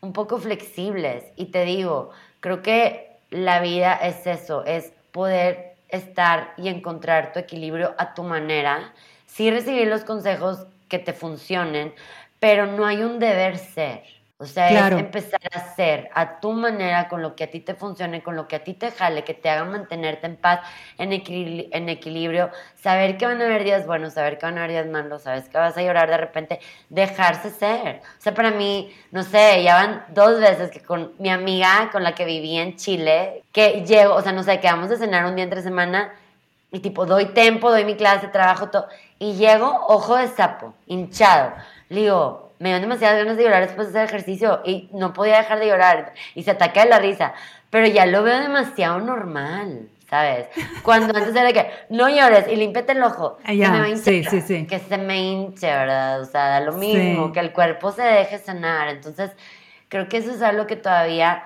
un 0.00 0.12
poco 0.12 0.38
flexibles. 0.38 1.24
Y 1.36 1.46
te 1.46 1.64
digo, 1.64 2.10
creo 2.40 2.62
que 2.62 3.16
la 3.30 3.60
vida 3.60 3.94
es 3.94 4.26
eso, 4.26 4.64
es 4.64 4.92
poder 5.12 5.76
estar 5.88 6.54
y 6.56 6.68
encontrar 6.68 7.32
tu 7.32 7.38
equilibrio 7.38 7.94
a 7.98 8.14
tu 8.14 8.22
manera, 8.22 8.92
sí 9.32 9.50
recibir 9.50 9.86
los 9.86 10.04
consejos 10.04 10.66
que 10.88 10.98
te 10.98 11.12
funcionen, 11.12 11.94
pero 12.38 12.66
no 12.66 12.86
hay 12.86 13.02
un 13.02 13.18
deber 13.18 13.58
ser. 13.58 14.02
O 14.38 14.46
sea, 14.46 14.88
es 14.88 14.92
empezar 14.98 15.40
a 15.52 15.58
hacer 15.58 16.08
a 16.14 16.40
tu 16.40 16.52
manera, 16.52 17.10
con 17.10 17.20
lo 17.20 17.36
que 17.36 17.44
a 17.44 17.50
ti 17.50 17.60
te 17.60 17.74
funcione, 17.74 18.22
con 18.22 18.36
lo 18.36 18.48
que 18.48 18.56
a 18.56 18.64
ti 18.64 18.72
te 18.72 18.90
jale, 18.90 19.22
que 19.22 19.34
te 19.34 19.50
haga 19.50 19.66
mantenerte 19.66 20.26
en 20.26 20.36
paz, 20.36 20.60
en, 20.96 21.12
en 21.12 21.88
equilibrio, 21.90 22.48
saber 22.74 23.18
que 23.18 23.26
van 23.26 23.42
a 23.42 23.44
haber 23.44 23.64
días 23.64 23.86
buenos, 23.86 24.14
saber 24.14 24.38
que 24.38 24.46
van 24.46 24.56
a 24.56 24.64
haber 24.64 24.70
días 24.70 24.86
malos, 24.86 25.24
sabes 25.24 25.46
que 25.50 25.58
vas 25.58 25.76
a 25.76 25.82
llorar 25.82 26.08
de 26.08 26.16
repente, 26.16 26.58
dejarse 26.88 27.50
ser. 27.50 28.00
O 28.18 28.22
sea, 28.22 28.32
para 28.32 28.50
mí, 28.50 28.90
no 29.10 29.24
sé, 29.24 29.62
ya 29.62 29.74
van 29.74 30.06
dos 30.08 30.40
veces 30.40 30.70
que 30.70 30.80
con 30.80 31.12
mi 31.18 31.28
amiga 31.28 31.90
con 31.92 32.02
la 32.02 32.14
que 32.14 32.24
viví 32.24 32.56
en 32.56 32.76
Chile, 32.76 33.42
que 33.52 33.84
llego, 33.84 34.14
o 34.14 34.22
sea, 34.22 34.32
no 34.32 34.42
sé, 34.42 34.58
que 34.58 34.68
vamos 34.68 34.90
a 34.90 34.96
cenar 34.96 35.26
un 35.26 35.34
día 35.34 35.44
entre 35.44 35.60
semana 35.60 36.14
y 36.72 36.80
tipo, 36.80 37.04
doy 37.04 37.26
tiempo, 37.26 37.70
doy 37.70 37.84
mi 37.84 37.96
clase, 37.96 38.28
trabajo, 38.28 38.70
todo, 38.70 38.86
y 39.20 39.34
llego, 39.34 39.84
ojo 39.86 40.16
de 40.16 40.26
sapo, 40.28 40.74
hinchado. 40.86 41.52
Le 41.90 42.00
digo, 42.00 42.50
me 42.58 42.70
dio 42.70 42.80
demasiadas 42.80 43.18
ganas 43.18 43.36
de 43.36 43.44
llorar 43.44 43.66
después 43.66 43.92
de 43.92 44.00
hacer 44.00 44.14
ejercicio 44.14 44.62
y 44.64 44.88
no 44.92 45.12
podía 45.12 45.36
dejar 45.36 45.60
de 45.60 45.68
llorar 45.68 46.14
y 46.34 46.42
se 46.42 46.50
ataca 46.50 46.82
de 46.82 46.88
la 46.88 46.98
risa, 46.98 47.34
pero 47.68 47.86
ya 47.86 48.06
lo 48.06 48.22
veo 48.22 48.40
demasiado 48.40 48.98
normal. 48.98 49.88
¿Sabes? 50.08 50.48
Cuando 50.82 51.16
antes 51.16 51.36
era 51.36 51.52
que 51.52 51.70
no 51.88 52.08
llores 52.08 52.48
y 52.48 52.56
límpiate 52.56 52.92
el 52.92 53.02
ojo, 53.04 53.38
se 53.46 53.54
me 53.54 53.68
va 53.68 53.84
a 53.84 53.88
hinchar, 53.90 54.02
sí, 54.02 54.24
sí, 54.24 54.40
sí. 54.40 54.66
que 54.66 54.80
se 54.80 54.98
me 54.98 55.18
hinche, 55.22 55.68
¿verdad? 55.68 56.20
O 56.20 56.24
sea, 56.24 56.58
lo 56.60 56.72
mismo, 56.72 57.32
que 57.32 57.38
el 57.38 57.52
cuerpo 57.52 57.92
se 57.92 58.02
deje 58.02 58.38
sanar. 58.38 58.88
Entonces, 58.88 59.30
creo 59.88 60.08
que 60.08 60.16
eso 60.16 60.32
es 60.32 60.42
algo 60.42 60.66
que 60.66 60.74
todavía 60.74 61.44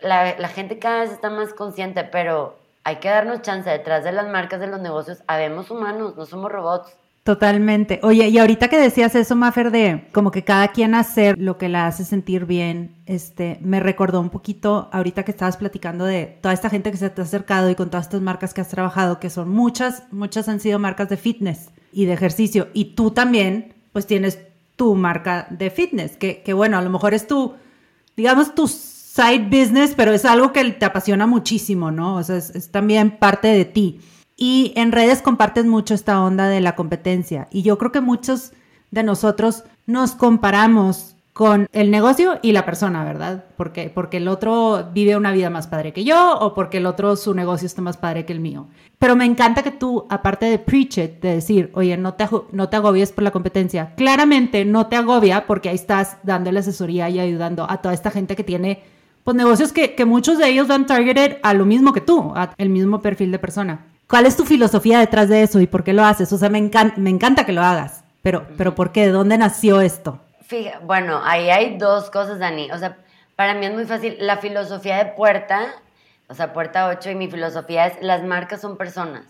la, 0.00 0.34
la 0.38 0.48
gente 0.48 0.78
cada 0.78 1.00
vez 1.00 1.12
está 1.12 1.28
más 1.28 1.52
consciente, 1.52 2.04
pero 2.04 2.56
hay 2.84 2.96
que 2.96 3.10
darnos 3.10 3.42
chance 3.42 3.68
detrás 3.68 4.02
de 4.02 4.12
las 4.12 4.26
marcas 4.28 4.60
de 4.60 4.68
los 4.68 4.80
negocios. 4.80 5.22
Habemos 5.26 5.70
humanos, 5.70 6.16
no 6.16 6.24
somos 6.24 6.50
robots. 6.50 6.96
Totalmente. 7.22 8.00
Oye, 8.02 8.28
y 8.28 8.38
ahorita 8.38 8.68
que 8.68 8.78
decías 8.78 9.14
eso, 9.14 9.36
Mafer, 9.36 9.70
de 9.70 10.08
como 10.12 10.30
que 10.30 10.42
cada 10.42 10.68
quien 10.68 10.94
hacer 10.94 11.36
lo 11.38 11.58
que 11.58 11.68
la 11.68 11.86
hace 11.86 12.04
sentir 12.06 12.46
bien, 12.46 12.96
este, 13.04 13.58
me 13.60 13.78
recordó 13.78 14.20
un 14.20 14.30
poquito 14.30 14.88
ahorita 14.90 15.22
que 15.22 15.32
estabas 15.32 15.58
platicando 15.58 16.06
de 16.06 16.38
toda 16.40 16.54
esta 16.54 16.70
gente 16.70 16.90
que 16.90 16.96
se 16.96 17.10
te 17.10 17.20
ha 17.20 17.24
acercado 17.24 17.68
y 17.68 17.74
con 17.74 17.90
todas 17.90 18.06
estas 18.06 18.22
marcas 18.22 18.54
que 18.54 18.62
has 18.62 18.68
trabajado, 18.68 19.20
que 19.20 19.28
son 19.28 19.50
muchas, 19.50 20.04
muchas 20.10 20.48
han 20.48 20.60
sido 20.60 20.78
marcas 20.78 21.10
de 21.10 21.18
fitness 21.18 21.70
y 21.92 22.06
de 22.06 22.14
ejercicio. 22.14 22.68
Y 22.72 22.94
tú 22.94 23.10
también, 23.10 23.74
pues 23.92 24.06
tienes 24.06 24.38
tu 24.76 24.94
marca 24.94 25.46
de 25.50 25.68
fitness, 25.68 26.16
que, 26.16 26.42
que 26.42 26.54
bueno, 26.54 26.78
a 26.78 26.82
lo 26.82 26.88
mejor 26.88 27.12
es 27.12 27.26
tu, 27.26 27.54
digamos, 28.16 28.54
tu 28.54 28.66
side 28.66 29.46
business, 29.50 29.92
pero 29.94 30.14
es 30.14 30.24
algo 30.24 30.54
que 30.54 30.64
te 30.72 30.86
apasiona 30.86 31.26
muchísimo, 31.26 31.90
¿no? 31.90 32.16
O 32.16 32.22
sea, 32.22 32.38
es 32.38 32.70
también 32.70 33.10
parte 33.18 33.48
de 33.48 33.66
ti. 33.66 34.00
Y 34.42 34.72
en 34.74 34.90
redes 34.90 35.20
compartes 35.20 35.66
mucho 35.66 35.92
esta 35.92 36.18
onda 36.24 36.48
de 36.48 36.62
la 36.62 36.74
competencia. 36.74 37.46
Y 37.50 37.60
yo 37.60 37.76
creo 37.76 37.92
que 37.92 38.00
muchos 38.00 38.52
de 38.90 39.02
nosotros 39.02 39.64
nos 39.84 40.12
comparamos 40.12 41.14
con 41.34 41.68
el 41.72 41.90
negocio 41.90 42.38
y 42.40 42.52
la 42.52 42.64
persona, 42.64 43.04
¿verdad? 43.04 43.44
Porque, 43.58 43.92
porque 43.94 44.16
el 44.16 44.28
otro 44.28 44.88
vive 44.94 45.14
una 45.14 45.32
vida 45.32 45.50
más 45.50 45.66
padre 45.66 45.92
que 45.92 46.04
yo 46.04 46.38
o 46.38 46.54
porque 46.54 46.78
el 46.78 46.86
otro 46.86 47.16
su 47.16 47.34
negocio 47.34 47.66
está 47.66 47.82
más 47.82 47.98
padre 47.98 48.24
que 48.24 48.32
el 48.32 48.40
mío. 48.40 48.68
Pero 48.98 49.14
me 49.14 49.26
encanta 49.26 49.62
que 49.62 49.72
tú, 49.72 50.06
aparte 50.08 50.46
de 50.46 50.58
preach 50.58 50.96
it, 50.96 51.20
de 51.20 51.34
decir, 51.34 51.70
oye, 51.74 51.98
no 51.98 52.14
te, 52.14 52.26
no 52.52 52.70
te 52.70 52.76
agobies 52.76 53.12
por 53.12 53.24
la 53.24 53.32
competencia, 53.32 53.92
claramente 53.94 54.64
no 54.64 54.86
te 54.86 54.96
agobia 54.96 55.46
porque 55.46 55.68
ahí 55.68 55.74
estás 55.74 56.16
dándole 56.22 56.60
asesoría 56.60 57.10
y 57.10 57.20
ayudando 57.20 57.70
a 57.70 57.82
toda 57.82 57.92
esta 57.92 58.10
gente 58.10 58.36
que 58.36 58.44
tiene 58.44 58.82
pues, 59.22 59.36
negocios 59.36 59.70
que, 59.70 59.94
que 59.94 60.06
muchos 60.06 60.38
de 60.38 60.48
ellos 60.48 60.66
van 60.66 60.86
targeted 60.86 61.36
a 61.42 61.52
lo 61.52 61.66
mismo 61.66 61.92
que 61.92 62.00
tú, 62.00 62.32
al 62.34 62.68
mismo 62.70 63.02
perfil 63.02 63.32
de 63.32 63.38
persona. 63.38 63.86
¿Cuál 64.10 64.26
es 64.26 64.36
tu 64.36 64.44
filosofía 64.44 64.98
detrás 64.98 65.28
de 65.28 65.44
eso 65.44 65.60
y 65.60 65.68
por 65.68 65.84
qué 65.84 65.92
lo 65.92 66.04
haces? 66.04 66.32
O 66.32 66.36
sea, 66.36 66.48
me, 66.48 66.58
encanta, 66.58 66.96
me 66.96 67.10
encanta 67.10 67.46
que 67.46 67.52
lo 67.52 67.62
hagas, 67.62 68.02
pero, 68.22 68.44
pero 68.58 68.74
¿por 68.74 68.90
qué? 68.90 69.06
¿De 69.06 69.12
dónde 69.12 69.38
nació 69.38 69.80
esto? 69.80 70.18
Fíjate, 70.42 70.84
bueno, 70.84 71.20
ahí 71.22 71.48
hay 71.48 71.78
dos 71.78 72.10
cosas, 72.10 72.40
Dani. 72.40 72.72
O 72.72 72.78
sea, 72.78 72.96
para 73.36 73.54
mí 73.54 73.66
es 73.66 73.72
muy 73.72 73.84
fácil. 73.84 74.16
La 74.18 74.38
filosofía 74.38 74.96
de 74.96 75.12
Puerta, 75.12 75.68
o 76.28 76.34
sea, 76.34 76.52
Puerta 76.52 76.88
8 76.88 77.10
y 77.10 77.14
mi 77.14 77.30
filosofía 77.30 77.86
es 77.86 78.02
las 78.02 78.24
marcas 78.24 78.60
son 78.60 78.76
personas. 78.76 79.26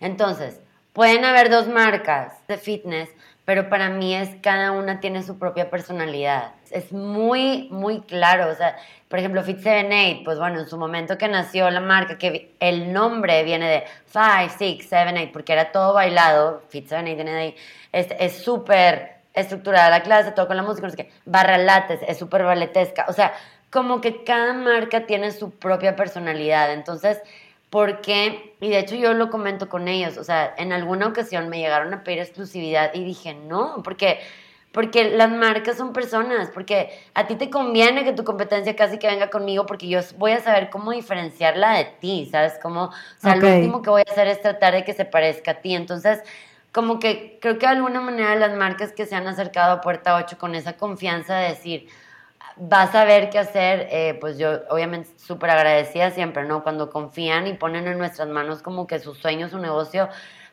Entonces, 0.00 0.58
pueden 0.92 1.24
haber 1.24 1.48
dos 1.48 1.68
marcas 1.68 2.32
de 2.48 2.58
fitness, 2.58 3.10
pero 3.44 3.68
para 3.68 3.88
mí 3.88 4.16
es 4.16 4.30
cada 4.42 4.72
una 4.72 4.98
tiene 4.98 5.22
su 5.22 5.38
propia 5.38 5.70
personalidad. 5.70 6.54
Es 6.72 6.90
muy, 6.90 7.68
muy 7.70 8.00
claro. 8.00 8.50
O 8.50 8.54
sea, 8.56 8.74
por 9.14 9.20
ejemplo, 9.20 9.44
Fit 9.44 9.58
78, 9.58 10.22
pues 10.24 10.40
bueno, 10.40 10.58
en 10.58 10.66
su 10.66 10.76
momento 10.76 11.16
que 11.16 11.28
nació 11.28 11.70
la 11.70 11.78
marca, 11.78 12.18
que 12.18 12.56
el 12.58 12.92
nombre 12.92 13.44
viene 13.44 13.68
de 13.68 13.84
5, 14.06 14.52
6, 14.58 14.86
7, 14.88 15.12
8, 15.14 15.30
porque 15.32 15.52
era 15.52 15.70
todo 15.70 15.92
bailado. 15.92 16.64
Fit 16.68 16.88
78 16.88 17.14
viene 17.14 17.30
de 17.30 17.38
ahí. 17.38 17.54
Es 17.92 18.38
súper 18.38 19.18
estructurada 19.32 19.88
la 19.88 20.02
clase, 20.02 20.32
todo 20.32 20.48
con 20.48 20.56
la 20.56 20.64
música, 20.64 20.88
no 20.88 20.90
sé 20.90 20.96
qué. 20.96 21.12
Barra 21.26 21.58
lates, 21.58 22.00
es 22.08 22.18
súper 22.18 22.42
balletesca. 22.42 23.06
O 23.06 23.12
sea, 23.12 23.32
como 23.70 24.00
que 24.00 24.24
cada 24.24 24.52
marca 24.52 25.06
tiene 25.06 25.30
su 25.30 25.52
propia 25.52 25.94
personalidad. 25.94 26.72
Entonces, 26.72 27.22
porque, 27.70 28.56
y 28.60 28.68
de 28.68 28.80
hecho 28.80 28.96
yo 28.96 29.14
lo 29.14 29.30
comento 29.30 29.68
con 29.68 29.86
ellos, 29.86 30.18
o 30.18 30.24
sea, 30.24 30.52
en 30.58 30.72
alguna 30.72 31.06
ocasión 31.06 31.48
me 31.48 31.58
llegaron 31.58 31.94
a 31.94 32.02
pedir 32.02 32.18
exclusividad 32.18 32.90
y 32.92 33.04
dije, 33.04 33.34
no, 33.34 33.80
porque, 33.84 34.18
porque 34.74 35.08
las 35.16 35.30
marcas 35.30 35.76
son 35.76 35.92
personas, 35.92 36.50
porque 36.52 36.90
a 37.14 37.28
ti 37.28 37.36
te 37.36 37.48
conviene 37.48 38.02
que 38.02 38.12
tu 38.12 38.24
competencia 38.24 38.74
casi 38.74 38.98
que 38.98 39.06
venga 39.06 39.30
conmigo, 39.30 39.66
porque 39.66 39.86
yo 39.86 40.00
voy 40.18 40.32
a 40.32 40.40
saber 40.40 40.68
cómo 40.68 40.90
diferenciarla 40.90 41.78
de 41.78 41.84
ti, 42.00 42.28
¿sabes? 42.30 42.54
Como, 42.60 42.86
o 42.86 42.92
sea, 43.18 43.36
lo 43.36 43.46
último 43.46 43.82
que 43.82 43.90
voy 43.90 44.02
a 44.04 44.10
hacer 44.10 44.26
es 44.26 44.42
tratar 44.42 44.74
de 44.74 44.84
que 44.84 44.92
se 44.92 45.04
parezca 45.04 45.52
a 45.52 45.54
ti, 45.60 45.76
entonces 45.76 46.24
como 46.72 46.98
que 46.98 47.38
creo 47.40 47.56
que 47.56 47.66
de 47.66 47.72
alguna 47.72 48.00
manera 48.00 48.34
las 48.34 48.56
marcas 48.56 48.90
que 48.90 49.06
se 49.06 49.14
han 49.14 49.28
acercado 49.28 49.74
a 49.74 49.80
Puerta 49.80 50.16
8 50.16 50.38
con 50.38 50.56
esa 50.56 50.72
confianza 50.72 51.36
de 51.36 51.50
decir, 51.50 51.88
vas 52.56 52.96
a 52.96 53.04
ver 53.04 53.30
qué 53.30 53.38
hacer, 53.38 53.86
eh, 53.92 54.18
pues 54.20 54.38
yo 54.38 54.58
obviamente 54.70 55.08
súper 55.18 55.50
agradecida 55.50 56.10
siempre, 56.10 56.42
¿no? 56.42 56.64
Cuando 56.64 56.90
confían 56.90 57.46
y 57.46 57.54
ponen 57.54 57.86
en 57.86 57.96
nuestras 57.96 58.26
manos 58.26 58.60
como 58.60 58.88
que 58.88 58.98
su 58.98 59.14
sueño, 59.14 59.48
su 59.48 59.60
negocio, 59.60 60.08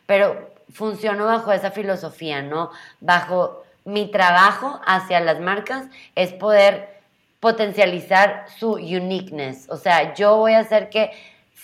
pero 0.05 0.51
funciono 0.69 1.25
bajo 1.25 1.51
esa 1.51 1.71
filosofía, 1.71 2.43
¿no? 2.43 2.69
Bajo 2.99 3.60
mi 3.85 4.09
trabajo 4.11 4.79
hacia 4.85 5.19
las 5.19 5.39
marcas 5.39 5.87
es 6.15 6.33
poder 6.33 7.01
potencializar 7.39 8.45
su 8.59 8.73
uniqueness, 8.73 9.67
o 9.69 9.77
sea, 9.77 10.13
yo 10.13 10.37
voy 10.37 10.53
a 10.53 10.59
hacer 10.59 10.89
que 10.89 11.11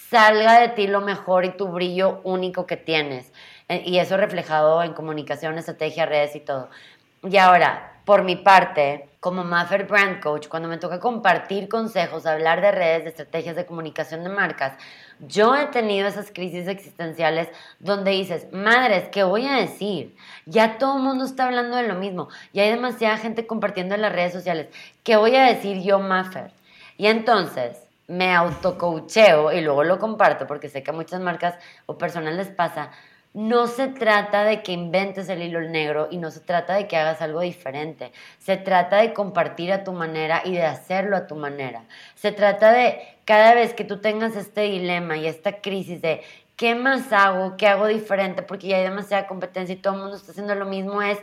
salga 0.10 0.60
de 0.60 0.70
ti 0.70 0.88
lo 0.88 1.02
mejor 1.02 1.46
y 1.46 1.56
tu 1.56 1.68
brillo 1.68 2.22
único 2.24 2.66
que 2.66 2.78
tienes. 2.78 3.32
Eh, 3.70 3.84
y 3.86 4.00
eso 4.00 4.18
reflejado 4.18 4.82
en 4.84 4.94
comunicación, 4.94 5.58
estrategia, 5.58 6.06
redes 6.06 6.36
y 6.36 6.40
todo. 6.40 6.70
Y 7.24 7.38
ahora, 7.38 8.02
por 8.06 8.24
mi 8.24 8.38
parte, 8.38 9.10
como 9.20 9.44
Maffer 9.44 9.86
Brand 9.86 10.22
Coach, 10.22 10.48
cuando 10.48 10.70
me 10.70 10.78
toca 10.78 11.00
compartir 11.00 11.68
consejos, 11.68 12.26
hablar 12.26 12.62
de 12.62 12.72
redes, 12.72 13.04
de 13.04 13.10
estrategias 13.10 13.56
de 13.56 13.66
comunicación 13.66 14.24
de 14.24 14.30
marcas, 14.30 14.78
yo 15.20 15.56
he 15.56 15.68
tenido 15.68 16.08
esas 16.08 16.32
crisis 16.32 16.68
existenciales 16.68 17.50
donde 17.80 18.12
dices, 18.12 18.48
madres, 18.52 19.10
¿qué 19.10 19.24
voy 19.24 19.46
a 19.48 19.54
decir? 19.54 20.16
Ya 20.46 20.78
todo 20.78 20.98
el 20.98 21.04
mundo 21.04 21.26
está 21.26 21.46
hablando 21.46 21.78
de 21.78 21.88
lo 21.88 21.96
mismo, 21.96 22.30
ya 22.54 22.64
hay 22.64 22.72
demasiada 22.72 23.18
gente 23.18 23.48
compartiendo 23.48 23.96
en 23.96 24.02
las 24.02 24.14
redes 24.14 24.34
sociales. 24.34 24.68
¿Qué 25.04 25.16
voy 25.18 25.36
a 25.36 25.46
decir 25.46 25.82
yo, 25.82 26.00
Maffer? 26.00 26.52
Y 26.98 27.08
entonces 27.08 27.78
me 28.08 28.34
autocoacheo 28.34 29.52
y 29.52 29.62
luego 29.62 29.84
lo 29.84 30.00
comparto 30.00 30.48
porque 30.48 30.70
sé 30.70 30.84
que 30.84 30.92
a 30.92 30.94
muchas 30.94 31.20
marcas 31.20 31.56
o 31.86 31.98
personas 31.98 32.36
les 32.36 32.48
pasa 32.48 32.92
no 33.38 33.68
se 33.68 33.90
trata 33.90 34.46
de 34.46 34.64
que 34.64 34.72
inventes 34.72 35.30
el 35.30 35.44
hilo 35.44 35.62
negro 35.62 36.08
y 36.10 36.18
no 36.18 36.32
se 36.32 36.40
trata 36.40 36.74
de 36.74 36.88
que 36.88 36.98
hagas 36.98 37.22
algo 37.22 37.42
diferente. 37.42 38.12
Se 38.40 38.58
trata 38.58 38.98
de 38.98 39.14
compartir 39.14 39.72
a 39.72 39.84
tu 39.84 39.94
manera 39.94 40.42
y 40.44 40.54
de 40.54 40.64
hacerlo 40.64 41.16
a 41.16 41.28
tu 41.28 41.36
manera. 41.36 41.84
Se 42.16 42.32
trata 42.32 42.72
de 42.72 43.00
cada 43.26 43.54
vez 43.54 43.76
que 43.76 43.84
tú 43.84 44.02
tengas 44.02 44.36
este 44.36 44.62
dilema 44.62 45.18
y 45.18 45.28
esta 45.28 45.62
crisis 45.62 46.02
de 46.02 46.24
qué 46.56 46.74
más 46.74 47.14
hago, 47.14 47.58
qué 47.58 47.68
hago 47.68 47.86
diferente, 47.86 48.42
porque 48.42 48.70
ya 48.70 48.78
hay 48.78 48.84
demasiada 48.84 49.28
competencia 49.28 49.74
y 49.74 49.78
todo 49.78 49.94
el 49.94 50.00
mundo 50.00 50.16
está 50.18 50.32
haciendo 50.32 50.56
lo 50.56 50.66
mismo, 50.66 51.04
es 51.04 51.20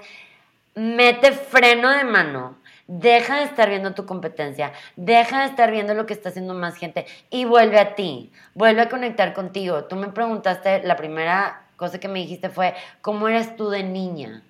mete 0.76 1.32
freno 1.32 1.90
de 1.90 2.04
mano. 2.04 2.56
Deja 2.86 3.38
de 3.38 3.44
estar 3.46 3.68
viendo 3.68 3.92
tu 3.94 4.06
competencia, 4.06 4.72
deja 4.94 5.40
de 5.40 5.46
estar 5.46 5.72
viendo 5.72 5.94
lo 5.94 6.06
que 6.06 6.12
está 6.12 6.28
haciendo 6.28 6.54
más 6.54 6.76
gente 6.76 7.06
y 7.28 7.44
vuelve 7.44 7.80
a 7.80 7.96
ti, 7.96 8.30
vuelve 8.54 8.82
a 8.82 8.88
conectar 8.88 9.32
contigo. 9.32 9.86
Tú 9.86 9.96
me 9.96 10.08
preguntaste 10.08 10.82
la 10.84 10.94
primera 10.94 11.63
cosa 11.84 12.00
que 12.00 12.08
me 12.08 12.20
dijiste 12.20 12.48
fue, 12.48 12.74
¿cómo 13.02 13.28
eras 13.28 13.56
tú 13.56 13.68
de 13.68 13.82
niña? 13.82 14.42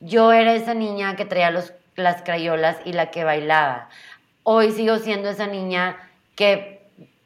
Yo 0.00 0.32
era 0.32 0.54
esa 0.54 0.74
niña 0.74 1.16
que 1.16 1.24
traía 1.24 1.50
los, 1.50 1.72
las 1.96 2.22
crayolas 2.22 2.76
y 2.84 2.92
la 2.92 3.10
que 3.10 3.24
bailaba. 3.24 3.88
Hoy 4.42 4.70
sigo 4.72 4.98
siendo 4.98 5.30
esa 5.30 5.46
niña 5.46 5.96
que 6.36 6.74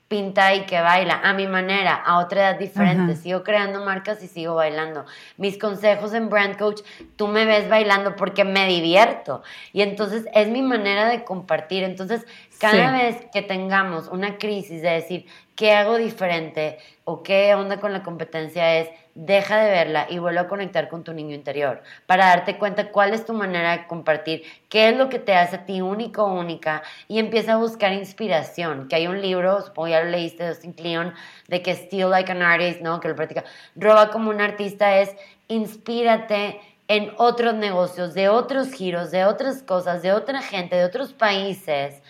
pinta 0.06 0.54
y 0.54 0.64
que 0.64 0.80
baila 0.80 1.20
a 1.22 1.34
mi 1.34 1.46
manera, 1.46 1.94
a 1.94 2.18
otra 2.18 2.40
edad 2.40 2.58
diferente. 2.58 3.14
Sigo 3.16 3.42
creando 3.42 3.84
marcas 3.84 4.22
y 4.22 4.28
sigo 4.28 4.54
bailando. 4.54 5.04
Mis 5.36 5.58
consejos 5.58 6.14
en 6.14 6.30
Brand 6.30 6.56
Coach, 6.56 6.80
tú 7.16 7.28
me 7.28 7.44
ves 7.44 7.68
bailando 7.68 8.16
porque 8.16 8.44
me 8.44 8.66
divierto. 8.66 9.42
Y 9.72 9.82
entonces 9.82 10.24
es 10.32 10.48
mi 10.48 10.62
manera 10.62 11.08
de 11.08 11.24
compartir. 11.24 11.82
Entonces, 11.82 12.26
cada 12.58 12.92
vez 12.92 13.16
que 13.32 13.42
tengamos 13.42 14.08
una 14.08 14.38
crisis 14.38 14.82
de 14.82 14.90
decir, 14.90 15.26
¿qué 15.56 15.72
hago 15.72 15.96
diferente? 15.96 16.78
¿O 17.04 17.22
qué 17.22 17.54
onda 17.54 17.80
con 17.80 17.92
la 17.92 18.02
competencia 18.02 18.78
es? 18.78 18.88
deja 19.18 19.58
de 19.58 19.70
verla 19.72 20.06
y 20.08 20.18
vuelve 20.18 20.38
a 20.38 20.46
conectar 20.46 20.88
con 20.88 21.02
tu 21.02 21.12
niño 21.12 21.34
interior 21.34 21.82
para 22.06 22.26
darte 22.26 22.56
cuenta 22.56 22.92
cuál 22.92 23.12
es 23.12 23.26
tu 23.26 23.32
manera 23.32 23.76
de 23.76 23.86
compartir, 23.88 24.44
qué 24.68 24.90
es 24.90 24.96
lo 24.96 25.08
que 25.08 25.18
te 25.18 25.34
hace 25.34 25.56
a 25.56 25.66
ti 25.66 25.80
único 25.80 26.22
o 26.22 26.34
única 26.34 26.84
y 27.08 27.18
empieza 27.18 27.54
a 27.54 27.56
buscar 27.56 27.92
inspiración, 27.92 28.86
que 28.86 28.94
hay 28.94 29.08
un 29.08 29.20
libro, 29.20 29.60
supongo 29.60 29.88
ya 29.88 30.04
lo 30.04 30.10
leíste 30.10 30.44
de 30.44 30.50
Austin 30.50 30.72
Kleon, 30.72 31.14
de 31.48 31.62
que 31.62 31.74
Steal 31.74 32.10
Like 32.10 32.30
an 32.30 32.42
Artist, 32.42 32.80
¿no? 32.80 33.00
Que 33.00 33.08
lo 33.08 33.16
practica, 33.16 33.42
roba 33.74 34.10
como 34.10 34.30
un 34.30 34.40
artista 34.40 34.98
es 34.98 35.16
inspírate 35.48 36.60
en 36.86 37.10
otros 37.16 37.54
negocios, 37.54 38.14
de 38.14 38.28
otros 38.28 38.72
giros, 38.72 39.10
de 39.10 39.24
otras 39.24 39.64
cosas, 39.64 40.00
de 40.00 40.12
otra 40.12 40.42
gente, 40.42 40.76
de 40.76 40.84
otros 40.84 41.12
países 41.12 42.02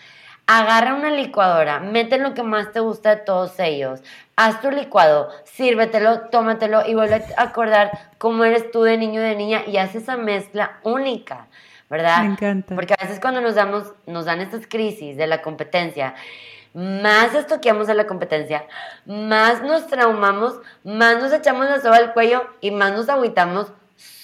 agarra 0.51 0.95
una 0.95 1.11
licuadora, 1.11 1.79
mete 1.79 2.17
lo 2.17 2.33
que 2.33 2.41
más 2.41 2.71
te 2.71 2.79
gusta 2.79 3.11
de 3.11 3.21
todos 3.21 3.59
ellos, 3.59 4.01
haz 4.35 4.59
tu 4.61 4.71
licuado, 4.71 5.29
sírvetelo, 5.43 6.21
tómatelo 6.31 6.87
y 6.87 6.95
vuelve 6.95 7.23
a 7.37 7.43
acordar 7.43 7.91
cómo 8.17 8.43
eres 8.43 8.71
tú 8.71 8.81
de 8.81 8.97
niño 8.97 9.21
y 9.21 9.25
de 9.25 9.35
niña 9.35 9.61
y 9.67 9.77
haz 9.77 9.93
esa 9.93 10.17
mezcla 10.17 10.79
única, 10.81 11.45
¿verdad? 11.87 12.23
Me 12.23 12.31
encanta. 12.31 12.73
Porque 12.73 12.95
a 12.95 13.03
veces 13.03 13.19
cuando 13.19 13.41
nos 13.41 13.53
damos, 13.53 13.93
nos 14.07 14.25
dan 14.25 14.41
estas 14.41 14.65
crisis 14.65 15.17
de 15.17 15.27
la 15.27 15.43
competencia, 15.43 16.15
más 16.73 17.35
estoqueamos 17.35 17.87
a 17.89 17.93
la 17.93 18.07
competencia, 18.07 18.65
más 19.05 19.61
nos 19.61 19.85
traumamos, 19.85 20.55
más 20.83 21.21
nos 21.21 21.31
echamos 21.31 21.67
la 21.67 21.79
soga 21.79 21.97
al 21.97 22.13
cuello 22.13 22.47
y 22.59 22.71
más 22.71 22.91
nos 22.93 23.07
agüitamos 23.07 23.71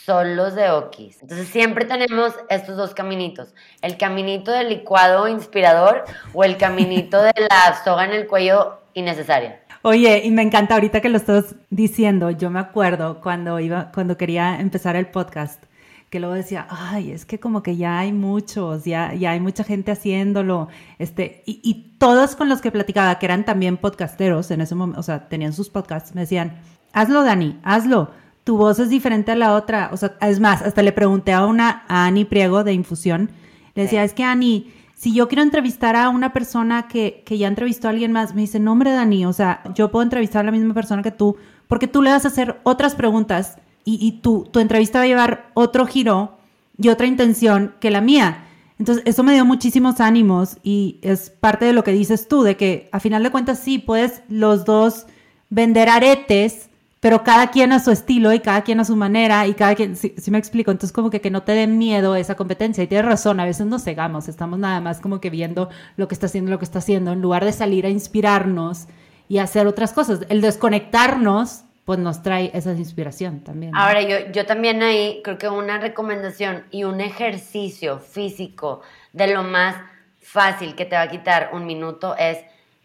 solos 0.05 0.53
de 0.53 0.69
Okis. 0.69 1.21
Entonces 1.21 1.47
siempre 1.47 1.85
tenemos 1.85 2.33
estos 2.49 2.77
dos 2.77 2.93
caminitos. 2.93 3.53
El 3.81 3.97
caminito 3.97 4.51
del 4.51 4.69
licuado 4.69 5.27
inspirador 5.27 6.03
o 6.33 6.43
el 6.43 6.57
caminito 6.57 7.21
de 7.21 7.33
la 7.49 7.83
soga 7.83 8.05
en 8.05 8.11
el 8.11 8.27
cuello 8.27 8.81
innecesaria. 8.93 9.61
Oye, 9.81 10.21
y 10.23 10.31
me 10.31 10.43
encanta 10.43 10.75
ahorita 10.75 11.01
que 11.01 11.09
lo 11.09 11.17
estás 11.17 11.55
diciendo. 11.69 12.29
Yo 12.29 12.49
me 12.51 12.59
acuerdo 12.59 13.19
cuando 13.19 13.59
iba, 13.59 13.91
cuando 13.91 14.15
quería 14.15 14.59
empezar 14.59 14.95
el 14.95 15.07
podcast, 15.07 15.63
que 16.11 16.19
luego 16.19 16.35
decía, 16.35 16.67
ay, 16.69 17.11
es 17.11 17.25
que 17.25 17.39
como 17.39 17.63
que 17.63 17.75
ya 17.75 17.99
hay 17.99 18.13
muchos, 18.13 18.85
ya, 18.85 19.13
ya 19.13 19.31
hay 19.31 19.39
mucha 19.39 19.63
gente 19.63 19.91
haciéndolo. 19.91 20.69
Este, 20.99 21.43
y 21.45 21.95
todos 21.97 22.35
con 22.35 22.47
los 22.47 22.61
que 22.61 22.71
platicaba, 22.71 23.17
que 23.17 23.25
eran 23.25 23.43
también 23.43 23.77
podcasteros 23.77 24.51
en 24.51 24.61
ese 24.61 24.75
momento, 24.75 24.99
o 24.99 25.03
sea, 25.03 25.27
tenían 25.27 25.53
sus 25.53 25.69
podcasts, 25.69 26.13
me 26.13 26.21
decían, 26.21 26.59
hazlo, 26.93 27.23
Dani, 27.23 27.59
hazlo 27.63 28.11
tu 28.45 28.57
voz 28.57 28.79
es 28.79 28.89
diferente 28.89 29.31
a 29.31 29.35
la 29.35 29.55
otra. 29.55 29.89
O 29.91 29.97
sea, 29.97 30.15
es 30.21 30.39
más, 30.39 30.61
hasta 30.61 30.81
le 30.81 30.93
pregunté 30.93 31.33
a 31.33 31.45
una, 31.45 31.83
a 31.89 32.05
Ani 32.05 32.23
Priego 32.23 32.63
de 32.63 32.71
Infusión, 32.71 33.31
le 33.73 33.83
decía, 33.83 34.05
es 34.05 34.13
que 34.13 34.23
Ani, 34.23 34.71
si 34.93 35.13
yo 35.13 35.27
quiero 35.27 35.41
entrevistar 35.43 35.97
a 35.97 36.07
una 36.07 36.31
persona 36.31 36.87
que, 36.87 37.23
que 37.25 37.37
ya 37.37 37.49
entrevistó 37.49 37.87
a 37.87 37.91
alguien 37.91 38.13
más, 38.13 38.33
me 38.33 38.41
dice, 38.41 38.59
no 38.59 38.71
hombre 38.71 38.91
Dani, 38.91 39.25
o 39.25 39.33
sea, 39.33 39.61
yo 39.75 39.91
puedo 39.91 40.03
entrevistar 40.03 40.41
a 40.41 40.45
la 40.45 40.51
misma 40.51 40.73
persona 40.73 41.03
que 41.03 41.11
tú, 41.11 41.35
porque 41.67 41.87
tú 41.87 42.01
le 42.01 42.11
vas 42.11 42.23
a 42.23 42.29
hacer 42.29 42.61
otras 42.63 42.95
preguntas 42.95 43.57
y, 43.83 43.97
y 43.99 44.21
tu, 44.21 44.45
tu 44.45 44.59
entrevista 44.59 44.99
va 44.99 45.03
a 45.03 45.07
llevar 45.07 45.51
otro 45.55 45.85
giro 45.85 46.37
y 46.77 46.89
otra 46.89 47.07
intención 47.07 47.73
que 47.81 47.91
la 47.91 47.99
mía. 47.99 48.45
Entonces, 48.77 49.03
eso 49.05 49.23
me 49.23 49.33
dio 49.33 49.43
muchísimos 49.43 49.99
ánimos 49.99 50.57
y 50.63 50.99
es 51.01 51.29
parte 51.29 51.65
de 51.65 51.73
lo 51.73 51.83
que 51.83 51.91
dices 51.91 52.27
tú, 52.27 52.43
de 52.43 52.55
que 52.55 52.89
a 52.91 52.99
final 52.99 53.23
de 53.23 53.31
cuentas 53.31 53.59
sí, 53.59 53.79
puedes 53.79 54.21
los 54.29 54.65
dos 54.65 55.07
vender 55.49 55.89
aretes, 55.89 56.69
pero 57.05 57.23
cada 57.23 57.51
quien 57.51 57.71
a 57.71 57.77
su 57.77 57.91
estilo 57.91 58.33
y 58.33 58.39
cada 58.39 58.63
quien 58.63 58.79
a 58.79 58.83
su 58.83 58.95
manera 58.95 59.45
y 59.45 59.53
cada 59.53 59.75
quien, 59.75 59.95
si, 59.95 60.15
me 60.31 60.39
explico, 60.39 60.71
entonces 60.71 60.91
como 60.91 61.11
que, 61.11 61.21
que 61.21 61.29
no 61.29 61.43
te 61.43 61.51
dé 61.51 61.67
miedo 61.67 62.15
esa 62.15 62.33
competencia 62.33 62.83
y 62.83 62.87
tienes 62.87 63.05
razón, 63.05 63.39
a 63.39 63.45
veces 63.45 63.67
nos 63.67 63.83
cegamos, 63.83 64.27
estamos 64.27 64.57
nada 64.57 64.81
más 64.81 65.01
como 65.01 65.21
que 65.21 65.29
viendo 65.29 65.69
lo 65.97 66.07
que 66.07 66.15
está 66.15 66.25
haciendo, 66.25 66.49
lo 66.49 66.57
que 66.57 66.65
está 66.65 66.79
haciendo, 66.79 67.11
en 67.11 67.21
lugar 67.21 67.45
de 67.45 67.51
salir 67.51 67.85
a 67.85 67.89
inspirarnos 67.89 68.87
y 69.29 69.37
hacer 69.37 69.67
otras 69.67 69.93
cosas. 69.93 70.21
El 70.29 70.41
desconectarnos, 70.41 71.65
pues 71.85 71.99
nos 71.99 72.23
trae 72.23 72.49
esa 72.55 72.71
inspiración 72.71 73.41
también. 73.41 73.75
Ahora, 73.75 74.01
yo, 74.01 74.31
yo 74.31 74.47
también 74.47 74.81
ahí 74.81 75.21
creo 75.23 75.37
que 75.37 75.47
una 75.47 75.77
recomendación 75.77 76.63
y 76.71 76.85
un 76.85 77.01
ejercicio 77.01 77.99
físico 77.99 78.81
de 79.13 79.27
lo 79.27 79.43
más 79.43 79.75
fácil 80.21 80.73
que 80.73 80.85
te 80.85 80.95
va 80.95 81.03
a 81.03 81.09
quitar 81.09 81.51
un 81.53 81.67
minuto 81.67 82.15
es 82.17 82.39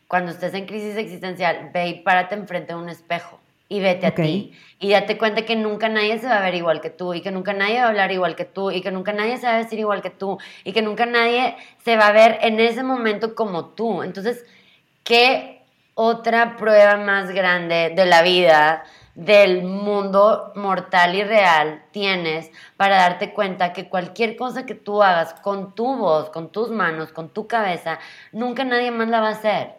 cuando 0.09 0.31
estés 0.31 0.53
en 0.53 0.66
crisis 0.66 0.99
existencial, 0.99 1.71
ve 1.73 1.89
y 1.89 1.95
párate 2.03 2.35
enfrente 2.35 2.75
de 2.75 2.79
un 2.79 2.91
espejo 2.91 3.39
y 3.71 3.81
vete 3.81 4.07
a 4.09 4.14
ti. 4.14 4.53
Y 4.79 4.91
date 4.91 5.16
cuenta 5.16 5.47
que 5.47 5.57
nunca 5.57 5.89
nadie 5.89 6.18
se 6.18 6.27
va 6.27 6.39
a 6.39 6.43
ver 6.43 6.55
igual 6.55 6.83
que 6.83 6.91
tú 6.91 7.14
y 7.14 7.23
que 7.23 7.31
nunca 7.31 7.53
nadie 7.55 7.79
va 7.79 7.85
a 7.85 7.89
hablar 7.89 8.12
igual 8.12 8.35
que 8.35 8.45
tú 8.45 8.71
y 8.71 8.83
que 8.83 8.91
nunca 8.91 9.12
nadie 9.12 9.39
se 9.39 9.47
va 9.47 9.55
a 9.55 9.59
vestir 9.59 9.79
igual 9.79 10.03
que 10.03 10.11
tú 10.11 10.39
y 10.64 10.73
que 10.73 10.83
nunca 10.83 11.07
nadie 11.07 11.57
se 11.85 11.97
va 11.97 12.09
a 12.09 12.12
ver 12.12 12.39
en 12.43 12.61
ese 12.61 12.83
momento 12.83 13.35
como 13.35 13.66
tú. 13.66 14.03
Entonces, 14.03 14.45
¿qué 15.05 15.62
otra 15.95 16.57
prueba 16.57 16.97
más 16.97 17.31
grande 17.31 17.93
de 17.95 18.05
la 18.05 18.23
vida? 18.23 18.85
del 19.14 19.64
mundo 19.64 20.53
mortal 20.55 21.14
y 21.14 21.25
real 21.25 21.83
tienes 21.91 22.51
para 22.77 22.97
darte 22.97 23.35
cuenta 23.35 23.73
que 23.73 23.89
cualquier 23.89 24.37
cosa 24.37 24.64
que 24.64 24.75
tú 24.75 25.03
hagas 25.03 25.35
con 25.35 25.75
tu 25.75 25.97
voz, 25.97 26.31
con 26.31 26.51
tus 26.51 26.71
manos, 26.71 27.12
con 27.12 27.29
tu 27.29 27.47
cabeza, 27.47 27.99
nunca 28.33 28.64
nadie 28.64 28.93
más 28.93 29.09
la 29.09 29.21
va 29.21 29.29
a 29.29 29.33
hacer, 29.33 29.73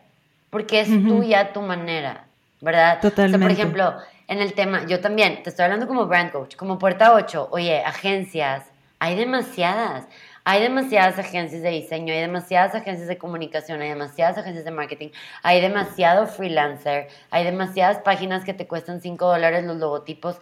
porque 0.51 0.81
es 0.81 0.89
tuya 1.07 1.53
tu 1.53 1.61
manera, 1.61 2.27
¿verdad? 2.61 2.99
Totalmente. 3.01 3.43
por 3.43 3.51
ejemplo, 3.51 3.95
en 4.27 4.39
el 4.39 4.53
tema, 4.53 4.85
yo 4.85 5.01
también, 5.01 5.43
te 5.43 5.49
estoy 5.49 5.65
hablando 5.65 5.87
como 5.87 6.05
brand 6.05 6.31
coach, 6.31 6.55
como 6.55 6.79
puerta 6.79 7.13
8, 7.13 7.49
oye, 7.51 7.83
agencias, 7.83 8.63
hay 8.99 9.15
demasiadas. 9.15 10.05
Hay 10.43 10.63
demasiadas 10.63 11.19
agencias 11.19 11.61
de 11.61 11.69
diseño, 11.69 12.13
hay 12.13 12.21
demasiadas 12.21 12.73
agencias 12.73 13.07
de 13.07 13.17
comunicación, 13.19 13.79
hay 13.79 13.89
demasiadas 13.89 14.39
agencias 14.39 14.65
de 14.65 14.71
marketing, 14.71 15.09
hay 15.43 15.61
demasiado 15.61 16.25
freelancer, 16.25 17.09
hay 17.29 17.43
demasiadas 17.43 17.99
páginas 17.99 18.43
que 18.43 18.55
te 18.55 18.65
cuestan 18.65 19.01
5 19.01 19.23
dólares 19.23 19.63
los 19.65 19.77
logotipos. 19.77 20.37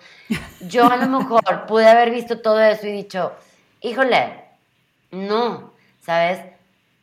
Yo 0.61 0.89
a 0.89 0.95
lo 0.95 1.07
mejor 1.19 1.65
pude 1.65 1.85
haber 1.85 2.11
visto 2.11 2.39
todo 2.39 2.61
eso 2.61 2.87
y 2.87 2.93
dicho, 2.93 3.33
híjole, 3.81 4.45
no, 5.11 5.73
¿sabes? 6.01 6.39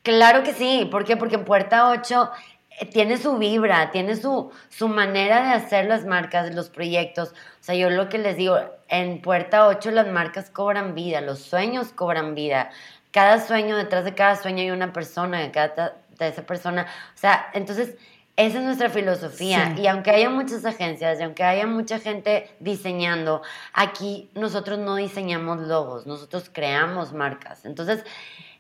Claro 0.03 0.43
que 0.43 0.55
sí, 0.55 0.89
¿por 0.91 1.05
qué? 1.05 1.19
Porque 1.19 1.35
en 1.35 1.45
Puerta 1.45 1.91
8 1.91 2.31
eh, 2.33 2.56
tiene 2.93 3.17
su 3.17 3.39
vibra, 3.39 3.91
tiene 3.91 4.17
su, 4.17 4.51
su 4.69 4.89
manera 4.89 5.49
de 5.49 5.55
hacer 5.55 5.87
las 5.87 6.05
marcas, 6.05 6.55
los 6.55 6.69
proyectos. 6.69 7.31
O 7.31 7.65
sea, 7.65 7.75
yo 7.75 7.91
lo 7.91 8.09
que 8.09 8.19
les 8.19 8.37
digo, 8.37 8.59
en 8.89 9.21
Puerta 9.21 9.67
8 9.67 9.91
las 9.91 10.09
marcas 10.09 10.51
cobran 10.51 10.95
vida, 10.95 11.21
los 11.21 11.41
sueños 11.41 11.93
cobran 11.93 12.35
vida. 12.35 12.71
Cada 13.11 13.41
sueño, 13.41 13.77
detrás 13.77 14.05
de 14.05 14.15
cada 14.15 14.37
sueño 14.37 14.63
hay 14.63 14.71
una 14.71 14.93
persona, 14.93 15.41
de, 15.41 15.51
cada, 15.51 15.97
de 16.19 16.29
esa 16.29 16.43
persona. 16.43 16.87
O 17.15 17.19
sea, 17.19 17.51
entonces, 17.55 17.97
esa 18.37 18.59
es 18.59 18.65
nuestra 18.65 18.91
filosofía. 18.91 19.75
Y 19.79 19.87
aunque 19.87 20.11
haya 20.11 20.29
muchas 20.29 20.67
agencias 20.67 21.19
y 21.19 21.23
aunque 21.23 21.43
haya 21.43 21.67
mucha 21.67 21.99
gente 21.99 22.51
diseñando, 22.61 23.41
aquí 23.73 24.31
nosotros 24.35 24.79
no 24.79 24.97
diseñamos 24.97 25.61
logos, 25.61 26.07
nosotros 26.07 26.51
creamos 26.53 27.15
marcas. 27.15 27.65
Entonces, 27.65 28.05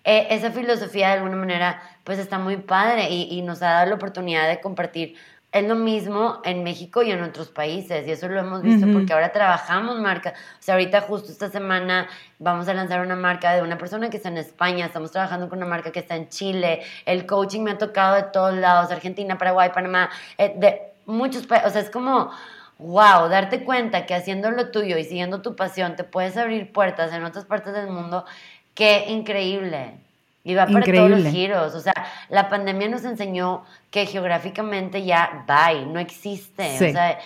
eh, 0.06 0.28
esa 0.30 0.52
filosofía 0.52 1.08
de 1.08 1.14
alguna 1.14 1.36
manera, 1.36 1.82
pues 2.04 2.18
está 2.18 2.38
muy 2.38 2.56
padre 2.56 3.10
y, 3.10 3.28
y 3.36 3.42
nos 3.42 3.60
ha 3.62 3.72
dado 3.72 3.90
la 3.90 3.96
oportunidad 3.96 4.48
de 4.48 4.60
compartir. 4.60 5.16
Es 5.52 5.66
lo 5.66 5.74
mismo 5.74 6.40
en 6.44 6.62
México 6.62 7.02
y 7.02 7.10
en 7.10 7.22
otros 7.22 7.48
países, 7.48 8.06
y 8.06 8.10
eso 8.10 8.28
lo 8.28 8.38
hemos 8.38 8.62
visto 8.62 8.86
porque 8.92 9.12
ahora 9.12 9.32
trabajamos 9.32 9.98
marcas. 9.98 10.34
O 10.34 10.62
sea, 10.62 10.74
ahorita 10.74 11.00
justo 11.00 11.32
esta 11.32 11.48
semana 11.48 12.08
vamos 12.38 12.68
a 12.68 12.74
lanzar 12.74 13.00
una 13.00 13.16
marca 13.16 13.54
de 13.54 13.62
una 13.62 13.78
persona 13.78 14.10
que 14.10 14.18
está 14.18 14.28
en 14.28 14.36
España, 14.36 14.86
estamos 14.86 15.12
trabajando 15.12 15.48
con 15.48 15.58
una 15.58 15.66
marca 15.66 15.92
que 15.92 16.00
está 16.00 16.14
en 16.14 16.28
Chile, 16.28 16.82
el 17.06 17.26
coaching 17.26 17.62
me 17.62 17.70
ha 17.70 17.78
tocado 17.78 18.16
de 18.16 18.24
todos 18.24 18.54
lados, 18.54 18.90
Argentina, 18.92 19.38
Paraguay, 19.38 19.70
Panamá, 19.72 20.10
eh, 20.36 20.52
de 20.56 20.92
muchos 21.06 21.46
países, 21.46 21.68
o 21.68 21.72
sea, 21.72 21.80
es 21.80 21.90
como, 21.90 22.30
wow, 22.78 23.28
darte 23.28 23.64
cuenta 23.64 24.04
que 24.04 24.14
haciendo 24.14 24.50
lo 24.50 24.70
tuyo 24.70 24.98
y 24.98 25.04
siguiendo 25.04 25.40
tu 25.40 25.56
pasión 25.56 25.96
te 25.96 26.04
puedes 26.04 26.36
abrir 26.36 26.70
puertas 26.72 27.12
en 27.14 27.24
otras 27.24 27.46
partes 27.46 27.72
del 27.72 27.88
mundo, 27.88 28.26
qué 28.76 29.06
increíble. 29.08 29.94
Y 30.44 30.54
va 30.54 30.66
para 30.68 30.84
todos 30.84 31.10
los 31.10 31.26
giros. 31.26 31.74
O 31.74 31.80
sea, 31.80 31.92
la 32.28 32.48
pandemia 32.48 32.88
nos 32.88 33.04
enseñó 33.04 33.64
que 33.90 34.06
geográficamente 34.06 35.04
ya 35.04 35.44
bye, 35.48 35.86
no 35.86 35.98
existe. 35.98 36.76
O 36.76 36.78
sea, 36.78 37.18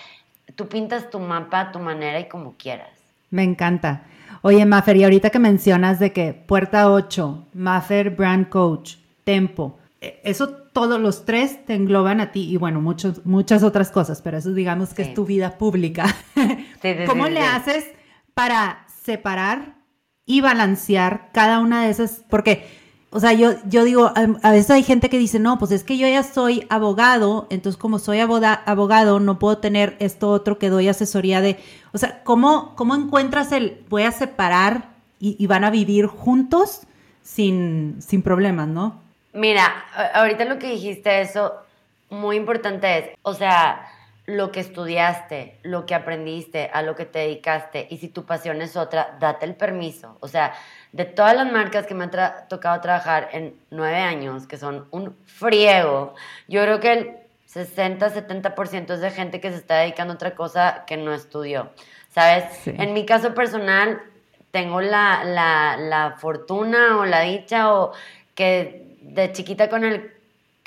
tú 0.56 0.68
pintas 0.68 1.10
tu 1.10 1.18
mapa 1.18 1.60
a 1.60 1.72
tu 1.72 1.80
manera 1.80 2.18
y 2.18 2.28
como 2.28 2.54
quieras. 2.56 2.88
Me 3.28 3.42
encanta. 3.42 4.04
Oye, 4.40 4.64
Maffer, 4.64 4.96
y 4.96 5.04
ahorita 5.04 5.28
que 5.28 5.38
mencionas 5.38 5.98
de 5.98 6.14
que 6.14 6.32
Puerta 6.32 6.90
8, 6.90 7.48
Maffer 7.52 8.08
Brand 8.08 8.48
Coach, 8.48 8.94
Tempo, 9.24 9.78
e, 10.00 10.18
eso 10.24 10.48
todos 10.72 10.98
los 10.98 11.26
tres 11.26 11.66
te 11.66 11.74
engloban 11.74 12.20
a 12.20 12.32
ti 12.32 12.50
y 12.50 12.56
bueno, 12.56 12.80
muchos, 12.80 13.26
muchas 13.26 13.62
otras 13.62 13.90
cosas, 13.90 14.22
pero 14.22 14.38
eso 14.38 14.52
digamos 14.52 14.94
que 14.94 15.02
es 15.02 15.12
tu 15.12 15.26
vida 15.26 15.58
pública. 15.58 16.06
¿Cómo 17.06 17.28
le 17.28 17.40
haces 17.40 17.86
para 18.32 18.86
separar 19.02 19.79
y 20.30 20.40
balancear 20.40 21.30
cada 21.32 21.58
una 21.58 21.84
de 21.84 21.90
esas? 21.90 22.22
Porque 22.30 22.66
o 23.12 23.18
sea, 23.18 23.32
yo, 23.32 23.54
yo 23.64 23.82
digo, 23.82 24.12
a, 24.14 24.50
veces 24.52 24.70
hay 24.70 24.84
gente 24.84 25.10
que 25.10 25.18
dice, 25.18 25.40
no, 25.40 25.58
pues 25.58 25.72
es 25.72 25.82
que 25.82 25.98
yo 25.98 26.06
ya 26.06 26.22
soy 26.22 26.64
abogado, 26.70 27.48
entonces 27.50 27.76
como 27.76 27.98
soy 27.98 28.20
abogado, 28.20 29.18
no 29.18 29.40
puedo 29.40 29.58
tener 29.58 29.96
esto 29.98 30.30
otro 30.30 30.58
que 30.58 30.68
doy 30.68 30.86
asesoría 30.86 31.40
de, 31.40 31.58
o 31.92 31.98
sea, 31.98 32.22
¿cómo, 32.22 32.76
cómo 32.76 32.94
encuentras 32.94 33.50
el, 33.50 33.84
voy 33.88 34.04
a 34.04 34.12
separar 34.12 34.90
y, 35.18 35.44
van 35.48 35.64
a 35.64 35.70
vivir 35.70 36.06
juntos 36.06 36.82
sin, 37.22 38.00
sin 38.00 38.22
problemas, 38.22 38.68
¿no? 38.68 39.02
Mira, 39.32 39.84
ahorita 40.14 40.44
lo 40.44 40.58
que 40.58 40.70
dijiste, 40.70 41.20
eso 41.20 41.52
muy 42.10 42.36
importante 42.36 42.98
es, 42.98 43.04
o 43.22 43.34
sea, 43.34 43.86
lo 44.36 44.52
que 44.52 44.60
estudiaste, 44.60 45.58
lo 45.62 45.86
que 45.86 45.94
aprendiste, 45.94 46.70
a 46.72 46.82
lo 46.82 46.94
que 46.94 47.04
te 47.04 47.20
dedicaste, 47.20 47.86
y 47.90 47.98
si 47.98 48.08
tu 48.08 48.24
pasión 48.24 48.62
es 48.62 48.76
otra, 48.76 49.16
date 49.18 49.46
el 49.46 49.54
permiso, 49.54 50.16
o 50.20 50.28
sea, 50.28 50.54
de 50.92 51.04
todas 51.04 51.34
las 51.34 51.50
marcas 51.50 51.86
que 51.86 51.94
me 51.94 52.04
han 52.04 52.10
tocado 52.48 52.80
trabajar 52.80 53.28
en 53.32 53.54
nueve 53.70 53.98
años, 53.98 54.46
que 54.46 54.56
son 54.56 54.86
un 54.90 55.16
friego, 55.24 56.14
yo 56.48 56.62
creo 56.62 56.80
que 56.80 56.92
el 56.92 57.16
60-70% 57.52 58.94
es 58.94 59.00
de 59.00 59.10
gente 59.10 59.40
que 59.40 59.50
se 59.50 59.56
está 59.56 59.78
dedicando 59.78 60.12
a 60.12 60.16
otra 60.16 60.34
cosa 60.34 60.84
que 60.86 60.96
no 60.96 61.12
estudió. 61.12 61.70
¿Sabes? 62.10 62.66
En 62.66 62.92
mi 62.92 63.06
caso 63.06 63.34
personal, 63.34 64.02
tengo 64.50 64.80
la, 64.80 65.22
la, 65.24 65.76
la, 65.76 66.16
fortuna 66.18 66.98
o 66.98 67.04
la 67.04 67.20
dicha 67.20 67.72
o 67.72 67.92
que 68.34 68.96
de 69.00 69.32
chiquita 69.32 69.68
con 69.68 69.84
el 69.84 70.12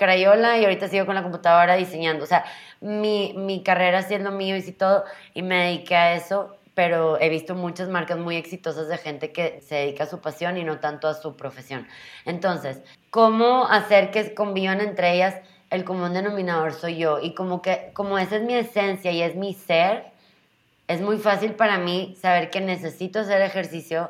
crayola 0.03 0.57
y 0.57 0.65
ahorita 0.65 0.87
sigo 0.89 1.05
con 1.05 1.15
la 1.15 1.23
computadora 1.23 1.75
diseñando. 1.75 2.23
O 2.23 2.27
sea, 2.27 2.43
mi, 2.81 3.33
mi 3.37 3.63
carrera 3.63 4.01
siendo 4.01 4.31
mío 4.31 4.57
y 4.57 4.71
todo, 4.73 5.05
y 5.33 5.41
me 5.41 5.65
dediqué 5.65 5.95
a 5.95 6.13
eso 6.15 6.57
pero 6.75 7.19
he 7.19 7.29
visto 7.29 7.55
muchas 7.55 7.89
marcas 7.89 8.17
muy 8.17 8.35
exitosas 8.35 8.87
de 8.87 8.97
gente 8.97 9.31
que 9.31 9.61
se 9.61 9.75
dedica 9.75 10.05
a 10.05 10.07
su 10.07 10.19
pasión 10.19 10.57
y 10.57 10.63
no 10.63 10.79
tanto 10.79 11.07
a 11.07 11.13
su 11.13 11.35
profesión. 11.35 11.87
Entonces, 12.25 12.81
¿cómo 13.11 13.67
hacer 13.67 14.11
que 14.11 14.33
convivan 14.33 14.81
entre 14.81 15.13
ellas? 15.13 15.35
El 15.69 15.83
común 15.83 16.13
denominador 16.13 16.73
soy 16.73 16.97
yo 16.97 17.19
y 17.19 17.33
como 17.33 17.61
que 17.61 17.91
como 17.93 18.17
esa 18.17 18.37
es 18.37 18.43
mi 18.43 18.55
esencia 18.55 19.11
y 19.11 19.21
es 19.21 19.35
mi 19.35 19.53
ser, 19.53 20.05
es 20.87 21.01
muy 21.01 21.17
fácil 21.17 21.53
para 21.53 21.77
mí 21.77 22.15
saber 22.19 22.49
que 22.49 22.61
necesito 22.61 23.19
hacer 23.19 23.41
ejercicio 23.41 24.09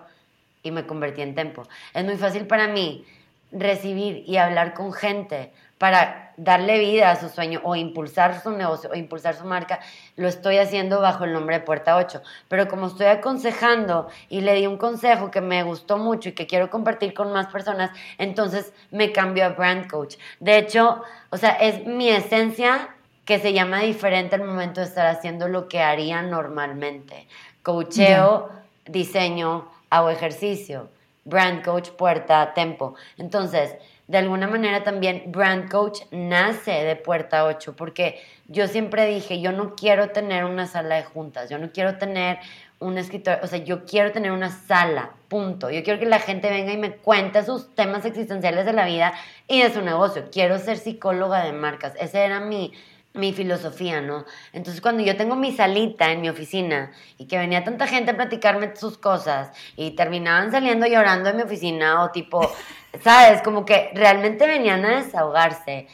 y 0.62 0.72
me 0.72 0.86
convertí 0.86 1.22
en 1.22 1.36
tempo. 1.36 1.64
Es 1.94 2.04
muy 2.04 2.18
fácil 2.18 2.48
para 2.48 2.68
mí 2.68 3.06
recibir 3.52 4.24
y 4.26 4.38
hablar 4.38 4.74
con 4.74 4.92
gente 4.94 5.54
para 5.78 6.34
darle 6.38 6.80
vida 6.80 7.12
a 7.12 7.16
su 7.16 7.30
sueño 7.30 7.62
o 7.64 7.76
impulsar 7.76 8.42
su 8.42 8.52
negocio 8.52 8.90
o 8.92 8.96
impulsar 8.96 9.36
su 9.36 9.46
marca, 9.46 9.80
lo 10.16 10.28
estoy 10.28 10.58
haciendo 10.58 11.00
bajo 11.02 11.26
el 11.26 11.34
nombre 11.34 11.60
de 11.60 11.66
Puerta 11.66 11.98
8. 11.98 12.22
Pero 12.48 12.68
como 12.68 12.88
estoy 12.88 13.08
aconsejando 13.08 14.08
y 14.30 14.42
le 14.42 14.54
di 14.56 14.68
un 14.68 14.78
consejo 14.78 15.32
que 15.32 15.42
me 15.42 15.64
gustó 15.64 15.98
mucho 15.98 16.30
y 16.30 16.32
que 16.34 16.48
quiero 16.48 16.70
compartir 16.70 17.14
con 17.14 17.32
más 17.32 17.48
personas, 17.48 17.92
entonces 18.18 18.74
me 18.92 19.12
cambio 19.12 19.46
a 19.46 19.50
Brand 19.50 19.90
Coach. 19.90 20.16
De 20.40 20.58
hecho, 20.58 21.02
o 21.30 21.38
sea, 21.38 21.52
es 21.52 21.86
mi 21.86 22.10
esencia 22.10 22.90
que 23.26 23.40
se 23.40 23.54
llama 23.54 23.82
diferente 23.82 24.36
al 24.36 24.44
momento 24.44 24.82
de 24.82 24.88
estar 24.88 25.08
haciendo 25.08 25.48
lo 25.48 25.68
que 25.68 25.82
haría 25.82 26.22
normalmente. 26.22 27.28
Coacheo, 27.62 28.50
diseño, 28.86 29.70
hago 29.90 30.10
ejercicio. 30.10 30.90
Brand 31.26 31.64
Coach, 31.64 31.90
puerta, 31.92 32.54
tempo. 32.54 32.96
Entonces, 33.18 33.76
de 34.08 34.18
alguna 34.18 34.48
manera 34.48 34.84
también 34.84 35.32
Brand 35.32 35.70
Coach 35.72 36.02
nace 36.12 36.72
de 36.72 36.96
Puerta 36.96 37.46
8, 37.46 37.76
porque 37.76 38.22
yo 38.48 38.68
siempre 38.68 39.06
dije, 39.06 39.40
yo 39.40 39.52
no 39.52 39.76
quiero 39.76 40.10
tener 40.10 40.46
una 40.46 40.68
sala 40.68 40.96
de 40.96 41.04
juntas, 41.04 41.50
yo 41.50 41.58
no 41.58 41.72
quiero 41.72 41.98
tener 41.98 42.40
un 42.84 42.98
escritor, 42.98 43.40
o 43.42 43.48
sea, 43.48 43.60
yo 43.60 43.86
quiero 43.86 44.12
tener 44.12 44.32
una 44.32 44.50
sala, 44.50 45.12
punto. 45.30 45.70
Yo 45.70 45.84
quiero 45.84 46.00
que 46.00 46.06
la 46.06 46.20
gente 46.20 46.50
venga 46.50 46.74
y 46.74 46.78
me 46.78 46.98
cuente 46.98 47.44
sus 47.44 47.74
temas 47.76 48.06
existenciales 48.06 48.66
de 48.66 48.74
la 48.74 48.86
vida 48.86 49.14
y 49.48 49.62
de 49.62 49.74
su 49.74 49.82
negocio. 49.82 50.30
Quiero 50.32 50.60
ser 50.60 50.78
psicóloga 50.78 51.44
de 51.46 51.54
marcas. 51.54 51.94
Esa 51.98 52.20
era 52.20 52.40
mi, 52.42 52.74
mi 53.14 53.32
filosofía, 53.32 54.02
¿no? 54.02 54.26
Entonces 54.52 54.82
cuando 54.82 55.04
yo 55.04 55.16
tengo 55.16 55.36
mi 55.36 55.52
salita 55.54 56.12
en 56.12 56.22
mi 56.22 56.30
oficina 56.30 56.92
y 57.18 57.28
que 57.28 57.38
venía 57.38 57.64
tanta 57.64 57.88
gente 57.88 58.12
a 58.12 58.16
platicarme 58.16 58.76
sus 58.76 58.98
cosas 58.98 59.52
y 59.76 59.92
terminaban 59.92 60.52
saliendo 60.52 60.86
llorando 60.86 61.30
en 61.30 61.38
mi 61.38 61.44
oficina 61.44 62.04
o 62.04 62.12
tipo 62.12 62.52
¿sabes? 63.02 63.42
Como 63.42 63.66
que 63.66 63.92
realmente 63.94 64.48
venían 64.48 64.86
a 64.86 65.04
desahogarse. 65.04 65.88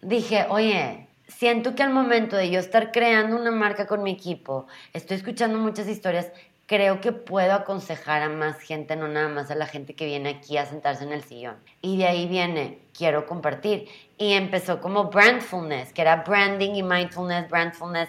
Dije, 0.00 0.46
oye, 0.48 1.08
siento 1.28 1.74
que 1.74 1.82
al 1.82 1.90
momento 1.90 2.36
de 2.36 2.50
yo 2.50 2.60
estar 2.60 2.92
creando 2.92 3.36
una 3.36 3.50
marca 3.50 3.86
con 3.86 4.02
mi 4.02 4.12
equipo, 4.12 4.66
estoy 4.92 5.16
escuchando 5.16 5.58
muchas 5.58 5.88
historias, 5.88 6.30
creo 6.66 7.00
que 7.00 7.12
puedo 7.12 7.52
aconsejar 7.52 8.22
a 8.22 8.28
más 8.28 8.60
gente, 8.60 8.96
no 8.96 9.08
nada 9.08 9.28
más 9.28 9.50
a 9.50 9.54
la 9.54 9.66
gente 9.66 9.94
que 9.94 10.06
viene 10.06 10.30
aquí 10.30 10.56
a 10.56 10.66
sentarse 10.66 11.04
en 11.04 11.12
el 11.12 11.22
sillón. 11.22 11.56
Y 11.80 11.98
de 11.98 12.06
ahí 12.06 12.26
viene, 12.26 12.78
quiero 12.96 13.26
compartir. 13.26 13.88
Y 14.18 14.32
empezó 14.32 14.80
como 14.80 15.04
brandfulness, 15.04 15.92
que 15.92 16.02
era 16.02 16.16
branding 16.16 16.74
y 16.74 16.82
mindfulness, 16.82 17.48
brandfulness 17.48 18.08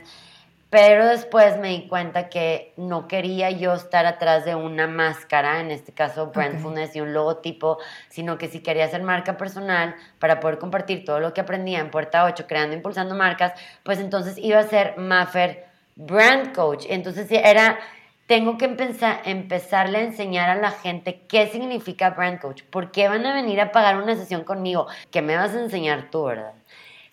pero 0.74 1.06
después 1.06 1.60
me 1.60 1.70
di 1.70 1.88
cuenta 1.88 2.30
que 2.30 2.74
no 2.78 3.08
quería 3.08 3.52
yo 3.52 3.76
estar 3.76 4.08
atrás 4.08 4.44
de 4.44 4.56
una 4.56 4.88
máscara, 4.88 5.60
en 5.60 5.70
este 5.70 5.92
caso 5.92 6.32
Brandfulness 6.32 6.96
y 6.96 7.02
un 7.02 7.14
logotipo, 7.14 7.78
sino 8.10 8.40
que 8.40 8.48
sí 8.48 8.62
quería 8.62 8.86
hacer 8.86 9.04
marca 9.04 9.38
personal 9.38 9.96
para 10.18 10.40
poder 10.40 10.58
compartir 10.58 11.06
todo 11.06 11.20
lo 11.20 11.32
que 11.32 11.42
aprendía 11.42 11.78
en 11.78 11.92
Puerta 11.92 12.24
8, 12.24 12.48
creando, 12.48 12.76
impulsando 12.76 13.14
marcas, 13.14 13.54
pues 13.84 14.00
entonces 14.00 14.36
iba 14.40 14.58
a 14.58 14.64
ser 14.64 14.98
Maffer 14.98 15.68
Brand 15.96 16.56
Coach. 16.56 16.88
Entonces 16.90 17.28
era, 17.30 17.78
tengo 18.26 18.58
que 18.58 18.66
empezar, 18.66 19.22
empezarle 19.26 20.00
a 20.00 20.02
enseñar 20.02 20.50
a 20.50 20.56
la 20.56 20.72
gente 20.72 21.22
qué 21.30 21.50
significa 21.50 22.10
Brand 22.10 22.40
Coach, 22.40 22.64
por 22.64 22.90
qué 22.90 23.08
van 23.10 23.28
a 23.28 23.36
venir 23.36 23.62
a 23.62 23.72
pagar 23.72 23.98
una 23.98 24.16
sesión 24.16 24.44
conmigo, 24.44 24.88
que 25.12 25.22
me 25.22 25.36
vas 25.36 25.54
a 25.54 25.60
enseñar 25.60 26.10
tú, 26.10 26.24
¿verdad? 26.24 26.54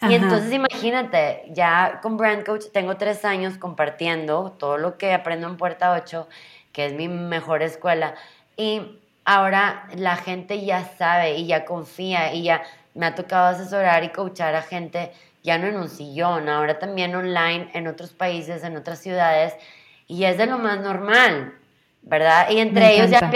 Y 0.08 0.14
entonces 0.14 0.52
imagínate, 0.52 1.44
ya 1.48 2.00
con 2.02 2.16
Brand 2.16 2.44
Coach 2.44 2.66
tengo 2.72 2.96
tres 2.96 3.24
años 3.24 3.58
compartiendo 3.58 4.52
todo 4.58 4.78
lo 4.78 4.96
que 4.96 5.12
aprendo 5.12 5.46
en 5.46 5.56
Puerta 5.58 5.92
8, 5.92 6.26
que 6.72 6.86
es 6.86 6.94
mi 6.94 7.08
mejor 7.08 7.62
escuela. 7.62 8.14
Y 8.56 8.98
ahora 9.24 9.86
la 9.94 10.16
gente 10.16 10.64
ya 10.64 10.84
sabe 10.84 11.36
y 11.36 11.46
ya 11.46 11.66
confía 11.66 12.32
y 12.32 12.44
ya 12.44 12.62
me 12.94 13.06
ha 13.06 13.14
tocado 13.14 13.48
asesorar 13.48 14.02
y 14.04 14.08
coachar 14.08 14.54
a 14.54 14.62
gente 14.62 15.12
ya 15.42 15.58
no 15.58 15.66
en 15.66 15.76
un 15.76 15.88
sillón, 15.88 16.48
ahora 16.48 16.78
también 16.78 17.14
online 17.14 17.70
en 17.74 17.86
otros 17.86 18.12
países, 18.12 18.62
en 18.64 18.76
otras 18.76 18.98
ciudades. 19.00 19.54
Y 20.06 20.24
es 20.24 20.38
de 20.38 20.46
lo 20.46 20.58
más 20.58 20.80
normal, 20.80 21.54
¿verdad? 22.02 22.50
Y 22.50 22.58
entre 22.58 22.94
ellos 22.94 23.10
ya, 23.10 23.30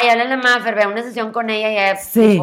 ay, 0.00 0.08
háblale 0.08 0.34
a 0.34 0.36
Maffer, 0.36 0.74
ve 0.74 0.86
una 0.86 1.02
sesión 1.02 1.32
con 1.32 1.50
ella 1.50 1.70
y 1.70 1.74
ya, 1.74 1.96
sí. 1.96 2.40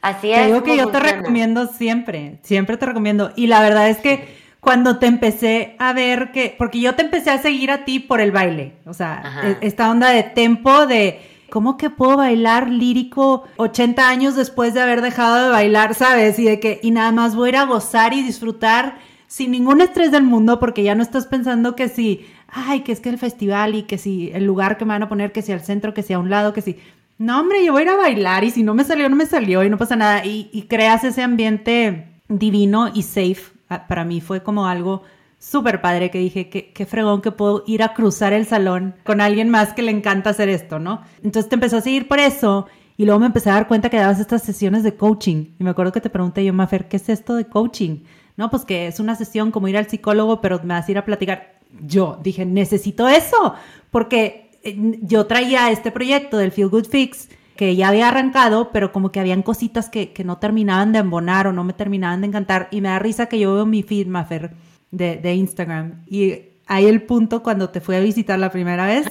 Así 0.00 0.30
es. 0.30 0.38
Te 0.38 0.46
digo 0.46 0.62
que 0.62 0.76
yo 0.76 0.88
te 0.88 1.00
recomiendo 1.00 1.66
siempre, 1.66 2.38
siempre 2.42 2.76
te 2.76 2.86
recomiendo. 2.86 3.32
Y 3.36 3.46
la 3.46 3.60
verdad 3.60 3.88
es 3.88 3.98
que 3.98 4.36
cuando 4.60 4.98
te 4.98 5.06
empecé 5.06 5.76
a 5.78 5.92
ver 5.92 6.32
que, 6.32 6.54
porque 6.56 6.80
yo 6.80 6.94
te 6.94 7.02
empecé 7.02 7.30
a 7.30 7.38
seguir 7.38 7.70
a 7.70 7.84
ti 7.84 8.00
por 8.00 8.20
el 8.20 8.32
baile, 8.32 8.74
o 8.86 8.92
sea, 8.92 9.40
e, 9.44 9.66
esta 9.66 9.90
onda 9.90 10.10
de 10.10 10.22
tempo 10.22 10.86
de... 10.86 11.20
¿Cómo 11.50 11.78
que 11.78 11.88
puedo 11.88 12.18
bailar 12.18 12.68
lírico 12.68 13.44
80 13.56 14.06
años 14.06 14.36
después 14.36 14.74
de 14.74 14.82
haber 14.82 15.00
dejado 15.00 15.44
de 15.44 15.48
bailar, 15.48 15.94
sabes? 15.94 16.38
Y 16.38 16.44
de 16.44 16.60
que, 16.60 16.78
y 16.82 16.90
nada 16.90 17.10
más 17.10 17.34
voy 17.34 17.46
a 17.46 17.48
ir 17.48 17.56
a 17.56 17.64
gozar 17.64 18.12
y 18.12 18.22
disfrutar 18.22 18.98
sin 19.28 19.52
ningún 19.52 19.80
estrés 19.80 20.10
del 20.10 20.24
mundo, 20.24 20.60
porque 20.60 20.82
ya 20.82 20.94
no 20.94 21.02
estás 21.02 21.26
pensando 21.26 21.74
que 21.74 21.88
si, 21.88 22.26
ay, 22.48 22.80
que 22.80 22.92
es 22.92 23.00
que 23.00 23.08
el 23.08 23.16
festival 23.16 23.74
y 23.76 23.84
que 23.84 23.96
si 23.96 24.30
el 24.34 24.44
lugar 24.44 24.76
que 24.76 24.84
me 24.84 24.92
van 24.92 25.04
a 25.04 25.08
poner, 25.08 25.32
que 25.32 25.40
si 25.40 25.52
al 25.52 25.62
centro, 25.62 25.94
que 25.94 26.02
si 26.02 26.12
a 26.12 26.18
un 26.18 26.28
lado, 26.28 26.52
que 26.52 26.60
si 26.60 26.76
no, 27.18 27.40
hombre, 27.40 27.64
yo 27.64 27.72
voy 27.72 27.82
a 27.82 27.84
ir 27.84 27.90
a 27.90 27.96
bailar 27.96 28.44
y 28.44 28.50
si 28.50 28.62
no 28.62 28.74
me 28.74 28.84
salió, 28.84 29.08
no 29.08 29.16
me 29.16 29.26
salió 29.26 29.64
y 29.64 29.70
no 29.70 29.76
pasa 29.76 29.96
nada. 29.96 30.24
Y, 30.24 30.66
creas 30.68 31.04
ese 31.04 31.22
ambiente 31.22 32.20
divino 32.28 32.90
y 32.94 33.02
safe. 33.02 33.42
Ah, 33.68 33.86
para 33.86 34.04
mí 34.04 34.20
fue 34.20 34.42
como 34.42 34.66
algo 34.66 35.02
súper 35.38 35.80
padre 35.80 36.10
que 36.10 36.18
dije, 36.18 36.48
qué, 36.48 36.72
qué 36.72 36.86
fregón 36.86 37.20
que 37.20 37.32
puedo 37.32 37.64
ir 37.66 37.82
a 37.82 37.92
cruzar 37.94 38.32
el 38.32 38.46
salón 38.46 38.94
con 39.04 39.20
alguien 39.20 39.50
más 39.50 39.72
que 39.72 39.82
le 39.82 39.90
encanta 39.90 40.30
hacer 40.30 40.48
esto, 40.48 40.78
¿no? 40.78 41.02
Entonces 41.22 41.48
te 41.48 41.56
empezó 41.56 41.76
a 41.76 41.80
seguir 41.80 42.08
por 42.08 42.18
eso 42.18 42.66
y 42.96 43.04
luego 43.04 43.20
me 43.20 43.26
empecé 43.26 43.50
a 43.50 43.54
dar 43.54 43.68
cuenta 43.68 43.90
que 43.90 43.96
dabas 43.96 44.20
estas 44.20 44.42
sesiones 44.42 44.82
de 44.82 44.96
coaching. 44.96 45.54
Y 45.58 45.64
me 45.64 45.70
acuerdo 45.70 45.92
que 45.92 46.00
te 46.00 46.10
pregunté 46.10 46.44
yo, 46.44 46.52
Mafer, 46.52 46.88
¿qué 46.88 46.96
es 46.96 47.08
esto 47.08 47.36
de 47.36 47.46
coaching? 47.46 48.04
No, 48.36 48.50
pues 48.50 48.64
que 48.64 48.86
es 48.86 49.00
una 49.00 49.14
sesión 49.14 49.50
como 49.50 49.68
ir 49.68 49.76
al 49.76 49.88
psicólogo, 49.88 50.40
pero 50.40 50.60
me 50.62 50.74
vas 50.74 50.88
a 50.88 50.90
ir 50.90 50.98
a 50.98 51.04
platicar. 51.04 51.58
Yo 51.80 52.18
dije, 52.22 52.44
necesito 52.44 53.08
eso, 53.08 53.54
porque 53.90 54.47
yo 54.64 55.26
traía 55.26 55.70
este 55.70 55.90
proyecto 55.90 56.38
del 56.38 56.52
Feel 56.52 56.68
Good 56.68 56.86
Fix 56.86 57.28
que 57.56 57.74
ya 57.74 57.88
había 57.88 58.08
arrancado, 58.08 58.70
pero 58.72 58.92
como 58.92 59.10
que 59.10 59.18
habían 59.18 59.42
cositas 59.42 59.88
que, 59.88 60.12
no 60.24 60.38
terminaban 60.38 60.92
de 60.92 61.00
embonar 61.00 61.48
o 61.48 61.52
no 61.52 61.64
me 61.64 61.72
terminaban 61.72 62.20
de 62.20 62.28
encantar. 62.28 62.68
Y 62.70 62.80
me 62.80 62.88
da 62.88 63.00
risa 63.00 63.26
que 63.26 63.38
yo 63.40 63.52
veo 63.52 63.66
mi 63.66 63.82
feed, 63.82 64.06
Maffer, 64.06 64.52
de, 64.92 65.16
de 65.16 65.34
Instagram. 65.34 66.04
Y 66.06 66.34
hay 66.68 66.86
el 66.86 67.02
punto 67.02 67.42
cuando 67.42 67.70
te 67.70 67.80
fui 67.80 67.96
a 67.96 68.00
visitar 68.00 68.38
la 68.38 68.50
primera 68.50 68.86
vez 68.86 69.06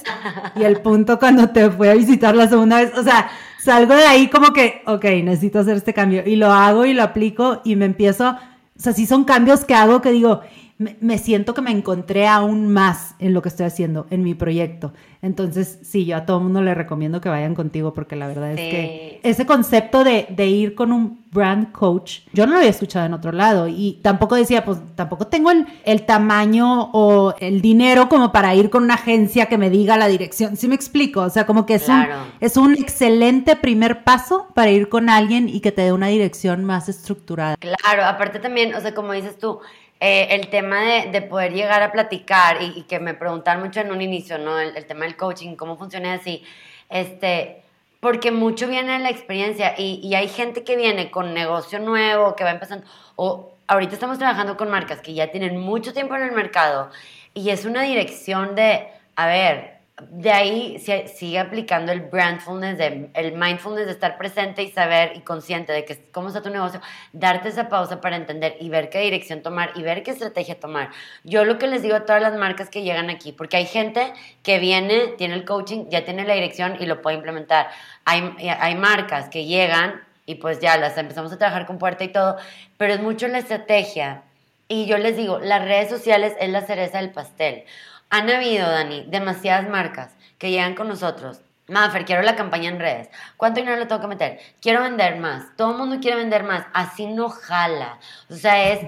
y 0.56 0.64
el 0.64 0.80
punto 0.82 1.20
cuando 1.20 1.50
te 1.50 1.70
fui 1.70 1.90
a 1.90 1.96
visitar 1.96 2.36
la 2.36 2.48
segunda 2.48 2.78
vez. 2.78 2.98
O 2.98 3.04
sea, 3.04 3.30
salgo 3.60 3.96
de 3.96 4.06
ahí 4.06 4.30
como 4.30 4.54
que, 4.54 4.82
ok, 4.86 5.04
necesito 5.24 5.60
hacer 5.60 5.76
este 5.76 5.94
cambio. 5.94 6.24
Y 6.26 6.38
lo 6.38 6.48
hago 6.48 6.86
y 6.86 6.94
lo 6.94 7.04
aplico 7.04 7.62
y 7.66 7.76
me 7.76 7.86
empiezo, 7.86 8.30
o 8.30 8.80
sea, 8.80 8.94
sí 8.94 9.06
son 9.06 9.26
cambios 9.26 9.66
que 9.66 9.74
hago 9.74 10.02
que 10.02 10.12
digo, 10.12 10.42
me, 10.78 11.18
siento 11.18 11.54
que 11.54 11.62
me 11.62 11.72
encontré 11.72 12.28
aún 12.28 12.72
más 12.72 13.16
en 13.20 13.34
lo 13.34 13.42
que 13.42 13.50
estoy 13.50 13.66
haciendo, 13.66 14.06
en 14.10 14.24
mi 14.24 14.36
proyecto. 14.36 14.94
Entonces, 15.22 15.80
sí, 15.82 16.06
yo 16.06 16.18
a 16.18 16.26
todo 16.26 16.40
mundo 16.40 16.62
le 16.62 16.74
recomiendo 16.76 17.22
que 17.22 17.30
vayan 17.30 17.56
contigo 17.56 17.94
porque 17.94 18.16
la 18.16 18.28
verdad 18.28 18.52
es 18.52 18.58
que 18.58 19.20
ese 19.24 19.46
concepto 19.46 20.04
de, 20.04 20.28
ir 20.48 20.76
con 20.76 20.92
un 20.92 21.26
brand 21.32 21.72
coach, 21.72 22.20
yo 22.34 22.46
no 22.46 22.54
lo 22.54 22.60
había 22.60 22.70
escuchado 22.70 23.06
en 23.06 23.14
otro 23.14 23.32
lado 23.32 23.68
y 23.68 24.00
tampoco 24.04 24.36
decía, 24.36 24.64
pues 24.64 24.80
tampoco 24.96 25.28
tengo 25.28 25.52
el, 25.52 25.66
el 25.86 26.06
tamaño 26.06 26.90
o 26.94 27.34
el 27.40 27.62
dinero 27.62 28.10
como 28.10 28.32
para 28.32 28.54
ir 28.56 28.70
con 28.70 28.84
una 28.84 28.96
agencia 28.96 29.48
que 29.48 29.58
me 29.58 29.70
diga 29.70 29.98
la 29.98 30.08
dirección. 30.08 30.56
¿Sí 30.56 30.68
me 30.68 30.76
explico? 30.76 31.22
O 31.22 31.30
sea, 31.30 31.46
como 31.46 31.66
que 31.66 31.76
es, 31.76 31.90
un, 31.90 32.06
es 32.40 32.58
un 32.58 32.74
excelente 32.74 33.56
primer 33.56 34.04
paso 34.04 34.48
para 34.54 34.72
ir 34.72 34.90
con 34.90 35.10
alguien 35.10 35.50
y 35.50 35.60
que 35.62 35.72
te 35.72 35.82
dé 35.82 35.92
una 35.92 36.08
dirección 36.08 36.64
más 36.64 36.90
estructurada. 36.90 37.58
Claro, 37.58 38.06
aparte 38.06 38.40
también, 38.40 38.74
o 38.76 38.82
sea, 38.82 38.94
como 38.94 39.14
dices 39.14 39.38
tú, 39.38 39.60
eh, 40.00 40.28
el 40.30 40.50
tema 40.50 40.80
de, 41.12 41.22
poder 41.24 41.54
llegar 41.54 41.82
a 41.82 41.92
platicar 41.92 42.62
y, 42.62 42.84
que 42.84 43.00
me 43.00 43.16
preguntan 43.16 43.60
mucho 43.60 43.80
en 43.80 43.92
un 43.92 44.00
inicio, 44.00 44.38
¿no? 44.38 44.60
El, 44.60 44.86
tema 44.86 45.07
del 45.08 45.18
coaching, 45.18 45.56
cómo 45.56 45.78
funciona 45.78 46.14
así, 46.14 46.44
este, 46.90 47.64
porque 48.00 48.32
mucho 48.32 48.68
viene 48.68 49.00
la 49.00 49.10
experiencia 49.10 49.74
y, 49.78 50.00
y, 50.04 50.16
hay 50.16 50.28
gente 50.28 50.64
que 50.64 50.76
viene 50.76 51.10
con 51.10 51.34
negocio 51.34 51.80
nuevo, 51.80 52.36
que 52.36 52.44
va 52.44 52.52
empezando, 52.52 52.86
o 53.16 53.52
ahorita 53.68 53.94
estamos 53.94 54.18
trabajando 54.18 54.58
con 54.58 54.70
marcas 54.70 55.02
que 55.02 55.14
ya 55.14 55.32
tienen 55.32 55.58
mucho 55.58 55.94
tiempo 55.94 56.16
en 56.16 56.24
el 56.24 56.32
mercado 56.32 56.90
y 57.34 57.50
es 57.50 57.66
una 57.66 57.84
dirección 57.84 58.56
de, 58.56 58.88
a 59.16 59.28
ver, 59.28 59.77
de 60.00 60.32
ahí 60.32 60.78
se 60.78 61.08
sigue 61.08 61.40
aplicando 61.40 61.92
el 61.92 62.02
brandfulness, 62.02 62.80
el 63.16 63.34
mindfulness 63.34 63.88
de 63.88 63.92
estar 63.92 64.16
presente 64.16 64.62
y 64.62 64.70
saber 64.70 65.14
y 65.16 65.22
consciente 65.22 65.74
de 65.74 65.86
que 65.86 66.00
cómo 66.12 66.28
está 66.28 66.44
tu 66.44 66.52
negocio, 66.52 66.80
darte 67.14 67.50
esa 67.50 67.68
pausa 67.68 68.00
para 68.00 68.16
entender 68.16 68.58
y 68.60 68.70
ver 68.70 68.92
qué 68.92 69.00
dirección 69.00 69.42
tomar 69.42 69.72
y 69.74 69.82
ver 69.82 70.04
qué 70.04 70.12
estrategia 70.12 70.60
tomar. 70.60 70.92
Yo 71.24 71.46
lo 71.46 71.58
que 71.58 71.66
les 71.66 71.82
digo 71.82 71.96
a 71.96 72.06
todas 72.06 72.22
las 72.22 72.38
marcas 72.38 72.70
que 72.70 72.84
llegan 72.84 73.10
aquí, 73.10 73.32
porque 73.32 73.58
hay 73.58 73.66
gente 73.66 74.14
que 74.44 74.60
viene, 74.60 75.16
tiene 75.18 75.34
el 75.34 75.46
coaching, 75.46 75.86
ya 75.90 76.06
tiene 76.06 76.26
la 76.26 76.36
dirección 76.36 76.78
y 76.80 76.86
lo 76.86 77.02
puede 77.02 77.16
implementar. 77.16 77.70
Hay, 78.06 78.36
hay 78.60 78.76
marcas 78.76 79.30
que 79.30 79.46
llegan 79.46 80.04
y 80.28 80.36
pues 80.36 80.60
ya 80.60 80.78
las 80.78 80.96
empezamos 81.00 81.32
a 81.32 81.40
trabajar 81.40 81.66
con 81.66 81.80
puerta 81.80 82.04
y 82.04 82.10
todo, 82.10 82.38
pero 82.78 82.94
es 82.94 83.02
mucho 83.02 83.28
la 83.28 83.40
estrategia. 83.40 84.22
Y 84.68 84.86
yo 84.86 85.00
les 85.00 85.18
digo, 85.18 85.40
las 85.40 85.64
redes 85.64 85.90
sociales 85.90 86.36
es 86.40 86.50
la 86.50 86.62
cereza 86.62 87.00
del 87.00 87.10
pastel. 87.10 87.64
Han 88.10 88.30
habido, 88.30 88.70
Dani, 88.70 89.06
demasiadas 89.08 89.70
marcas 89.70 90.16
que 90.38 90.52
llegan 90.52 90.76
con 90.76 90.88
nosotros. 90.88 91.42
Mafer, 91.68 92.06
quiero 92.06 92.22
la 92.22 92.38
campaña 92.38 92.70
en 92.70 92.80
redes. 92.80 93.10
¿Cuánto 93.36 93.60
dinero 93.60 93.78
le 93.78 93.86
tengo 93.86 94.00
que 94.00 94.08
meter? 94.08 94.40
Quiero 94.62 94.82
vender 94.82 95.18
más. 95.18 95.56
Todo 95.58 95.72
el 95.72 95.78
mundo 95.78 95.98
quiere 96.00 96.18
vender 96.18 96.44
más. 96.44 96.66
Así 96.74 97.08
no 97.08 97.30
jala. 97.30 98.00
O 98.30 98.36
sea, 98.36 98.72
es 98.72 98.88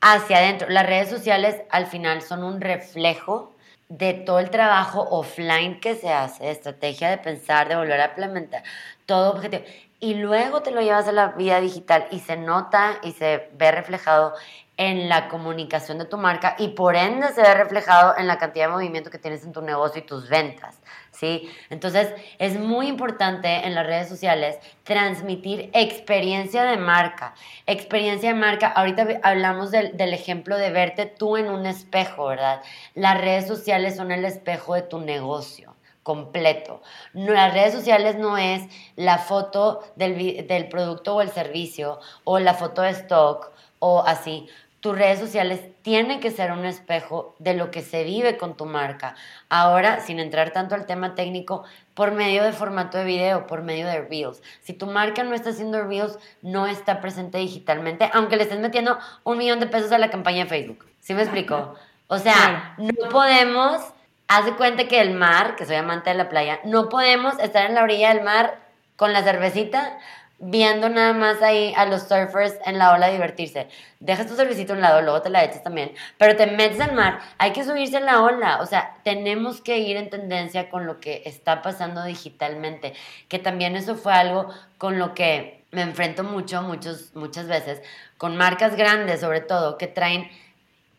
hacia 0.00 0.38
adentro. 0.38 0.68
Las 0.70 0.86
redes 0.86 1.10
sociales 1.10 1.60
al 1.70 1.86
final 1.86 2.22
son 2.22 2.42
un 2.42 2.62
reflejo 2.62 3.54
de 3.88 4.14
todo 4.14 4.38
el 4.38 4.50
trabajo 4.50 5.06
offline 5.10 5.80
que 5.80 5.94
se 5.94 6.12
hace, 6.12 6.44
de 6.44 6.50
estrategia 6.50 7.10
de 7.10 7.18
pensar, 7.18 7.68
de 7.68 7.76
volver 7.76 8.00
a 8.00 8.06
implementar, 8.06 8.62
todo 9.06 9.30
objetivo. 9.30 9.64
Y 10.00 10.14
luego 10.14 10.62
te 10.62 10.70
lo 10.70 10.80
llevas 10.80 11.08
a 11.08 11.12
la 11.12 11.28
vida 11.28 11.60
digital 11.60 12.06
y 12.10 12.20
se 12.20 12.36
nota 12.36 12.98
y 13.02 13.12
se 13.12 13.48
ve 13.54 13.70
reflejado 13.70 14.34
en 14.76 15.08
la 15.08 15.28
comunicación 15.28 15.98
de 15.98 16.04
tu 16.04 16.16
marca 16.16 16.56
y 16.58 16.68
por 16.68 16.96
ende 16.96 17.28
se 17.28 17.42
ve 17.42 17.54
reflejado 17.54 18.14
en 18.18 18.26
la 18.26 18.38
cantidad 18.38 18.66
de 18.66 18.72
movimiento 18.72 19.10
que 19.10 19.18
tienes 19.18 19.44
en 19.44 19.52
tu 19.52 19.62
negocio 19.62 20.02
y 20.02 20.04
tus 20.04 20.28
ventas, 20.28 20.80
¿sí? 21.12 21.48
Entonces 21.70 22.12
es 22.38 22.58
muy 22.58 22.88
importante 22.88 23.66
en 23.66 23.74
las 23.74 23.86
redes 23.86 24.08
sociales 24.08 24.58
transmitir 24.82 25.70
experiencia 25.74 26.64
de 26.64 26.76
marca. 26.76 27.34
Experiencia 27.66 28.32
de 28.32 28.38
marca, 28.38 28.66
ahorita 28.66 29.20
hablamos 29.22 29.70
del, 29.70 29.96
del 29.96 30.12
ejemplo 30.12 30.56
de 30.56 30.70
verte 30.70 31.06
tú 31.06 31.36
en 31.36 31.50
un 31.50 31.66
espejo, 31.66 32.26
¿verdad? 32.26 32.60
Las 32.94 33.20
redes 33.20 33.46
sociales 33.46 33.96
son 33.96 34.10
el 34.10 34.24
espejo 34.24 34.74
de 34.74 34.82
tu 34.82 34.98
negocio 34.98 35.74
completo. 36.04 36.82
Las 37.14 37.52
redes 37.52 37.72
sociales 37.72 38.16
no 38.16 38.38
es 38.38 38.62
la 38.94 39.18
foto 39.18 39.82
del, 39.96 40.46
del 40.46 40.68
producto 40.68 41.16
o 41.16 41.22
el 41.22 41.30
servicio 41.30 41.98
o 42.22 42.38
la 42.38 42.54
foto 42.54 42.82
de 42.82 42.90
stock 42.90 43.50
o 43.86 44.02
así 44.06 44.48
tus 44.80 44.96
redes 44.96 45.18
sociales 45.18 45.60
tienen 45.82 46.20
que 46.20 46.30
ser 46.30 46.52
un 46.52 46.64
espejo 46.64 47.34
de 47.38 47.54
lo 47.54 47.70
que 47.70 47.82
se 47.82 48.04
vive 48.04 48.38
con 48.38 48.54
tu 48.54 48.64
marca. 48.64 49.14
Ahora, 49.48 50.00
sin 50.00 50.20
entrar 50.20 50.50
tanto 50.50 50.74
al 50.74 50.84
tema 50.86 51.14
técnico, 51.14 51.64
por 51.94 52.12
medio 52.12 52.44
de 52.44 52.52
formato 52.52 52.98
de 52.98 53.04
video, 53.04 53.46
por 53.46 53.62
medio 53.62 53.86
de 53.86 54.02
Reels. 54.02 54.42
Si 54.62 54.74
tu 54.74 54.86
marca 54.86 55.22
no 55.22 55.34
está 55.34 55.50
haciendo 55.50 55.82
Reels, 55.82 56.18
no 56.42 56.66
está 56.66 57.00
presente 57.00 57.38
digitalmente, 57.38 58.10
aunque 58.12 58.36
le 58.36 58.42
estés 58.42 58.58
metiendo 58.58 58.98
un 59.22 59.38
millón 59.38 59.60
de 59.60 59.66
pesos 59.66 59.92
a 59.92 59.98
la 59.98 60.10
campaña 60.10 60.44
de 60.44 60.50
Facebook. 60.50 60.84
¿Sí 61.00 61.14
me 61.14 61.22
explico? 61.22 61.74
O 62.08 62.18
sea, 62.18 62.74
no 62.78 63.08
podemos, 63.10 63.80
haz 64.28 64.44
de 64.44 64.52
cuenta 64.52 64.86
que 64.86 65.00
el 65.00 65.14
mar, 65.14 65.56
que 65.56 65.64
soy 65.66 65.76
amante 65.76 66.10
de 66.10 66.16
la 66.16 66.28
playa, 66.28 66.60
no 66.64 66.88
podemos 66.88 67.38
estar 67.38 67.66
en 67.66 67.74
la 67.74 67.82
orilla 67.82 68.12
del 68.14 68.22
mar 68.22 68.58
con 68.96 69.12
la 69.12 69.22
cervecita 69.22 69.98
viendo 70.46 70.88
nada 70.88 71.12
más 71.12 71.42
ahí 71.42 71.72
a 71.76 71.86
los 71.86 72.02
surfers 72.02 72.54
en 72.66 72.78
la 72.78 72.92
ola 72.92 73.08
divertirse. 73.08 73.68
Dejas 74.00 74.26
tu 74.26 74.34
cervecito 74.34 74.72
a 74.72 74.76
un 74.76 74.82
lado, 74.82 75.00
luego 75.00 75.22
te 75.22 75.30
la 75.30 75.44
echas 75.44 75.62
también, 75.62 75.92
pero 76.18 76.36
te 76.36 76.46
metes 76.46 76.80
al 76.80 76.92
mar, 76.92 77.20
hay 77.38 77.52
que 77.52 77.64
subirse 77.64 77.96
en 77.96 78.06
la 78.06 78.22
ola, 78.22 78.60
o 78.60 78.66
sea, 78.66 78.96
tenemos 79.04 79.60
que 79.60 79.78
ir 79.78 79.96
en 79.96 80.10
tendencia 80.10 80.68
con 80.68 80.86
lo 80.86 81.00
que 81.00 81.22
está 81.24 81.62
pasando 81.62 82.04
digitalmente, 82.04 82.94
que 83.28 83.38
también 83.38 83.76
eso 83.76 83.96
fue 83.96 84.12
algo 84.12 84.48
con 84.78 84.98
lo 84.98 85.14
que 85.14 85.64
me 85.70 85.82
enfrento 85.82 86.22
mucho, 86.24 86.62
muchos, 86.62 87.14
muchas 87.14 87.46
veces, 87.46 87.82
con 88.18 88.36
marcas 88.36 88.76
grandes 88.76 89.20
sobre 89.20 89.40
todo, 89.40 89.78
que 89.78 89.86
traen 89.86 90.30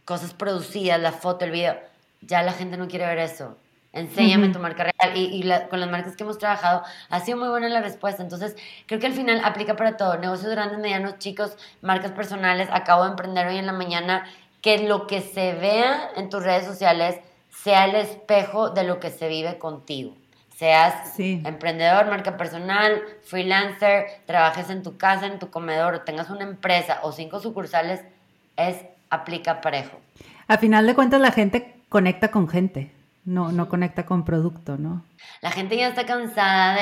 cosas 0.05 0.33
producidas, 0.33 0.99
la 0.99 1.11
foto, 1.11 1.45
el 1.45 1.51
video, 1.51 1.79
ya 2.21 2.41
la 2.41 2.53
gente 2.53 2.77
no 2.77 2.87
quiere 2.87 3.05
ver 3.05 3.19
eso 3.19 3.57
enséñame 3.95 4.49
tu 4.49 4.59
marca 4.59 4.83
real. 4.83 5.17
Y, 5.17 5.41
con 5.69 5.79
las 5.79 5.89
marcas 5.89 6.15
que 6.15 6.23
hemos 6.23 6.37
trabajado 6.37 6.83
ha 7.09 7.19
sido 7.21 7.37
muy 7.37 7.47
buena 7.47 7.67
la 7.69 7.81
respuesta. 7.81 8.21
Entonces, 8.21 8.55
creo 8.85 8.99
que 8.99 9.07
al 9.07 9.13
final 9.13 9.41
aplica 9.43 9.75
para 9.75 9.97
todo. 9.97 10.17
Negocios 10.17 10.51
grandes, 10.51 10.77
medianos, 10.77 11.17
chicos, 11.17 11.57
marcas 11.81 12.11
personales. 12.11 12.69
Acabo 12.71 13.03
de 13.03 13.11
emprender 13.11 13.47
hoy 13.47 13.57
en 13.57 13.65
la 13.65 13.73
mañana 13.73 14.25
que 14.61 14.87
lo 14.87 15.07
que 15.07 15.21
se 15.21 15.53
vea 15.53 16.11
en 16.15 16.29
tus 16.29 16.43
redes 16.43 16.65
sociales 16.65 17.19
sea 17.49 17.85
el 17.85 17.95
espejo 17.95 18.69
de 18.69 18.83
lo 18.83 18.99
que 18.99 19.09
se 19.09 19.27
vive 19.27 19.57
contigo. 19.57 20.15
Seas 20.55 21.19
emprendedor, 21.19 22.05
marca 22.05 22.37
personal, 22.37 23.01
freelancer, 23.23 24.05
trabajes 24.25 24.69
en 24.69 24.83
tu 24.83 24.97
casa, 24.97 25.25
en 25.25 25.37
tu 25.37 25.49
comedor, 25.49 25.95
o 25.95 26.01
tengas 26.01 26.29
una 26.29 26.43
empresa 26.43 26.99
o 27.03 27.11
cinco 27.11 27.41
sucursales, 27.41 28.01
es 28.55 28.77
aplica 29.09 29.59
parejo. 29.59 29.99
A 30.47 30.57
final 30.57 30.87
de 30.87 30.95
cuentas, 30.95 31.19
la 31.19 31.31
gente 31.31 31.75
conecta 31.89 32.31
con 32.31 32.47
gente 32.47 32.94
no, 33.25 33.51
no 33.51 33.67
conecta 33.67 34.05
con 34.05 34.23
producto, 34.23 34.77
¿no? 34.77 35.03
La 35.41 35.51
gente 35.51 35.75
ya 35.75 35.87
está 35.87 36.05
cansada 36.05 36.77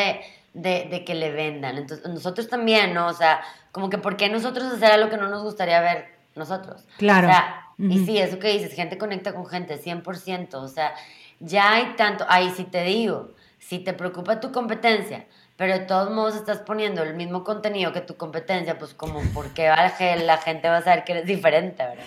de, 0.54 1.04
que 1.06 1.16
le 1.16 1.32
vendan. 1.32 1.78
Entonces, 1.78 2.08
nosotros 2.08 2.50
también, 2.50 2.94
¿no? 2.94 3.08
O 3.08 3.14
sea, 3.14 3.42
como 3.72 3.90
que 3.90 3.98
¿por 3.98 4.18
qué 4.18 4.30
nosotros 4.30 4.72
hacer 4.72 4.92
algo 4.92 5.10
que 5.10 5.18
no 5.18 5.30
nos 5.30 5.44
gustaría 5.44 5.82
ver 5.82 6.14
nosotros? 6.36 6.84
Claro. 6.98 7.28
O 7.28 7.32
sea, 7.32 7.66
y 7.80 8.06
sí, 8.06 8.18
eso 8.18 8.40
que 8.40 8.50
dices, 8.50 8.74
gente 8.74 8.98
conecta 8.98 9.34
con 9.34 9.48
gente, 9.48 9.82
100%. 9.82 10.54
O 10.56 10.68
sea, 10.68 10.94
ya 11.40 11.74
hay 11.74 11.94
tanto, 11.96 12.26
ahí 12.28 12.52
sí 12.56 12.66
te 12.66 12.84
digo, 12.84 13.32
si 13.58 13.80
te 13.80 13.94
preocupa 13.94 14.40
tu 14.40 14.52
competencia, 14.52 15.26
pero 15.56 15.74
de 15.74 15.86
todos 15.86 16.12
modos 16.12 16.36
estás 16.36 16.60
poniendo 16.60 17.04
el 17.04 17.16
mismo 17.16 17.44
contenido 17.44 17.94
que 17.94 18.02
tu 18.02 18.18
competencia, 18.18 18.78
pues 18.78 18.94
como, 18.94 19.22
¿por 19.34 19.54
qué 19.54 19.68
la 19.68 20.38
gente 20.38 20.70
va 20.70 20.78
a 20.78 20.82
saber 20.82 21.04
que 21.04 21.14
eres 21.14 21.26
diferente, 21.26 21.84
verdad? 21.84 22.04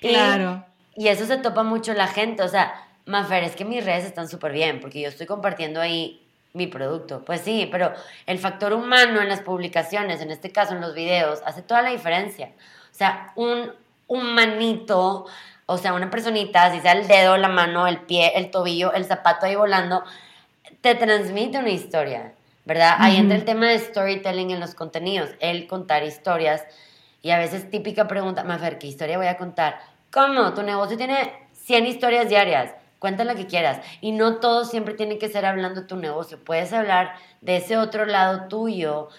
Claro. 0.00 0.64
Y, 0.96 1.04
y 1.04 1.08
eso 1.08 1.24
se 1.24 1.36
topa 1.36 1.62
mucho 1.62 1.94
la 1.94 2.08
gente, 2.08 2.42
o 2.42 2.48
sea 2.48 2.85
Mafer, 3.06 3.44
es 3.44 3.54
que 3.54 3.64
mis 3.64 3.84
redes 3.84 4.04
están 4.04 4.28
súper 4.28 4.52
bien 4.52 4.80
porque 4.80 5.00
yo 5.00 5.08
estoy 5.08 5.26
compartiendo 5.26 5.80
ahí 5.80 6.26
mi 6.52 6.66
producto. 6.66 7.24
Pues 7.24 7.40
sí, 7.40 7.68
pero 7.70 7.92
el 8.26 8.38
factor 8.38 8.72
humano 8.72 9.20
en 9.22 9.28
las 9.28 9.40
publicaciones, 9.40 10.20
en 10.20 10.32
este 10.32 10.50
caso 10.50 10.74
en 10.74 10.80
los 10.80 10.94
videos, 10.94 11.40
hace 11.46 11.62
toda 11.62 11.82
la 11.82 11.90
diferencia. 11.90 12.50
O 12.90 12.94
sea, 12.94 13.32
un 13.36 13.72
humanito, 14.08 15.26
o 15.66 15.78
sea, 15.78 15.92
una 15.92 16.10
personita, 16.10 16.72
si 16.72 16.80
sea 16.80 16.92
el 16.92 17.06
dedo, 17.06 17.36
la 17.36 17.48
mano, 17.48 17.86
el 17.86 18.00
pie, 18.00 18.32
el 18.34 18.50
tobillo, 18.50 18.92
el 18.92 19.04
zapato 19.04 19.46
ahí 19.46 19.54
volando, 19.54 20.02
te 20.80 20.96
transmite 20.96 21.58
una 21.58 21.70
historia, 21.70 22.32
¿verdad? 22.64 22.96
Ahí 22.98 23.16
entra 23.16 23.36
el 23.36 23.44
tema 23.44 23.68
de 23.68 23.78
storytelling 23.78 24.50
en 24.50 24.58
los 24.58 24.74
contenidos, 24.74 25.30
el 25.38 25.68
contar 25.68 26.02
historias. 26.02 26.64
Y 27.22 27.30
a 27.30 27.38
veces 27.38 27.70
típica 27.70 28.08
pregunta, 28.08 28.42
Mafer, 28.42 28.78
¿qué 28.78 28.88
historia 28.88 29.16
voy 29.16 29.28
a 29.28 29.36
contar? 29.36 29.78
¿Cómo? 30.10 30.54
Tu 30.54 30.62
negocio 30.62 30.96
tiene 30.96 31.48
100 31.52 31.86
historias 31.86 32.28
diarias 32.28 32.74
cuenta 33.06 33.22
lo 33.22 33.36
que 33.36 33.46
quieras. 33.46 33.78
Y 34.00 34.10
no 34.10 34.40
todo 34.40 34.64
siempre 34.64 34.94
tiene 34.94 35.16
que 35.16 35.28
ser 35.28 35.46
hablando 35.46 35.82
de 35.82 35.86
tu 35.86 35.94
negocio. 35.94 36.42
Puedes 36.42 36.72
hablar 36.72 37.14
de 37.40 37.58
ese 37.58 37.76
otro 37.76 38.04
lado 38.04 38.48
tuyo 38.48 39.10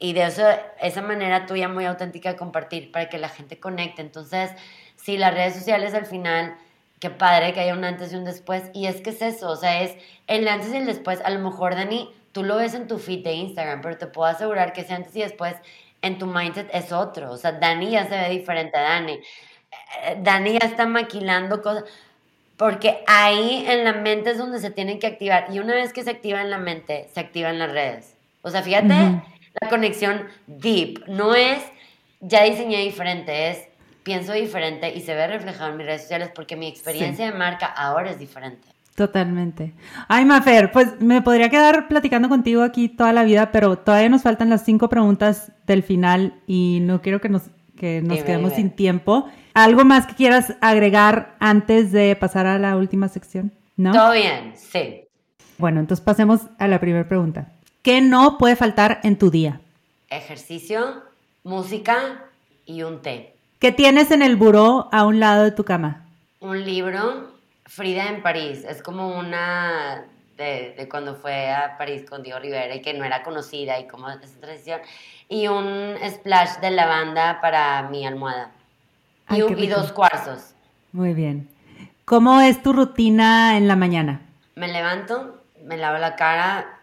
y 0.00 0.14
de 0.14 0.24
eso, 0.24 0.42
esa 0.80 1.00
manera 1.00 1.46
tuya 1.46 1.68
muy 1.68 1.84
auténtica 1.84 2.32
de 2.32 2.36
compartir 2.36 2.90
para 2.90 3.08
que 3.08 3.18
la 3.18 3.28
gente 3.28 3.60
conecte. 3.60 4.02
Entonces, 4.02 4.50
sí, 4.96 5.16
las 5.16 5.32
redes 5.32 5.54
sociales 5.54 5.94
al 5.94 6.06
final, 6.06 6.56
qué 6.98 7.08
padre 7.08 7.52
que 7.52 7.60
haya 7.60 7.72
un 7.72 7.84
antes 7.84 8.12
y 8.12 8.16
un 8.16 8.24
después. 8.24 8.64
Y 8.74 8.86
es 8.86 9.00
que 9.00 9.10
es 9.10 9.22
eso, 9.22 9.48
o 9.48 9.56
sea, 9.56 9.80
es 9.80 9.94
el 10.26 10.48
antes 10.48 10.72
y 10.72 10.76
el 10.78 10.86
después. 10.86 11.20
A 11.24 11.30
lo 11.30 11.38
mejor, 11.38 11.76
Dani, 11.76 12.12
tú 12.32 12.42
lo 12.42 12.56
ves 12.56 12.74
en 12.74 12.88
tu 12.88 12.98
feed 12.98 13.22
de 13.22 13.34
Instagram, 13.34 13.80
pero 13.80 13.96
te 13.96 14.08
puedo 14.08 14.28
asegurar 14.28 14.72
que 14.72 14.80
ese 14.80 14.94
antes 14.94 15.14
y 15.14 15.20
después 15.20 15.54
en 16.02 16.18
tu 16.18 16.26
mindset 16.26 16.68
es 16.72 16.90
otro. 16.90 17.30
O 17.30 17.36
sea, 17.36 17.52
Dani 17.52 17.92
ya 17.92 18.08
se 18.08 18.16
ve 18.16 18.28
diferente 18.30 18.76
a 18.76 18.82
Dani. 18.82 19.12
Eh, 19.12 20.18
Dani 20.20 20.58
ya 20.58 20.66
está 20.66 20.84
maquilando 20.86 21.62
cosas 21.62 21.84
porque 22.60 22.98
ahí 23.06 23.64
en 23.66 23.84
la 23.84 23.94
mente 23.94 24.32
es 24.32 24.36
donde 24.36 24.58
se 24.58 24.70
tienen 24.70 24.98
que 24.98 25.06
activar. 25.06 25.46
Y 25.50 25.60
una 25.60 25.74
vez 25.74 25.94
que 25.94 26.02
se 26.04 26.10
activa 26.10 26.42
en 26.42 26.50
la 26.50 26.58
mente, 26.58 27.08
se 27.10 27.18
activa 27.18 27.48
en 27.48 27.58
las 27.58 27.72
redes. 27.72 28.12
O 28.42 28.50
sea, 28.50 28.60
fíjate, 28.60 28.88
la 28.88 29.68
conexión 29.70 30.24
deep. 30.46 31.08
No 31.08 31.34
es, 31.34 31.62
ya 32.20 32.44
diseñé 32.44 32.82
diferente, 32.82 33.48
es, 33.48 33.60
pienso 34.02 34.34
diferente 34.34 34.94
y 34.94 35.00
se 35.00 35.14
ve 35.14 35.26
reflejado 35.26 35.70
en 35.70 35.78
mis 35.78 35.86
redes 35.86 36.02
sociales 36.02 36.32
porque 36.34 36.54
mi 36.54 36.68
experiencia 36.68 37.24
de 37.24 37.32
marca 37.32 37.64
ahora 37.64 38.10
es 38.10 38.18
diferente. 38.18 38.68
Totalmente. 38.94 39.72
Ay, 40.06 40.26
Mafer, 40.26 40.70
pues 40.70 41.00
me 41.00 41.22
podría 41.22 41.48
quedar 41.48 41.88
platicando 41.88 42.28
contigo 42.28 42.62
aquí 42.62 42.90
toda 42.90 43.14
la 43.14 43.24
vida, 43.24 43.52
pero 43.52 43.78
todavía 43.78 44.10
nos 44.10 44.20
faltan 44.20 44.50
las 44.50 44.66
cinco 44.66 44.90
preguntas 44.90 45.50
del 45.66 45.82
final 45.82 46.34
y 46.46 46.80
no 46.82 47.00
quiero 47.00 47.22
que 47.22 47.30
nos, 47.30 47.44
que 47.74 48.02
nos 48.02 48.22
quedemos 48.22 48.52
sin 48.52 48.68
tiempo. 48.68 49.30
¿Algo 49.54 49.84
más 49.84 50.06
que 50.06 50.14
quieras 50.14 50.54
agregar 50.60 51.34
antes 51.40 51.92
de 51.92 52.14
pasar 52.16 52.46
a 52.46 52.58
la 52.58 52.76
última 52.76 53.08
sección? 53.08 53.52
¿No? 53.76 53.92
Todo 53.92 54.12
bien, 54.12 54.54
sí. 54.56 55.04
Bueno, 55.58 55.80
entonces 55.80 56.04
pasemos 56.04 56.42
a 56.58 56.68
la 56.68 56.80
primera 56.80 57.08
pregunta. 57.08 57.52
¿Qué 57.82 58.00
no 58.00 58.38
puede 58.38 58.56
faltar 58.56 59.00
en 59.02 59.18
tu 59.18 59.30
día? 59.30 59.60
Ejercicio, 60.08 61.02
música 61.42 62.24
y 62.64 62.82
un 62.82 63.02
té. 63.02 63.34
¿Qué 63.58 63.72
tienes 63.72 64.10
en 64.10 64.22
el 64.22 64.36
buró 64.36 64.88
a 64.92 65.04
un 65.04 65.20
lado 65.20 65.44
de 65.44 65.50
tu 65.50 65.64
cama? 65.64 66.06
Un 66.40 66.64
libro, 66.64 67.32
Frida 67.66 68.08
en 68.08 68.22
París. 68.22 68.64
Es 68.68 68.82
como 68.82 69.18
una 69.18 70.04
de, 70.36 70.74
de, 70.76 70.88
cuando 70.88 71.14
fue 71.14 71.50
a 71.50 71.76
París 71.76 72.04
con 72.08 72.22
Diego 72.22 72.38
Rivera 72.38 72.74
y 72.74 72.82
que 72.82 72.94
no 72.94 73.04
era 73.04 73.22
conocida 73.22 73.78
y 73.80 73.86
como 73.86 74.08
esa 74.08 74.40
tradición. 74.40 74.80
Y 75.28 75.48
un 75.48 75.96
splash 76.08 76.58
de 76.60 76.70
lavanda 76.70 77.40
para 77.40 77.82
mi 77.90 78.06
almohada 78.06 78.52
y, 79.30 79.66
dos 79.68 79.92
cuarzos. 79.92 80.54
Muy 80.92 81.14
bien. 81.14 81.48
¿Cómo 82.04 82.40
es 82.40 82.62
tu 82.62 82.72
rutina 82.72 83.56
en 83.56 83.68
la 83.68 83.76
mañana? 83.76 84.22
Me 84.56 84.68
levanto, 84.68 85.42
me 85.62 85.76
lavo 85.76 85.98
la 85.98 86.16
cara 86.16 86.80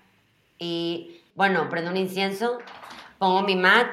y, 0.58 1.22
bueno, 1.36 1.70
prendo 1.70 1.92
un 1.92 1.98
incienso, 1.98 2.60
pongo 3.20 3.42
mi 3.42 3.56
mat. 3.56 3.88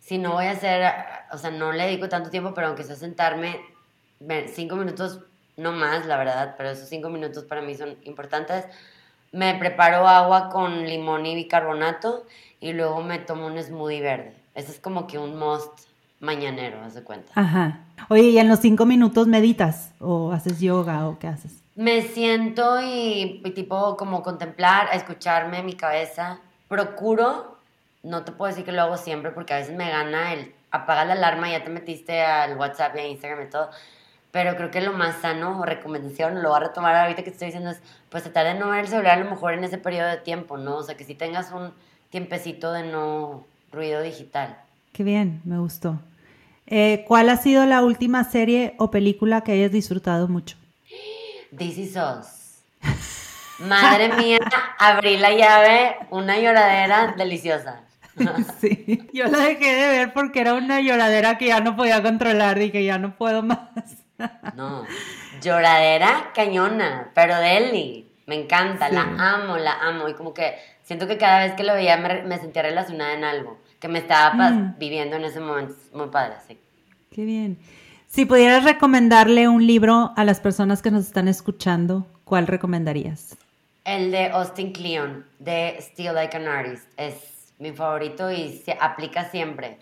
Si 0.00 0.18
no 0.18 0.32
voy 0.32 0.46
a 0.46 0.52
hacer, 0.52 0.92
o 1.30 1.38
sea, 1.38 1.50
no 1.50 1.72
le 1.72 1.84
dedico 1.84 2.08
tanto 2.08 2.30
tiempo, 2.30 2.52
pero 2.54 2.66
aunque 2.66 2.82
sea 2.82 2.96
sentarme 2.96 3.60
cinco 4.52 4.76
minutos, 4.76 5.20
no 5.56 5.72
más, 5.72 6.06
la 6.06 6.16
verdad, 6.16 6.54
pero 6.56 6.70
esos 6.70 6.88
cinco 6.88 7.08
minutos 7.08 7.44
para 7.44 7.62
mí 7.62 7.74
son 7.74 7.96
importantes. 8.04 8.66
Me 9.30 9.54
preparo 9.54 10.06
agua 10.08 10.48
con 10.50 10.84
limón 10.86 11.24
y 11.24 11.34
bicarbonato 11.34 12.26
y 12.60 12.72
luego 12.72 13.02
me 13.02 13.18
tomo 13.18 13.46
un 13.46 13.62
smoothie 13.62 14.00
verde. 14.00 14.34
Ese 14.54 14.72
es 14.72 14.80
como 14.80 15.06
que 15.06 15.18
un 15.18 15.38
must 15.38 15.91
mañanero, 16.22 16.80
haz 16.82 16.94
de 16.94 17.02
cuenta. 17.02 17.32
Ajá. 17.34 17.80
Oye, 18.08 18.30
¿y 18.30 18.38
en 18.38 18.48
los 18.48 18.60
cinco 18.60 18.86
minutos 18.86 19.26
meditas 19.26 19.92
o 20.00 20.32
haces 20.32 20.60
yoga 20.60 21.06
o 21.08 21.18
qué 21.18 21.26
haces? 21.26 21.62
Me 21.74 22.02
siento 22.02 22.80
y, 22.80 23.42
tipo 23.54 23.96
como 23.96 24.22
contemplar, 24.22 24.88
escucharme 24.92 25.62
mi 25.62 25.74
cabeza. 25.74 26.40
Procuro, 26.68 27.58
no 28.02 28.24
te 28.24 28.32
puedo 28.32 28.50
decir 28.50 28.64
que 28.64 28.72
lo 28.72 28.82
hago 28.82 28.96
siempre 28.96 29.30
porque 29.32 29.54
a 29.54 29.58
veces 29.58 29.76
me 29.76 29.90
gana 29.90 30.32
el 30.32 30.54
apagar 30.70 31.06
la 31.06 31.14
alarma, 31.14 31.50
ya 31.50 31.64
te 31.64 31.70
metiste 31.70 32.22
al 32.22 32.56
WhatsApp 32.56 32.96
y 32.96 33.00
a 33.00 33.08
Instagram 33.08 33.46
y 33.46 33.50
todo. 33.50 33.70
Pero 34.30 34.56
creo 34.56 34.70
que 34.70 34.80
lo 34.80 34.92
más 34.92 35.20
sano 35.20 35.60
o 35.60 35.64
recomendación, 35.66 36.42
lo 36.42 36.50
voy 36.50 36.56
a 36.58 36.68
retomar 36.68 36.94
ahorita 36.94 37.22
que 37.22 37.30
te 37.30 37.34
estoy 37.34 37.46
diciendo, 37.48 37.70
es 37.70 37.80
pues 38.08 38.22
tratar 38.22 38.46
de 38.46 38.54
no 38.54 38.70
ver 38.70 38.80
el 38.80 38.88
celular 38.88 39.18
a 39.18 39.24
lo 39.24 39.30
mejor 39.30 39.54
en 39.54 39.64
ese 39.64 39.76
periodo 39.76 40.08
de 40.08 40.18
tiempo, 40.18 40.56
¿no? 40.56 40.76
O 40.76 40.82
sea, 40.82 40.96
que 40.96 41.04
si 41.04 41.14
tengas 41.14 41.52
un 41.52 41.72
tiempecito 42.10 42.72
de 42.72 42.84
no 42.84 43.44
ruido 43.72 44.00
digital. 44.02 44.56
Qué 44.92 45.04
bien, 45.04 45.40
me 45.44 45.58
gustó. 45.58 45.98
Eh, 46.74 47.04
¿Cuál 47.06 47.28
ha 47.28 47.36
sido 47.36 47.66
la 47.66 47.82
última 47.82 48.24
serie 48.24 48.74
o 48.78 48.90
película 48.90 49.42
que 49.42 49.52
hayas 49.52 49.72
disfrutado 49.72 50.26
mucho? 50.26 50.56
This 51.54 51.76
is 51.76 51.96
Us. 51.96 52.62
Madre 53.58 54.08
mía, 54.14 54.38
abrí 54.78 55.18
la 55.18 55.32
llave, 55.32 55.96
una 56.08 56.38
lloradera 56.38 57.14
deliciosa. 57.14 57.82
Sí, 58.60 59.06
yo 59.12 59.26
la 59.26 59.38
dejé 59.38 59.74
de 59.74 59.88
ver 59.88 60.12
porque 60.14 60.40
era 60.40 60.54
una 60.54 60.80
lloradera 60.80 61.36
que 61.36 61.48
ya 61.48 61.60
no 61.60 61.76
podía 61.76 62.02
controlar 62.02 62.60
y 62.62 62.70
que 62.70 62.84
ya 62.84 62.96
no 62.96 63.16
puedo 63.16 63.42
más. 63.42 63.58
No, 64.54 64.86
lloradera 65.42 66.30
cañona, 66.34 67.10
pero 67.14 67.36
deli. 67.36 68.08
Me 68.24 68.36
encanta, 68.36 68.88
la 68.88 69.02
amo, 69.18 69.58
la 69.58 69.74
amo. 69.74 70.08
Y 70.08 70.14
como 70.14 70.32
que 70.32 70.54
siento 70.84 71.06
que 71.06 71.18
cada 71.18 71.40
vez 71.40 71.52
que 71.52 71.64
lo 71.64 71.74
veía 71.74 71.98
me, 71.98 72.22
me 72.22 72.38
sentía 72.38 72.62
relacionada 72.62 73.12
en 73.12 73.24
algo 73.24 73.58
que 73.82 73.88
me 73.88 73.98
estaba 73.98 74.50
mm. 74.50 74.78
viviendo 74.78 75.16
en 75.16 75.24
ese 75.24 75.40
momento. 75.40 75.74
Muy 75.92 76.06
padre, 76.06 76.36
sí. 76.46 76.56
Qué 77.10 77.24
bien. 77.24 77.58
Si 78.06 78.24
pudieras 78.24 78.62
recomendarle 78.62 79.48
un 79.48 79.66
libro 79.66 80.12
a 80.16 80.24
las 80.24 80.38
personas 80.38 80.82
que 80.82 80.92
nos 80.92 81.04
están 81.04 81.26
escuchando, 81.26 82.06
¿cuál 82.22 82.46
recomendarías? 82.46 83.36
El 83.84 84.12
de 84.12 84.26
Austin 84.26 84.72
Kleon, 84.72 85.26
de 85.40 85.78
Still 85.80 86.14
Like 86.14 86.36
an 86.36 86.46
Artist. 86.46 86.84
Es 86.96 87.52
mi 87.58 87.72
favorito 87.72 88.30
y 88.30 88.52
se 88.64 88.78
aplica 88.80 89.28
siempre, 89.28 89.78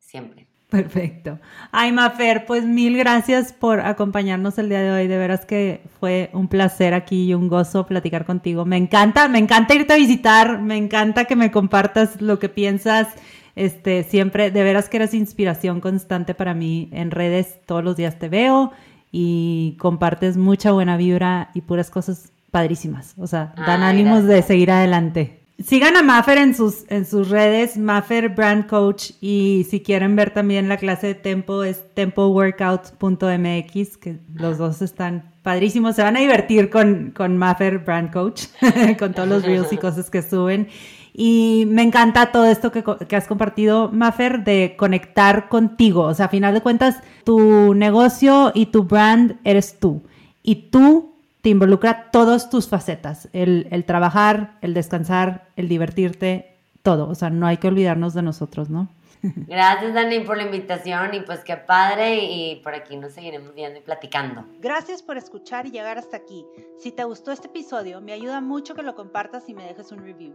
siempre. 0.00 0.48
Perfecto. 0.70 1.40
Ay, 1.72 1.90
Mafer, 1.90 2.46
pues 2.46 2.64
mil 2.64 2.96
gracias 2.96 3.52
por 3.52 3.80
acompañarnos 3.80 4.56
el 4.58 4.68
día 4.68 4.80
de 4.80 4.92
hoy. 4.92 5.08
De 5.08 5.18
veras 5.18 5.44
que 5.44 5.82
fue 5.98 6.30
un 6.32 6.46
placer 6.46 6.94
aquí 6.94 7.26
y 7.26 7.34
un 7.34 7.48
gozo 7.48 7.86
platicar 7.86 8.24
contigo. 8.24 8.64
Me 8.64 8.76
encanta, 8.76 9.28
me 9.28 9.40
encanta 9.40 9.74
irte 9.74 9.94
a 9.94 9.96
visitar, 9.96 10.62
me 10.62 10.76
encanta 10.76 11.24
que 11.24 11.34
me 11.34 11.50
compartas 11.50 12.22
lo 12.22 12.38
que 12.38 12.48
piensas. 12.48 13.08
Este, 13.56 14.04
siempre, 14.04 14.52
de 14.52 14.62
veras 14.62 14.88
que 14.88 14.98
eres 14.98 15.12
inspiración 15.12 15.80
constante 15.80 16.34
para 16.34 16.54
mí 16.54 16.88
en 16.92 17.10
redes. 17.10 17.58
Todos 17.66 17.82
los 17.82 17.96
días 17.96 18.18
te 18.20 18.28
veo 18.28 18.70
y 19.10 19.76
compartes 19.80 20.36
mucha 20.36 20.70
buena 20.70 20.96
vibra 20.96 21.50
y 21.52 21.62
puras 21.62 21.90
cosas 21.90 22.32
padrísimas. 22.52 23.14
O 23.18 23.26
sea, 23.26 23.52
dan 23.56 23.82
ánimos 23.82 24.24
de 24.24 24.42
seguir 24.42 24.70
adelante. 24.70 25.39
Sigan 25.64 25.96
a 25.96 26.02
Maffer 26.02 26.36
en 26.38 26.54
sus, 26.54 26.84
en 26.88 27.04
sus 27.04 27.28
redes, 27.28 27.76
Maffer 27.76 28.30
Brand 28.30 28.66
Coach, 28.66 29.10
y 29.20 29.66
si 29.68 29.80
quieren 29.80 30.16
ver 30.16 30.32
también 30.32 30.70
la 30.70 30.78
clase 30.78 31.08
de 31.08 31.14
Tempo 31.14 31.64
es 31.64 31.84
tempoworkout.mx, 31.94 33.96
que 33.98 34.20
los 34.34 34.56
dos 34.56 34.80
están 34.80 35.34
padrísimos, 35.42 35.96
se 35.96 36.02
van 36.02 36.16
a 36.16 36.20
divertir 36.20 36.70
con, 36.70 37.12
con 37.14 37.36
Maffer 37.36 37.80
Brand 37.80 38.10
Coach, 38.10 38.44
con 38.98 39.12
todos 39.12 39.28
los 39.28 39.44
reels 39.44 39.70
y 39.72 39.76
cosas 39.76 40.08
que 40.08 40.22
suben. 40.22 40.68
Y 41.12 41.66
me 41.68 41.82
encanta 41.82 42.32
todo 42.32 42.46
esto 42.46 42.72
que, 42.72 42.82
que, 43.06 43.16
has 43.16 43.26
compartido, 43.26 43.90
Maffer, 43.92 44.42
de 44.44 44.76
conectar 44.78 45.50
contigo. 45.50 46.04
O 46.04 46.14
sea, 46.14 46.24
a 46.26 46.30
final 46.30 46.54
de 46.54 46.62
cuentas, 46.62 47.02
tu 47.24 47.74
negocio 47.74 48.52
y 48.54 48.64
tu 48.66 48.84
brand 48.84 49.36
eres 49.44 49.78
tú. 49.78 50.04
Y 50.42 50.70
tú 50.70 51.09
te 51.42 51.48
involucra 51.48 52.10
todas 52.10 52.50
tus 52.50 52.68
facetas, 52.68 53.28
el, 53.32 53.66
el, 53.70 53.84
trabajar, 53.84 54.58
el 54.60 54.74
descansar, 54.74 55.48
el 55.56 55.68
divertirte, 55.68 56.56
todo. 56.82 57.08
O 57.08 57.14
sea, 57.14 57.30
no 57.30 57.46
hay 57.46 57.56
que 57.56 57.68
olvidarnos 57.68 58.14
de 58.14 58.22
nosotros, 58.22 58.68
¿no? 58.70 58.88
Gracias, 59.22 59.94
Dani, 59.94 60.20
por 60.20 60.36
la 60.36 60.44
invitación 60.44 61.14
y 61.14 61.20
pues 61.20 61.40
qué 61.44 61.56
padre 61.56 62.24
y 62.24 62.56
por 62.62 62.74
aquí 62.74 62.96
nos 62.96 63.12
seguiremos 63.12 63.54
viendo 63.54 63.78
y 63.78 63.82
platicando. 63.82 64.44
Gracias 64.60 65.02
por 65.02 65.16
escuchar 65.18 65.66
y 65.66 65.70
llegar 65.70 65.98
hasta 65.98 66.16
aquí. 66.16 66.46
Si 66.78 66.90
te 66.92 67.04
gustó 67.04 67.32
este 67.32 67.48
episodio, 67.48 68.00
me 68.00 68.12
ayuda 68.12 68.40
mucho 68.40 68.74
que 68.74 68.82
lo 68.82 68.94
compartas 68.94 69.48
y 69.48 69.54
me 69.54 69.64
dejes 69.64 69.92
un 69.92 70.04
review. 70.04 70.34